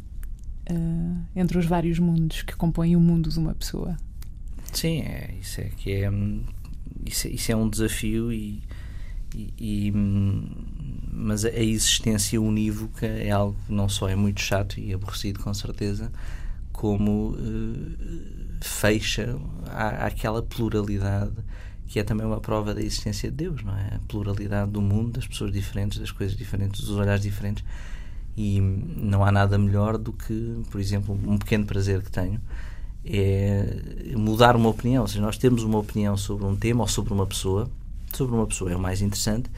entre 1.37 1.59
os 1.59 1.65
vários 1.65 2.01
mundos 2.01 2.43
que 2.43 2.57
compõem 2.57 2.97
o 2.97 3.01
mundo 3.01 3.31
de 3.31 3.39
uma 3.39 3.55
pessoa. 3.55 3.97
Sim, 4.73 5.03
é, 5.03 5.33
isso 5.41 5.61
é 5.61 5.71
que 5.77 5.93
é, 5.93 6.11
hum, 6.11 6.43
isso 7.05 7.29
é, 7.29 7.31
isso 7.31 7.53
é 7.53 7.57
um 7.57 7.69
desafio 7.69 8.33
e, 8.33 8.61
e, 9.59 9.93
mas 11.13 11.45
a 11.45 11.51
existência 11.51 12.41
unívoca 12.41 13.07
é 13.07 13.31
algo 13.31 13.57
que 13.67 13.73
não 13.73 13.89
só 13.89 14.09
é 14.09 14.17
muito 14.17 14.41
chato 14.41 14.79
e 14.79 14.93
aborrecido, 14.93 15.41
com 15.41 15.53
certeza, 15.53 16.11
como 16.73 17.31
uh, 17.31 17.97
fecha 18.61 19.39
à, 19.71 20.07
àquela 20.07 20.43
pluralidade 20.43 21.33
que 21.87 22.01
é 22.01 22.03
também 22.03 22.27
uma 22.27 22.41
prova 22.41 22.75
da 22.75 22.81
existência 22.81 23.31
de 23.31 23.37
Deus, 23.37 23.63
não 23.63 23.77
é? 23.77 23.95
A 23.95 24.01
pluralidade 24.09 24.71
do 24.71 24.83
mundo, 24.83 25.13
das 25.13 25.27
pessoas 25.27 25.53
diferentes, 25.53 25.99
das 25.99 26.11
coisas 26.11 26.37
diferentes, 26.37 26.81
dos 26.81 26.91
olhares 26.91 27.23
diferentes. 27.23 27.65
E 28.37 28.61
não 28.61 29.25
há 29.25 29.31
nada 29.31 29.57
melhor 29.57 29.97
do 29.97 30.13
que, 30.13 30.63
por 30.71 30.81
exemplo, 30.81 31.19
um 31.27 31.39
pequeno 31.39 31.65
prazer 31.65 32.03
que 32.03 32.11
tenho 32.11 32.41
é 33.05 34.15
mudar 34.17 34.57
uma 34.57 34.69
opinião. 34.69 35.03
Ou 35.03 35.09
seja, 35.09 35.21
nós 35.21 35.39
temos 35.39 35.63
uma 35.63 35.79
opinião 35.79 36.17
sobre 36.17 36.45
um 36.45 36.57
tema 36.57 36.83
ou 36.83 36.89
sobre 36.89 37.13
uma 37.13 37.27
pessoa, 37.27 37.71
sobre 38.17 38.35
uma 38.35 38.47
pessoa 38.47 38.73
é 38.73 38.77
o 38.77 38.81
mais 38.81 39.03
interessante, 39.03 39.51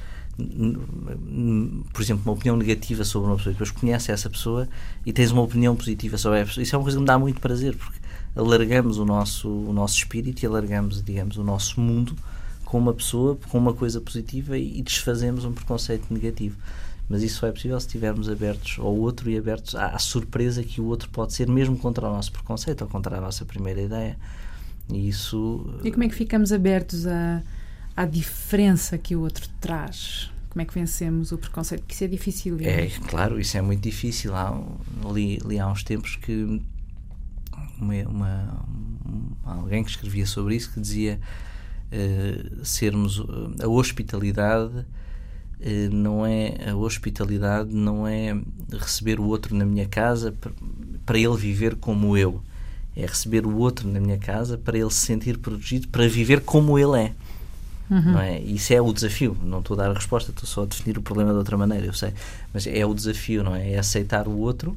por 1.92 2.00
exemplo, 2.00 2.22
uma 2.24 2.32
opinião 2.32 2.56
negativa 2.56 3.04
sobre 3.04 3.28
uma 3.28 3.36
pessoa, 3.36 3.52
depois 3.52 3.72
conhece 3.72 4.12
essa 4.12 4.30
pessoa 4.30 4.68
e 5.04 5.12
tens 5.12 5.32
uma 5.32 5.42
opinião 5.42 5.74
positiva 5.74 6.16
sobre 6.16 6.38
essa 6.38 6.48
pessoa. 6.48 6.62
Isso 6.62 6.76
é 6.76 6.78
uma 6.78 6.84
coisa 6.84 6.96
que 6.96 7.00
me 7.00 7.06
dá 7.06 7.18
muito 7.18 7.40
prazer, 7.40 7.76
porque 7.76 7.98
alargamos 8.36 8.98
o 8.98 9.04
nosso, 9.04 9.48
o 9.48 9.72
nosso 9.72 9.96
espírito 9.96 10.42
e 10.42 10.46
alargamos, 10.46 11.02
digamos, 11.02 11.36
o 11.38 11.42
nosso 11.42 11.80
mundo 11.80 12.14
com 12.64 12.78
uma 12.78 12.94
pessoa, 12.94 13.36
com 13.48 13.58
uma 13.58 13.74
coisa 13.74 14.00
positiva 14.00 14.56
e, 14.56 14.80
desfazemos 14.80 15.44
um 15.44 15.52
preconceito 15.52 16.06
negativo. 16.12 16.56
Mas 17.08 17.22
isso 17.22 17.38
só 17.40 17.46
é 17.46 17.52
possível 17.52 17.80
se 17.80 17.86
estivermos 17.86 18.28
abertos 18.28 18.76
ao 18.78 18.94
outro 18.94 19.30
e 19.30 19.36
abertos 19.36 19.74
à, 19.74 19.86
à 19.86 19.98
surpresa 19.98 20.62
que 20.62 20.80
o 20.80 20.84
outro 20.84 21.08
pode 21.08 21.32
ser, 21.32 21.48
mesmo 21.48 21.76
contra 21.76 22.06
o 22.06 22.12
nosso 22.12 22.30
preconceito 22.30 22.82
ou 22.82 22.88
contra 22.88 23.16
a 23.16 23.20
nossa 23.20 23.44
primeira 23.44 23.80
ideia. 23.80 24.16
E 24.92 25.08
isso. 25.08 25.66
E 25.82 25.90
como 25.90 26.04
é 26.04 26.08
que 26.08 26.14
ficamos 26.14 26.52
abertos 26.52 27.06
a 27.06 27.42
à 27.98 28.06
diferença 28.06 28.96
que 28.96 29.16
o 29.16 29.22
outro 29.22 29.48
traz? 29.60 30.30
Como 30.48 30.62
é 30.62 30.64
que 30.64 30.72
vencemos 30.72 31.32
o 31.32 31.38
preconceito? 31.38 31.80
Porque 31.80 31.94
isso 31.94 32.04
é 32.04 32.06
difícil. 32.06 32.56
É, 32.60 32.86
é 32.86 32.90
claro, 33.08 33.40
isso 33.40 33.58
é 33.58 33.60
muito 33.60 33.82
difícil. 33.82 34.36
Há, 34.36 34.56
li, 35.12 35.38
li 35.44 35.58
há 35.58 35.66
uns 35.66 35.82
tempos 35.82 36.14
que 36.14 36.62
uma, 37.76 37.94
uma, 38.08 38.66
alguém 39.44 39.82
que 39.82 39.90
escrevia 39.90 40.26
sobre 40.26 40.54
isso 40.54 40.72
que 40.72 40.80
dizia 40.80 41.18
uh, 41.92 42.64
sermos 42.64 43.20
a 43.60 43.66
hospitalidade 43.66 44.78
uh, 44.78 45.90
não 45.92 46.24
é 46.24 46.70
a 46.70 46.76
hospitalidade 46.76 47.74
não 47.74 48.06
é 48.06 48.40
receber 48.72 49.18
o 49.18 49.24
outro 49.24 49.56
na 49.56 49.64
minha 49.64 49.86
casa 49.86 50.32
para 51.04 51.18
ele 51.18 51.36
viver 51.36 51.76
como 51.76 52.16
eu 52.16 52.42
é 52.96 53.06
receber 53.06 53.46
o 53.46 53.56
outro 53.56 53.88
na 53.88 54.00
minha 54.00 54.18
casa 54.18 54.56
para 54.56 54.78
ele 54.78 54.90
se 54.90 55.06
sentir 55.06 55.38
protegido 55.38 55.88
para 55.88 56.08
viver 56.08 56.40
como 56.40 56.78
ele 56.78 57.00
é 57.00 57.14
Uhum. 57.90 58.12
Não 58.12 58.20
é? 58.20 58.38
Isso 58.40 58.72
é 58.72 58.80
o 58.80 58.92
desafio. 58.92 59.36
Não 59.42 59.60
estou 59.60 59.74
a 59.74 59.84
dar 59.84 59.90
a 59.90 59.94
resposta, 59.94 60.30
estou 60.30 60.46
só 60.46 60.62
a 60.62 60.66
definir 60.66 60.98
o 60.98 61.02
problema 61.02 61.30
de 61.30 61.38
outra 61.38 61.56
maneira, 61.56 61.86
eu 61.86 61.92
sei. 61.92 62.12
Mas 62.52 62.66
é 62.66 62.84
o 62.84 62.94
desafio, 62.94 63.42
não 63.42 63.54
é? 63.54 63.72
É 63.72 63.78
aceitar 63.78 64.28
o 64.28 64.36
outro 64.38 64.76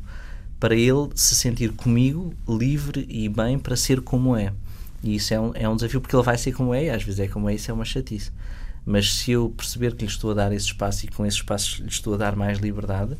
para 0.59 0.75
ele 0.75 1.09
se 1.15 1.35
sentir 1.35 1.71
comigo 1.71 2.33
livre 2.47 3.05
e 3.09 3.27
bem 3.27 3.57
para 3.57 3.75
ser 3.75 4.01
como 4.01 4.35
é. 4.35 4.53
E 5.03 5.15
isso 5.15 5.33
é 5.33 5.39
um, 5.39 5.51
é 5.55 5.67
um 5.67 5.75
desafio 5.75 5.99
porque 5.99 6.15
ele 6.15 6.23
vai 6.23 6.37
ser 6.37 6.51
como 6.51 6.73
é 6.73 6.85
e 6.85 6.89
às 6.89 7.03
vezes 7.03 7.19
é 7.19 7.27
como 7.27 7.49
é, 7.49 7.55
isso 7.55 7.71
é 7.71 7.73
uma 7.73 7.85
chatice. 7.85 8.31
Mas 8.85 9.13
se 9.13 9.31
eu 9.31 9.49
perceber 9.49 9.95
que 9.95 10.05
lhe 10.05 10.11
estou 10.11 10.31
a 10.31 10.33
dar 10.33 10.51
esse 10.51 10.67
espaço 10.67 11.05
e 11.05 11.07
com 11.09 11.25
esse 11.25 11.37
espaço 11.37 11.81
lhe 11.81 11.89
estou 11.89 12.13
a 12.13 12.17
dar 12.17 12.35
mais 12.35 12.59
liberdade, 12.59 13.17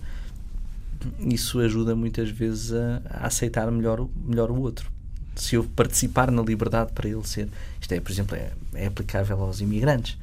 isso 1.19 1.59
ajuda 1.59 1.95
muitas 1.95 2.29
vezes 2.29 2.73
a, 2.73 3.01
a 3.09 3.27
aceitar 3.27 3.71
melhor, 3.71 4.07
melhor 4.27 4.51
o 4.51 4.59
outro 4.59 4.90
se 5.35 5.55
eu 5.55 5.63
participar 5.63 6.31
na 6.31 6.41
liberdade 6.41 6.91
para 6.93 7.07
ele 7.07 7.25
ser. 7.25 7.49
Isto 7.79 7.93
é, 7.93 7.99
por 7.99 8.11
exemplo, 8.11 8.35
é, 8.35 8.51
é 8.73 8.87
aplicável 8.87 9.41
aos 9.41 9.61
imigrantes, 9.61 10.17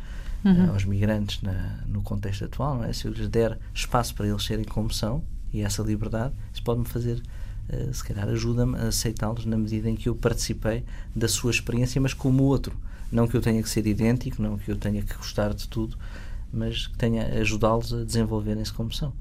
uhum. 0.45 0.65
Eh, 0.65 0.69
aos 0.69 0.85
migrantes 0.85 1.43
na, 1.43 1.79
no 1.87 2.03
contexto 2.03 2.45
atual, 2.45 2.85
é? 2.85 2.93
Se 2.93 3.07
eu 3.07 3.13
lhes 3.13 3.29
der 3.29 3.59
espaço 3.75 4.15
para 4.15 4.27
eles 4.27 4.45
serem 4.45 4.65
como 4.65 4.93
são 4.93 5.23
e 5.53 5.63
essa 5.63 5.83
liberdade, 5.83 6.35
isso 6.53 6.63
pode-me 6.63 6.87
fazer, 6.87 7.23
uh, 7.71 7.95
se 7.95 8.05
calhar, 8.05 8.29
ajuda-me 8.29 8.77
a 8.77 8.89
aceitá-los 8.89 9.47
na 9.47 9.57
medida 9.57 9.89
em 9.89 9.97
que 9.97 10.09
eu 10.09 10.15
participei 10.15 10.85
da 11.17 11.27
sua 11.27 11.51
experiência, 11.51 12.01
mas 12.01 12.13
como 12.13 12.43
outro. 12.45 12.77
Não 13.11 13.27
que 13.27 13.35
eu 13.35 13.41
tenha 13.41 13.63
que 13.63 13.71
ser 13.71 13.87
idêntico, 13.87 14.43
não 14.43 14.59
que 14.59 14.71
eu 14.71 14.77
tenha 14.77 15.01
que 15.03 15.15
gostar 15.15 15.55
de 15.55 15.67
tudo, 15.67 15.97
mas 16.53 16.87
que 16.87 16.99
tenha 16.99 17.25
ajudá-los 17.41 17.95
a 17.95 18.05
desenvolverem-se 18.05 18.73
como 18.73 18.93
são. 18.93 19.13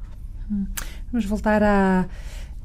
Hum. 0.51 0.65
Vamos 1.11 1.25
voltar 1.25 1.63
à 1.63 2.05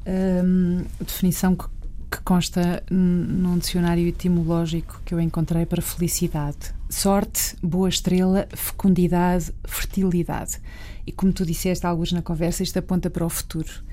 hum, 0.05 0.83
definição 0.99 1.55
que 1.55 1.65
que 2.13 2.21
consta 2.21 2.83
num 2.91 3.57
dicionário 3.57 4.07
etimológico 4.07 5.01
que 5.03 5.15
eu 5.15 5.19
encontrei 5.19 5.65
para 5.65 5.81
felicidade. 5.81 6.71
Sorte, 6.87 7.55
boa 7.59 7.89
estrela, 7.89 8.47
fecundidade, 8.55 9.51
fertilidade. 9.63 10.59
E 11.07 11.11
como 11.11 11.33
tu 11.33 11.43
disseste 11.43 11.87
alguns 11.87 12.11
na 12.11 12.21
conversa, 12.21 12.61
isto 12.61 12.77
aponta 12.77 13.09
para 13.09 13.25
o 13.25 13.29
futuro. 13.29 13.83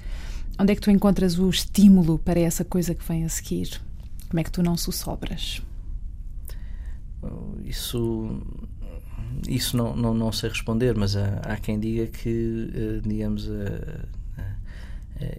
Onde 0.59 0.73
é 0.73 0.75
que 0.75 0.83
tu 0.83 0.91
encontras 0.91 1.39
o 1.39 1.49
estímulo 1.49 2.19
para 2.19 2.39
essa 2.39 2.63
coisa 2.63 2.95
que 2.95 3.03
vem 3.09 3.25
a 3.25 3.29
seguir? 3.31 3.81
Como 4.29 4.39
é 4.39 4.45
que 4.45 4.53
tu 4.53 4.63
não 4.63 4.77
sobras? 4.77 5.63
Isso 7.65 8.43
isso 9.49 9.79
não, 9.79 9.97
não, 9.97 10.13
não 10.13 10.31
sei 10.31 10.51
responder, 10.51 10.95
mas 10.95 11.17
há, 11.17 11.37
há 11.39 11.57
quem 11.57 11.81
diga 11.81 12.07
que, 12.07 12.71
eh, 12.75 13.01
digamos, 13.03 13.49
eh, 13.49 14.05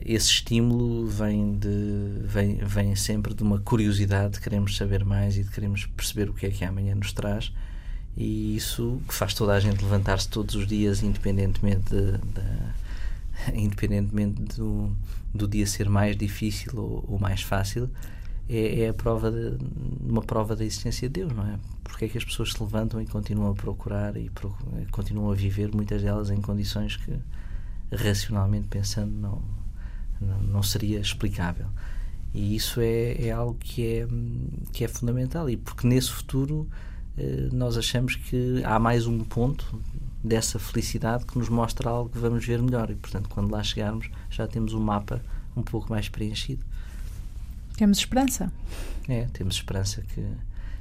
esse 0.06 0.28
estímulo 0.28 1.08
vem, 1.08 1.58
de, 1.58 2.22
vem, 2.24 2.58
vem 2.58 2.96
sempre 2.96 3.34
de 3.34 3.42
uma 3.42 3.60
curiosidade, 3.60 4.34
de 4.34 4.42
queremos 4.42 4.78
saber 4.78 5.04
mais 5.04 5.38
e 5.38 5.44
de 5.44 5.50
queremos 5.50 5.86
perceber 5.86 6.30
o 6.30 6.34
que 6.34 6.46
é 6.46 6.50
que 6.50 6.64
amanhã 6.64 6.94
nos 6.96 7.14
traz 7.14 7.52
e 8.16 8.56
isso 8.56 9.02
que 9.08 9.14
faz 9.14 9.34
toda 9.34 9.54
a 9.54 9.60
gente 9.60 9.82
levantar-se 9.82 10.28
todos 10.30 10.56
os 10.56 10.68
dias 10.68 11.02
independentemente 11.02 11.90
de, 11.90 12.12
de, 12.18 13.54
independentemente 13.58 14.42
do, 14.56 14.96
do 15.34 15.48
dia 15.48 15.66
ser 15.66 15.90
mais 15.90 16.16
difícil 16.16 16.74
ou, 16.76 17.06
ou 17.08 17.20
mais 17.20 17.42
fácil 17.42 17.90
é, 18.50 18.82
é, 18.82 18.90
a 18.90 18.94
prova 18.94 19.32
de, 19.32 19.58
uma 20.02 20.22
prova 20.22 20.56
da 20.56 20.66
existência 20.66 21.08
de 21.08 21.22
Deus, 21.22 21.32
não 21.32 21.48
é? 21.48 21.58
Porque 21.84 22.06
é 22.06 22.08
que 22.10 22.18
as 22.18 22.26
pessoas 22.26 22.52
se 22.52 22.62
levantam 22.62 23.02
e 23.02 23.06
continuam 23.06 23.52
a 23.52 23.56
procurar 23.56 24.18
e 24.18 24.30
continuam 24.92 25.32
a 25.32 25.36
viver 25.36 25.74
muitas 25.74 26.02
delas 26.02 26.30
em 26.30 26.42
condições 26.42 26.98
que 26.98 27.18
racionalmente 27.96 28.68
pensando 28.68 29.12
não 29.12 29.61
não, 30.22 30.64
seria 30.64 31.00
explicável. 31.00 31.68
E 32.34 32.56
isso 32.56 32.80
é, 32.80 33.28
é 33.28 33.32
algo 33.32 33.58
que 33.60 33.86
é, 33.86 34.08
que 34.72 34.84
é 34.84 34.88
fundamental, 34.88 35.50
e 35.50 35.58
porque 35.58 35.88
nesse 35.88 36.12
futuro 36.12 36.70
eh, 37.18 37.50
nós 37.52 37.78
achamos 37.78 38.16
que 38.16 38.64
há 38.64 38.80
mais 38.80 39.06
um 39.06 39.20
ponto 39.20 39.82
dessa 40.24 40.60
felicidade 40.60 41.26
que 41.26 41.38
nos 41.38 41.50
mostra 41.50 41.90
algo 41.90 42.10
que 42.10 42.18
vamos 42.18 42.46
ver 42.46 42.62
melhor, 42.62 42.90
e 42.90 42.96
portanto, 42.96 43.28
quando 43.28 43.52
lá 43.52 43.62
chegarmos, 43.62 44.10
já 44.30 44.48
temos 44.48 44.74
um 44.74 44.80
mapa 44.80 45.22
um 45.56 45.62
pouco 45.62 45.90
mais 45.90 46.08
preenchido. 46.08 46.64
Temos 47.76 47.98
esperança. 47.98 48.52
É, 49.10 49.26
temos 49.34 49.56
esperança 49.56 50.02
que 50.02 50.24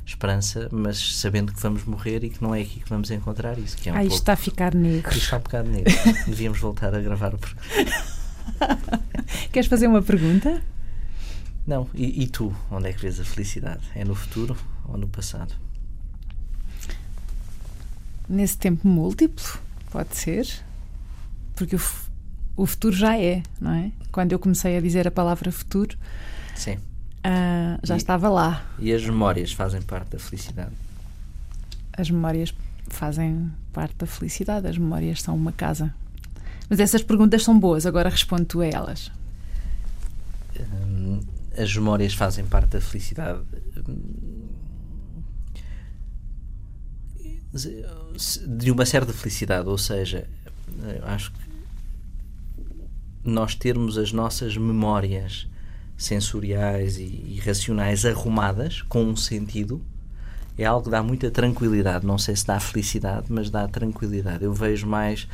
esperança, 0.04 0.68
mas 0.72 1.16
sabendo 1.16 1.52
que 1.52 1.60
vamos 1.60 1.84
morrer 1.84 2.24
e 2.24 2.30
que 2.30 2.42
não 2.42 2.54
é 2.54 2.62
aqui 2.62 2.80
que 2.80 2.88
vamos 2.88 3.10
encontrar 3.10 3.58
isso. 3.58 3.76
Que 3.76 3.88
é 3.88 3.92
um 3.92 3.96
ah, 3.96 4.02
isto 4.02 4.10
pouco, 4.10 4.22
está 4.22 4.32
a 4.32 4.36
ficar 4.36 4.74
negro. 4.74 5.10
Isto 5.10 5.24
está 5.24 5.36
um 5.36 5.40
bocado 5.40 5.70
negro. 5.70 5.92
Devíamos 6.26 6.58
voltar 6.58 6.94
a 6.94 7.00
gravar 7.00 7.34
o 7.34 7.38
Queres 9.52 9.68
fazer 9.68 9.86
uma 9.86 10.02
pergunta? 10.02 10.62
Não. 11.66 11.88
E, 11.94 12.22
e, 12.22 12.26
tu, 12.26 12.54
onde 12.70 12.88
é 12.88 12.92
que 12.92 13.00
vês 13.00 13.20
a 13.20 13.24
felicidade? 13.24 13.82
É 13.94 14.04
no 14.04 14.14
futuro 14.14 14.56
ou 14.88 14.96
no 14.96 15.08
passado? 15.08 15.54
Nesse 18.28 18.56
tempo 18.58 18.86
múltiplo, 18.86 19.58
pode 19.90 20.16
ser. 20.16 20.48
Porque 21.54 21.76
o, 21.76 21.80
o 22.56 22.66
futuro 22.66 22.94
já 22.94 23.18
é, 23.18 23.42
não 23.60 23.72
é? 23.72 23.92
Quando 24.10 24.32
eu 24.32 24.38
comecei 24.38 24.76
a 24.76 24.80
dizer 24.80 25.06
a 25.06 25.10
palavra 25.10 25.52
futuro, 25.52 25.96
Sim. 26.54 26.78
Uh, 27.20 27.78
já 27.82 27.94
e, 27.94 27.98
estava 27.98 28.28
lá. 28.28 28.64
E 28.78 28.92
as 28.92 29.04
memórias 29.04 29.52
fazem 29.52 29.82
parte 29.82 30.10
da 30.10 30.18
felicidade? 30.18 30.72
As 31.92 32.10
memórias 32.10 32.54
fazem 32.88 33.50
parte 33.72 33.94
da 33.96 34.06
felicidade. 34.06 34.66
As 34.66 34.78
memórias 34.78 35.20
são 35.20 35.34
uma 35.34 35.52
casa. 35.52 35.94
Mas 36.70 36.78
essas 36.78 37.02
perguntas 37.02 37.42
são 37.42 37.58
boas, 37.58 37.84
agora 37.84 38.08
responde 38.08 38.44
tu 38.44 38.60
a 38.60 38.66
elas. 38.66 39.10
Hum, 40.58 41.20
as 41.58 41.74
memórias 41.74 42.14
fazem 42.14 42.46
parte 42.46 42.70
da 42.70 42.80
felicidade. 42.80 43.40
De 48.46 48.70
uma 48.70 48.86
certa 48.86 49.12
felicidade, 49.12 49.68
ou 49.68 49.76
seja, 49.76 50.28
acho 51.02 51.32
que 51.32 51.40
nós 53.24 53.56
termos 53.56 53.98
as 53.98 54.12
nossas 54.12 54.56
memórias 54.56 55.48
sensoriais 55.96 56.96
e, 56.96 57.02
e 57.02 57.42
racionais 57.44 58.06
arrumadas, 58.06 58.80
com 58.82 59.02
um 59.04 59.16
sentido, 59.16 59.82
é 60.56 60.64
algo 60.64 60.84
que 60.84 60.90
dá 60.90 61.02
muita 61.02 61.30
tranquilidade. 61.30 62.06
Não 62.06 62.18
sei 62.18 62.36
se 62.36 62.46
dá 62.46 62.60
felicidade, 62.60 63.26
mas 63.28 63.50
dá 63.50 63.66
tranquilidade. 63.66 64.44
Eu 64.44 64.54
vejo 64.54 64.86
mais, 64.86 65.26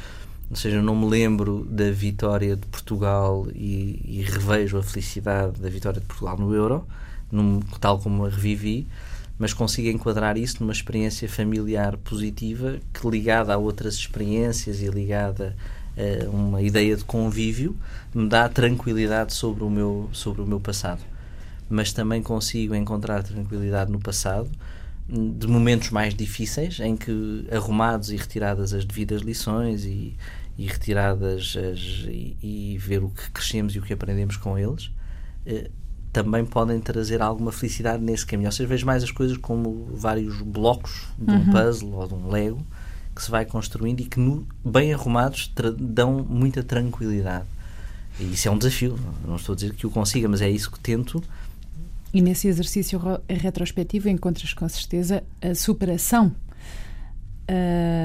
ou 0.49 0.57
seja, 0.57 0.77
eu 0.77 0.83
não 0.83 0.95
me 0.95 1.07
lembro 1.07 1.67
da 1.69 1.91
vitória 1.91 2.57
de 2.57 2.67
Portugal 2.67 3.47
e, 3.55 4.01
e 4.05 4.23
revejo 4.23 4.79
a 4.79 4.83
felicidade 4.83 5.61
da 5.61 5.69
vitória 5.69 6.01
de 6.01 6.07
Portugal 6.07 6.37
no 6.39 6.55
Euro, 6.55 6.87
num, 7.31 7.61
tal 7.81 7.99
como 7.99 8.25
a 8.25 8.29
revivi, 8.29 8.87
mas 9.39 9.53
consigo 9.53 9.89
enquadrar 9.89 10.37
isso 10.39 10.59
numa 10.61 10.73
experiência 10.73 11.29
familiar 11.29 11.97
positiva 11.99 12.79
que, 12.93 13.09
ligada 13.09 13.53
a 13.53 13.57
outras 13.57 13.95
experiências 13.95 14.81
e 14.81 14.89
ligada 14.89 15.57
uh, 15.97 16.31
uma 16.31 16.63
ideia 16.63 16.97
de 16.97 17.05
convívio, 17.05 17.77
me 18.15 18.29
dá 18.29 18.49
tranquilidade 18.49 19.35
sobre 19.35 19.65
o 19.65 19.69
meu, 19.69 20.09
sobre 20.13 20.43
o 20.43 20.47
meu 20.47 20.61
passado. 20.61 21.03
Mas 21.69 21.93
também 21.93 22.23
consigo 22.23 22.75
encontrar 22.75 23.25
tranquilidade 23.25 23.91
no 23.91 23.99
passado 23.99 24.49
de 25.09 25.47
momentos 25.47 25.91
mais 25.91 26.15
difíceis 26.15 26.81
em 26.81 26.97
que 26.97 27.47
arrumados 27.51 28.11
e 28.11 28.17
retiradas 28.17 28.73
as 28.75 28.85
devidas 28.85 29.23
lições 29.23 29.85
e, 29.85 30.17
e 30.59 30.67
retiradas 30.67 31.57
as, 31.57 31.81
e, 32.09 32.37
e, 32.43 32.79
ver 32.79 33.05
o 33.05 33.11
que 33.11 33.31
crescemos 33.31 33.75
e 33.77 33.79
o 33.79 33.83
que 33.83 33.93
aprendemos 33.93 34.37
com 34.37 34.59
eles 34.59 34.91
eh, 35.47 35.71
também 36.13 36.45
podem 36.45 36.81
trazer 36.81 37.21
alguma 37.21 37.53
felicidade 37.53 38.03
nesse 38.03 38.25
caminho. 38.25 38.49
Ou 38.49 38.53
seja, 38.53 38.67
vejo 38.67 38.87
mais 38.87 39.05
as 39.05 39.11
coisas 39.11 39.37
como 39.37 39.91
vários 39.93 40.41
blocos 40.41 41.07
de 41.19 41.31
um 41.31 41.37
uhum. 41.37 41.53
puzzle 41.53 41.93
ou 41.93 42.09
de 42.09 42.15
um 42.15 42.31
Lego 42.31 42.67
que 43.15 43.23
se 43.23 43.31
vai 43.31 43.45
construindo 43.45 44.01
e 44.01 44.05
que, 44.05 44.19
no, 44.19 44.47
bem 44.65 44.93
arrumados, 44.93 45.53
dão 45.79 46.25
muita 46.29 46.63
tranquilidade. 46.63 47.47
E 48.19 48.33
isso 48.33 48.49
é 48.49 48.51
um 48.51 48.59
desafio. 48.59 48.99
Não 49.27 49.37
estou 49.37 49.53
a 49.53 49.57
dizer 49.57 49.75
que 49.75 49.87
o 49.87 49.91
consiga, 49.91 50.29
mas 50.29 50.41
é 50.41 50.49
isso 50.49 50.71
que 50.71 50.81
tento. 50.81 51.23
E 52.17 52.23
nesse 52.23 52.49
exercício 52.49 52.99
retrospectivo 53.29 54.09
encontras 54.09 54.55
com 54.55 54.67
certeza 54.71 55.23
a 55.39 55.55
superação. 55.55 56.35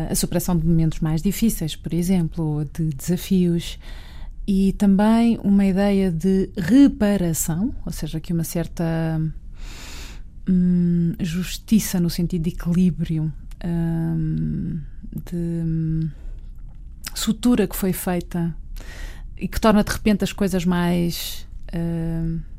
A 0.10 0.14
superação 0.14 0.58
de 0.58 0.68
momentos 0.68 1.00
mais 1.00 1.22
difíceis, 1.22 1.78
por 1.78 1.94
exemplo, 1.94 2.70
de 2.74 2.90
desafios, 2.94 3.80
e 4.46 4.74
também 4.74 5.40
uma 5.42 5.66
ideia 5.66 6.12
de 6.12 6.50
reparação, 6.58 7.74
ou 7.86 7.94
seja, 7.94 8.20
que 8.20 8.34
uma 8.34 8.44
certa 8.44 8.84
hum, 10.46 11.14
justiça 11.18 11.98
no 11.98 12.10
sentido 12.10 12.42
de 12.42 12.50
equilíbrio 12.50 13.32
hum, 13.64 14.78
de 15.26 15.38
hum, 15.38 16.10
sutura 17.16 17.66
que 17.66 17.78
foi 17.78 17.94
feita 17.94 18.54
e 19.38 19.48
que 19.48 19.62
torna 19.62 19.86
de 19.86 19.92
repente 19.94 20.26
as 20.26 20.34
coisas 20.34 20.66
mais 20.66 21.48
uh, 21.74 22.51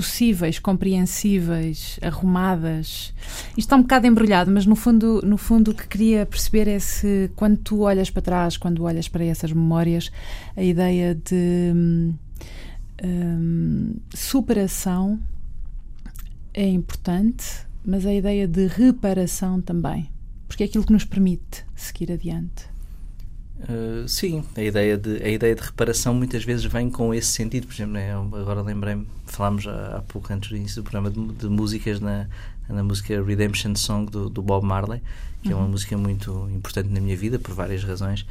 possíveis, 0.00 0.60
compreensíveis, 0.60 1.98
arrumadas. 2.00 3.12
Isto 3.50 3.58
está 3.58 3.76
um 3.76 3.82
bocado 3.82 4.06
embrulhado, 4.06 4.50
mas 4.50 4.64
no 4.64 4.76
fundo, 4.76 5.20
no 5.24 5.36
fundo 5.36 5.72
o 5.72 5.74
que 5.74 5.88
queria 5.88 6.24
perceber 6.24 6.68
é 6.68 6.78
se 6.78 7.30
quando 7.34 7.56
tu 7.56 7.80
olhas 7.80 8.10
para 8.10 8.22
trás, 8.22 8.56
quando 8.56 8.84
olhas 8.84 9.08
para 9.08 9.24
essas 9.24 9.52
memórias, 9.52 10.12
a 10.56 10.62
ideia 10.62 11.16
de 11.16 11.72
um, 11.74 12.14
hum, 13.04 13.96
superação 14.14 15.18
é 16.54 16.68
importante, 16.68 17.44
mas 17.84 18.06
a 18.06 18.14
ideia 18.14 18.46
de 18.46 18.68
reparação 18.68 19.60
também 19.60 20.08
porque 20.48 20.62
é 20.62 20.66
aquilo 20.66 20.84
que 20.84 20.92
nos 20.92 21.04
permite 21.04 21.64
seguir 21.76 22.10
adiante. 22.10 22.66
Uh, 23.60 24.06
sim, 24.08 24.44
a 24.56 24.62
ideia, 24.62 24.96
de, 24.96 25.20
a 25.22 25.28
ideia 25.28 25.54
de 25.54 25.62
reparação 25.62 26.14
muitas 26.14 26.44
vezes 26.44 26.64
vem 26.64 26.88
com 26.88 27.12
esse 27.12 27.28
sentido. 27.28 27.66
Por 27.66 27.74
exemplo, 27.74 27.94
né, 27.94 28.12
agora 28.12 28.62
lembrei-me, 28.62 29.06
falámos 29.26 29.66
há, 29.66 29.96
há, 29.96 30.02
pouco 30.02 30.32
antes 30.32 30.50
do 30.50 30.56
início 30.56 30.80
do 30.80 30.88
programa 30.88 31.10
de, 31.10 31.34
de 31.34 31.48
músicas 31.48 31.98
na, 31.98 32.28
na 32.68 32.84
música 32.84 33.20
Redemption 33.22 33.74
Song 33.74 34.10
do, 34.10 34.30
do 34.30 34.42
Bob 34.42 34.64
Marley, 34.64 35.02
que 35.42 35.48
uhum. 35.48 35.52
é 35.52 35.56
uma 35.56 35.64
uhum. 35.64 35.70
música 35.72 35.98
muito 35.98 36.48
importante 36.54 36.88
na 36.88 37.00
minha 37.00 37.16
vida 37.16 37.38
por 37.38 37.52
várias 37.52 37.82
razões, 37.82 38.24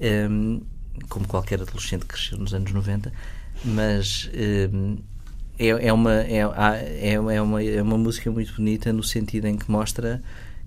um, 0.00 0.04
ehm, 0.04 0.60
como 1.08 1.26
qualquer 1.28 1.60
adolescente 1.60 2.02
que 2.02 2.14
cresceu 2.14 2.38
nos 2.38 2.52
anos 2.52 2.72
90, 2.72 3.12
mas 3.64 4.28
um, 4.34 4.38
ehm, 4.38 4.98
é, 5.56 5.68
é, 5.68 5.92
uma, 5.92 6.14
é, 6.14 6.38
é, 6.38 7.12
é, 7.12 7.40
uma, 7.40 7.62
é 7.62 7.80
uma 7.80 7.98
música 7.98 8.28
muito 8.30 8.54
bonita 8.54 8.92
no 8.92 9.04
sentido 9.04 9.46
em 9.46 9.56
que 9.56 9.70
mostra 9.70 10.20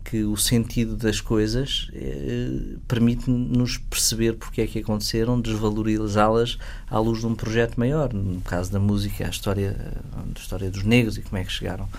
que 0.09 0.23
o 0.23 0.37
sentido 0.37 0.95
das 0.95 1.19
coisas 1.19 1.89
eh, 1.93 2.77
permite-nos 2.87 3.77
perceber 3.77 4.33
porque 4.33 4.61
é 4.61 4.67
que 4.67 4.79
aconteceram, 4.79 5.39
desvalorizá-las 5.39 6.57
à 6.89 6.97
luz 6.97 7.19
de 7.19 7.27
um 7.27 7.35
projeto 7.35 7.77
maior. 7.77 8.13
No 8.13 8.39
caso 8.39 8.71
da 8.71 8.79
música, 8.79 9.25
a 9.25 9.29
história, 9.29 9.75
a 10.13 10.39
história 10.39 10.71
dos 10.71 10.83
negros 10.83 11.17
e 11.17 11.21
como 11.21 11.37
é 11.37 11.43
que 11.43 11.51
chegaram 11.51 11.89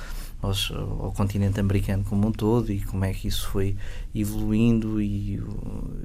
aos, 0.41 0.71
ao 0.71 1.13
continente 1.13 1.61
americano 1.61 2.03
como 2.09 2.29
um 2.29 2.33
todo 2.33 2.73
e 2.73 2.81
como 2.81 3.05
é 3.05 3.13
que 3.13 3.29
isso 3.29 3.47
foi 3.49 3.77
evoluindo 4.15 5.03
e, 5.03 5.43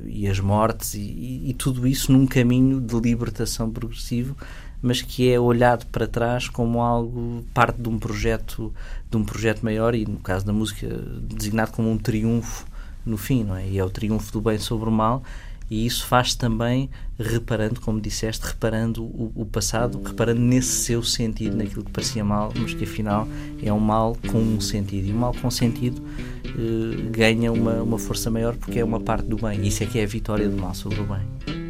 e 0.06 0.28
as 0.28 0.40
mortes 0.42 0.96
e, 0.96 1.44
e 1.46 1.56
tudo 1.58 1.88
isso 1.88 2.12
num 2.12 2.26
caminho 2.26 2.82
de 2.82 3.00
libertação 3.00 3.72
progressivo 3.72 4.36
mas 4.84 5.02
que 5.02 5.32
é 5.32 5.40
olhado 5.40 5.88
para 5.88 6.06
trás 6.06 6.50
como 6.50 6.82
algo 6.82 7.44
parte 7.54 7.82
de 7.82 7.88
um 7.88 7.98
projeto 7.98 8.72
de 9.10 9.18
um 9.18 9.24
projeto 9.24 9.64
maior 9.64 9.96
e 9.96 10.06
no 10.06 10.20
caso 10.20 10.46
da 10.46 10.52
música 10.52 10.88
designado 11.22 11.72
como 11.72 11.90
um 11.90 11.98
triunfo 11.98 12.66
no 13.06 13.18
fim, 13.18 13.44
não 13.44 13.56
é? 13.56 13.68
E 13.68 13.80
é 13.80 13.84
o 13.84 13.90
triunfo 13.90 14.32
do 14.34 14.42
bem 14.42 14.60
sobre 14.60 14.90
o 14.90 14.92
mal 14.92 15.24
e 15.70 15.86
isso 15.86 16.06
faz 16.06 16.36
também 16.36 16.90
reparando, 17.18 17.80
como 17.80 18.00
disseste, 18.00 18.46
reparando 18.46 19.04
o, 19.04 19.32
o, 19.34 19.46
passado, 19.46 20.02
reparando 20.04 20.42
nesse 20.42 20.84
seu 20.84 21.02
sentido, 21.02 21.56
naquilo 21.56 21.84
que 21.84 21.92
parecia 21.92 22.24
mal, 22.24 22.52
mas 22.56 22.74
que 22.74 22.84
afinal 22.84 23.28
é 23.62 23.72
um 23.72 23.80
mal 23.80 24.18
com 24.28 24.38
um 24.38 24.62
sentido. 24.62 25.08
E 25.08 25.12
o 25.12 25.16
mal 25.16 25.34
com 25.42 25.50
sentido 25.50 26.02
eh, 26.46 27.10
ganha 27.10 27.52
uma, 27.52 27.82
uma 27.82 27.98
força 27.98 28.30
maior 28.30 28.56
porque 28.56 28.80
é 28.80 28.84
uma 28.84 29.00
parte 29.00 29.26
do 29.26 29.38
bem. 29.38 29.66
Isso 29.66 29.84
é 29.84 29.86
que 29.86 30.00
é 30.00 30.04
a 30.04 30.08
vitória 30.08 30.48
do 30.50 30.58
mal 30.58 30.76
sobre 30.76 31.00
o 31.00 31.06
bem. 31.06 31.63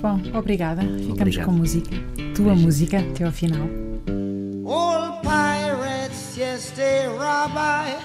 João, 0.00 0.20
obrigada. 0.34 0.82
Ficamos 0.82 1.10
Obrigado. 1.20 1.44
com 1.46 1.52
música. 1.52 1.90
Tua 2.34 2.46
Beijo. 2.52 2.62
música 2.62 2.98
até 2.98 3.24
ao 3.24 3.32
final. 3.32 3.68
All 4.66 5.20
pirates, 5.22 6.36
yes, 6.36 6.70
they 6.76 7.06
rabbi, 7.18 7.96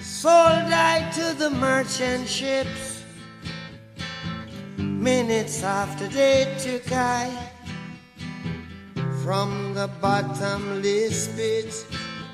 sold 0.00 0.72
I 0.72 1.08
to 1.14 1.34
the 1.36 1.50
merchant 1.50 2.26
ships. 2.28 3.04
Minutes 4.78 5.62
after 5.62 6.08
they 6.08 6.46
took 6.58 6.90
I 6.92 7.28
from 9.22 9.74
the 9.74 9.88
bottomless 10.00 11.28
pit, 11.36 11.86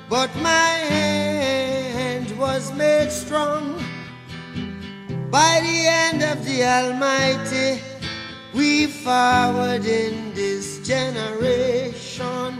but 0.09 0.29
my 0.41 0.69
hand 0.89 2.31
was 2.39 2.71
made 2.73 3.11
strong 3.11 3.75
by 5.29 5.59
the 5.61 5.89
hand 5.89 6.23
of 6.23 6.43
the 6.45 6.63
Almighty 6.63 7.81
we 8.55 8.87
forward 8.87 9.85
in 9.85 10.33
this 10.33 10.79
generation 10.87 12.57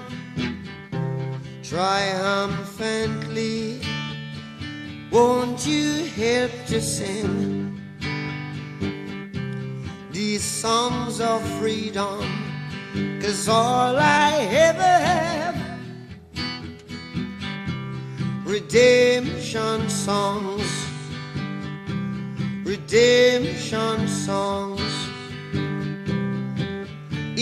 triumphantly. 1.64 3.80
Won't 5.10 5.66
you 5.66 6.04
help 6.06 6.52
to 6.68 6.80
sing 6.82 7.82
these 10.12 10.44
songs 10.44 11.22
of 11.22 11.42
freedom? 11.60 12.26
Cause 13.22 13.48
all 13.48 13.96
I 13.98 14.34
ever 14.52 14.82
have 14.82 15.56
redemption 18.46 19.90
songs, 19.90 20.70
redemption 22.66 24.10
songs. 24.10 24.75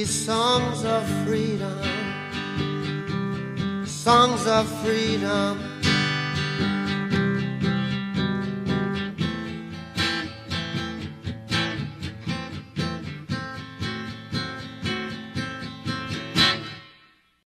These 0.00 0.24
songs 0.24 0.82
of 0.86 1.06
freedom, 1.26 1.76
songs 3.84 4.46
of 4.46 4.66
freedom. 4.82 5.69